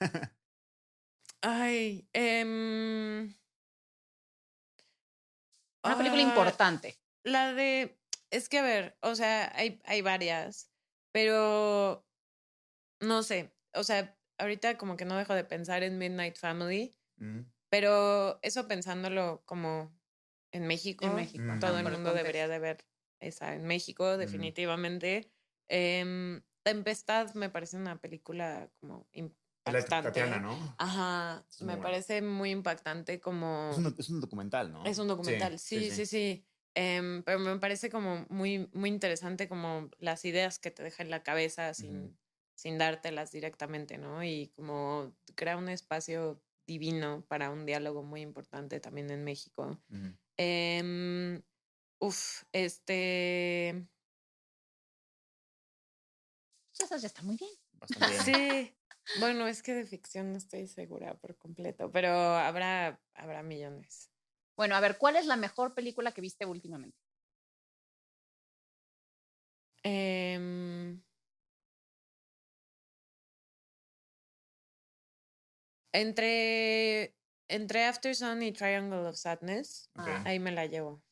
Ay, 1.42 2.08
em, 2.14 3.34
Una 5.84 5.98
película 5.98 6.22
ah, 6.22 6.28
importante. 6.28 6.98
La 7.22 7.52
de, 7.52 7.98
es 8.30 8.48
que 8.48 8.58
a 8.58 8.62
ver, 8.62 8.96
o 9.00 9.14
sea, 9.14 9.52
hay, 9.54 9.80
hay 9.84 10.00
varias, 10.00 10.70
pero 11.12 12.06
no 13.00 13.22
sé, 13.22 13.54
o 13.74 13.84
sea, 13.84 14.16
ahorita 14.38 14.78
como 14.78 14.96
que 14.96 15.04
no 15.04 15.16
dejo 15.16 15.34
de 15.34 15.44
pensar 15.44 15.82
en 15.82 15.98
Midnight 15.98 16.38
Family, 16.38 16.96
Mm, 17.16 17.40
pero 17.68 18.38
eso 18.42 18.66
pensándolo 18.68 19.42
como 19.46 19.96
en 20.52 20.66
México, 20.66 21.06
En 21.06 21.16
México. 21.16 21.44
Mm. 21.44 21.58
todo 21.60 21.78
el 21.78 21.90
mundo 21.90 22.12
debería 22.14 22.48
de 22.48 22.58
ver 22.58 22.84
esa 23.20 23.54
en 23.54 23.64
México, 23.64 24.16
definitivamente. 24.16 25.30
Em, 25.68 26.42
Tempestad 26.64 27.34
me 27.34 27.50
parece 27.50 27.76
una 27.76 28.00
película 28.00 28.70
como 28.80 29.06
la 29.66 29.78
impactante. 29.78 30.00
Tatiana, 30.02 30.40
¿no? 30.40 30.76
Ajá, 30.78 31.46
Es 31.50 31.60
me 31.60 31.66
buena. 31.76 31.82
parece 31.82 32.22
muy 32.22 32.50
impactante 32.50 33.20
como... 33.20 33.70
Es 33.70 33.78
un, 33.78 33.94
es 33.98 34.08
un 34.10 34.20
documental, 34.20 34.72
¿no? 34.72 34.84
Es 34.84 34.98
un 34.98 35.08
documental, 35.08 35.58
sí, 35.58 35.90
sí, 35.90 36.06
sí. 36.06 36.46
Em, 36.74 37.22
pero 37.22 37.38
me 37.38 37.58
parece 37.58 37.88
como 37.90 38.26
muy, 38.30 38.68
muy 38.72 38.88
interesante 38.88 39.48
como 39.48 39.90
las 39.98 40.24
ideas 40.24 40.58
que 40.58 40.70
te 40.72 40.82
deja 40.82 41.02
en 41.02 41.10
la 41.10 41.22
cabeza 41.22 41.72
sin, 41.74 41.98
Ujú. 41.98 42.16
sin 42.56 42.78
dártelas 42.78 43.30
directamente, 43.30 43.96
¿no? 43.98 44.24
Y 44.24 44.48
como 44.56 45.14
crea 45.36 45.56
un 45.56 45.68
espacio 45.68 46.42
divino 46.66 47.24
para 47.28 47.50
un 47.50 47.66
diálogo 47.66 48.02
muy 48.02 48.22
importante 48.22 48.80
también 48.80 49.10
en 49.10 49.22
México. 49.22 49.80
Em, 50.36 51.42
uf, 52.00 52.44
este... 52.52 53.88
Pues 56.76 56.90
Eso 56.90 56.96
ya 57.00 57.06
está 57.06 57.22
muy 57.22 57.36
bien. 57.36 57.50
Bastante 57.74 58.08
bien. 58.08 58.24
Sí, 58.24 58.76
bueno, 59.20 59.46
es 59.46 59.62
que 59.62 59.74
de 59.74 59.86
ficción 59.86 60.32
no 60.32 60.38
estoy 60.38 60.66
segura 60.66 61.14
por 61.14 61.36
completo, 61.36 61.90
pero 61.92 62.10
habrá, 62.10 63.00
habrá 63.14 63.42
millones. 63.42 64.10
Bueno, 64.56 64.74
a 64.74 64.80
ver, 64.80 64.98
¿cuál 64.98 65.16
es 65.16 65.26
la 65.26 65.36
mejor 65.36 65.74
película 65.74 66.12
que 66.12 66.20
viste 66.20 66.46
últimamente? 66.46 66.98
Em, 69.84 71.00
entre, 75.92 77.14
entre 77.48 77.84
After 77.84 78.16
Sun 78.16 78.42
y 78.42 78.52
Triangle 78.52 79.06
of 79.06 79.16
Sadness, 79.16 79.90
Ok. 79.94 80.02
Ah, 80.06 80.22
ahí 80.24 80.38
me 80.38 80.50
la 80.50 80.66
llevo. 80.66 81.02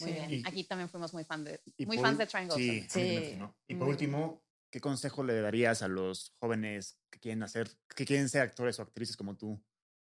Muy 0.00 0.10
Sí. 0.10 0.14
bien. 0.14 0.32
Y- 0.32 0.42
Aquí 0.46 0.64
también 0.64 0.88
fuimos 0.90 1.14
muy, 1.14 1.24
fan 1.24 1.44
de, 1.44 1.60
muy 1.86 1.96
por 1.96 2.06
fans 2.06 2.18
de 2.18 2.26
Triangle. 2.26 2.54
of 2.54 2.60
Sí, 2.60 2.86
Sadness. 2.88 3.28
Sí, 3.28 3.36
¿no? 3.36 3.56
Y 3.68 3.74
por 3.76 3.88
último, 3.88 4.42
¿qué 4.70 4.80
consejo 4.80 5.22
le 5.22 5.40
darías 5.40 5.82
a 5.82 5.88
los 5.88 6.34
jóvenes 6.38 6.98
que 7.10 7.20
quieren 7.20 7.42
hacer, 7.42 7.70
que 7.94 8.04
quieren 8.04 8.28
ser 8.28 8.42
actores 8.42 8.78
o 8.78 8.82
actrices 8.82 9.16
como 9.16 9.36
tú 9.36 9.62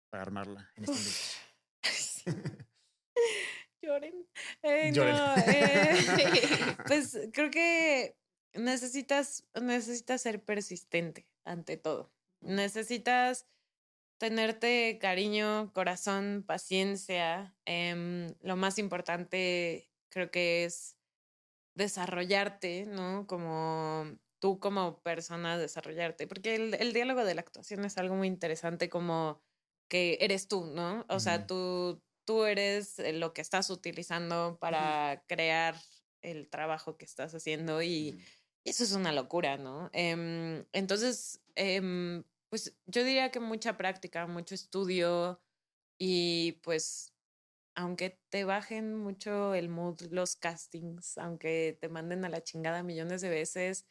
para 0.10 0.24
armarla 0.24 0.72
en 0.76 0.84
este? 0.86 1.40
Lloren. 3.82 4.28
Eh, 4.64 4.92
Lloren. 4.94 5.16
no, 5.16 5.36
eh, 5.48 6.78
pues 6.88 7.18
creo 7.34 7.50
que 7.50 8.18
necesitas, 8.54 9.46
necesitas 9.60 10.22
ser 10.22 10.44
persistente 10.44 11.28
ante 11.46 11.78
todo. 11.78 12.12
Necesitas 12.42 13.48
tenerte 14.18 15.00
cariño, 15.00 15.72
corazón, 15.74 16.44
paciencia. 16.46 17.56
Em, 17.66 18.34
lo 18.42 18.56
más 18.56 18.78
importante 18.78 19.90
creo 20.10 20.30
que 20.32 20.66
es 20.66 20.98
desarrollarte, 21.76 22.86
¿no? 22.86 23.26
Como 23.28 24.20
tú 24.40 24.60
como 24.60 25.02
persona 25.02 25.58
desarrollarte, 25.58 26.28
porque 26.28 26.56
el, 26.56 26.74
el 26.74 26.94
diálogo 26.94 27.24
de 27.24 27.36
la 27.36 27.42
actuación 27.42 27.86
es 27.86 27.98
algo 27.98 28.16
muy 28.16 28.28
interesante 28.28 28.90
como 28.90 29.42
que 29.90 30.18
eres 30.22 30.48
tú, 30.48 30.66
¿no? 30.66 31.06
O 31.10 31.20
sea, 31.20 31.48
tú, 31.48 32.02
tú 32.26 32.46
eres 32.46 33.00
eh, 33.00 33.14
lo 33.14 33.34
que 33.34 33.42
estás 33.42 33.70
utilizando 33.70 34.58
para 34.60 35.24
crear 35.28 35.76
el 36.22 36.50
trabajo 36.50 36.98
que 36.98 37.06
estás 37.06 37.34
haciendo 37.34 37.82
y 37.82 38.24
eso 38.66 38.84
es 38.84 38.94
una 38.94 39.12
locura, 39.12 39.58
¿no? 39.58 39.90
Em, 39.94 40.66
entonces, 40.74 41.42
em, 41.56 42.24
pues 42.50 42.76
yo 42.86 43.04
diría 43.04 43.32
que 43.32 43.40
mucha 43.40 43.78
práctica, 43.78 44.28
mucho 44.28 44.56
estudio 44.56 45.42
y 45.98 46.54
pues 46.64 47.14
aunque 47.76 48.20
te 48.30 48.44
bajen 48.44 48.96
mucho 48.96 49.54
el 49.54 49.70
mood 49.70 50.02
los 50.12 50.36
castings, 50.36 51.18
aunque 51.18 51.78
te 51.80 51.90
manden 51.90 52.26
a 52.26 52.30
la 52.30 52.44
chingada 52.44 52.84
millones 52.84 53.22
de 53.22 53.30
veces, 53.30 53.86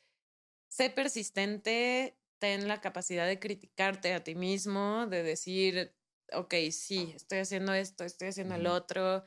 sé 0.78 0.90
persistente, 0.90 2.16
ten 2.38 2.68
la 2.68 2.80
capacidad 2.80 3.26
de 3.26 3.40
criticarte 3.40 4.14
a 4.14 4.22
ti 4.22 4.36
mismo, 4.36 5.06
de 5.08 5.24
decir, 5.24 5.96
ok, 6.32 6.54
sí, 6.70 7.12
estoy 7.16 7.38
haciendo 7.40 7.74
esto, 7.74 8.04
estoy 8.04 8.28
haciendo 8.28 8.54
el 8.54 8.66
otro, 8.68 9.24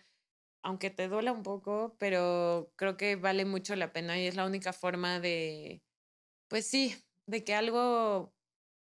aunque 0.64 0.89
te 0.91 1.10
duela 1.10 1.34
un 1.34 1.43
poco, 1.43 1.97
pero 1.99 2.74
creo 2.78 2.97
que 2.97 3.18
vale 3.18 3.45
mucho 3.45 3.76
la 3.76 3.93
pena 3.93 4.18
y 4.20 4.28
es 4.28 4.36
la 4.36 4.45
única 4.45 4.74
forma 4.74 5.20
de, 5.20 5.84
pues 6.49 6.68
sí, 6.68 6.95
de 7.28 7.43
que 7.43 7.56
algo 7.56 8.34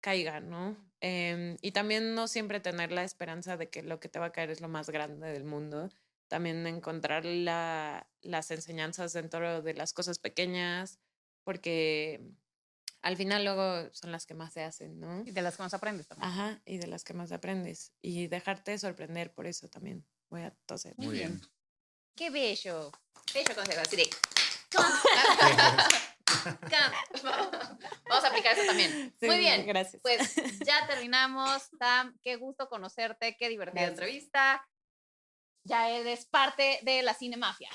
caiga, 0.00 0.40
¿no? 0.40 0.76
Em, 1.00 1.56
y 1.62 1.72
también 1.72 2.14
no 2.14 2.28
siempre 2.28 2.60
tener 2.60 2.92
la 2.92 3.04
esperanza 3.04 3.56
de 3.56 3.70
que 3.70 3.82
lo 3.82 4.00
que 4.00 4.08
te 4.08 4.18
va 4.18 4.26
a 4.26 4.32
caer 4.32 4.50
es 4.50 4.60
lo 4.60 4.68
más 4.68 4.90
grande 4.90 5.28
del 5.32 5.44
mundo. 5.44 5.90
También 6.28 6.66
encontrar 6.66 7.24
la- 7.24 8.10
las 8.22 8.50
enseñanzas 8.50 9.12
dentro 9.14 9.62
de 9.62 9.74
las 9.74 9.92
cosas 9.94 10.18
pequeñas, 10.18 11.00
porque 11.44 12.34
al 13.02 13.16
final 13.16 13.44
luego 13.44 13.88
son 13.92 14.12
las 14.12 14.26
que 14.26 14.34
más 14.34 14.52
se 14.52 14.62
hacen, 14.62 14.98
¿no? 14.98 15.22
Y 15.24 15.30
de 15.30 15.42
las 15.42 15.56
que 15.56 15.62
más 15.62 15.74
aprendes 15.74 16.08
también. 16.08 16.30
Ajá, 16.30 16.62
y 16.64 16.78
de 16.78 16.86
las 16.86 17.04
que 17.04 17.14
más 17.14 17.32
aprendes. 17.32 17.92
Y 18.02 18.26
dejarte 18.26 18.76
sorprender 18.78 19.32
por 19.32 19.46
eso 19.46 19.68
también. 19.68 20.06
Voy 20.30 20.42
a 20.42 20.50
toser. 20.66 20.94
Muy 20.98 21.14
bien. 21.14 21.40
Qué 22.14 22.30
bello. 22.30 22.90
Bello 23.32 23.54
consejo. 23.54 23.80
Así 23.80 23.96
de. 23.96 24.10
Vamos 28.08 28.24
a 28.24 28.28
aplicar 28.28 28.58
eso 28.58 28.66
también. 28.66 29.14
Sí, 29.18 29.26
Muy 29.26 29.38
bien. 29.38 29.66
Gracias. 29.66 30.02
Pues 30.02 30.34
ya 30.66 30.86
terminamos. 30.86 31.70
Tam, 31.78 32.18
qué 32.22 32.36
gusto 32.36 32.68
conocerte. 32.68 33.36
Qué 33.38 33.48
divertida 33.48 33.82
Gracias. 33.82 33.98
entrevista. 33.98 34.68
Ya 35.68 35.90
eres 35.90 36.24
parte 36.24 36.80
de 36.82 37.02
la 37.02 37.12
Cinemafia. 37.14 37.68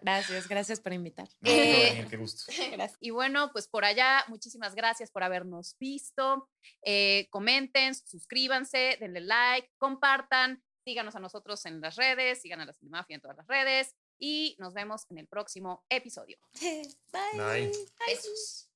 Gracias, 0.00 0.48
gracias 0.48 0.80
por 0.80 0.92
invitar. 0.92 1.28
No, 1.40 1.50
Eh, 1.50 2.06
qué 2.08 2.16
gusto. 2.16 2.44
Gracias. 2.72 2.96
Y 3.00 3.10
bueno, 3.10 3.50
pues 3.52 3.68
por 3.68 3.84
allá, 3.84 4.24
muchísimas 4.28 4.74
gracias 4.74 5.10
por 5.10 5.22
habernos 5.22 5.76
visto. 5.78 6.48
Eh, 6.82 7.28
comenten, 7.30 7.94
suscríbanse, 7.94 8.96
denle 8.98 9.20
like, 9.20 9.68
compartan, 9.76 10.62
síganos 10.84 11.14
a 11.14 11.20
nosotros 11.20 11.64
en 11.66 11.80
las 11.80 11.96
redes, 11.96 12.40
sigan 12.40 12.60
a 12.60 12.64
la 12.66 12.72
Cinemafia 12.72 13.14
en 13.14 13.20
todas 13.20 13.36
las 13.36 13.46
redes 13.46 13.94
y 14.18 14.56
nos 14.58 14.72
vemos 14.72 15.02
en 15.10 15.18
el 15.18 15.28
próximo 15.28 15.84
episodio. 15.88 16.38
Bye. 17.12 17.36
Bye. 17.36 17.72
Besos. 18.06 18.68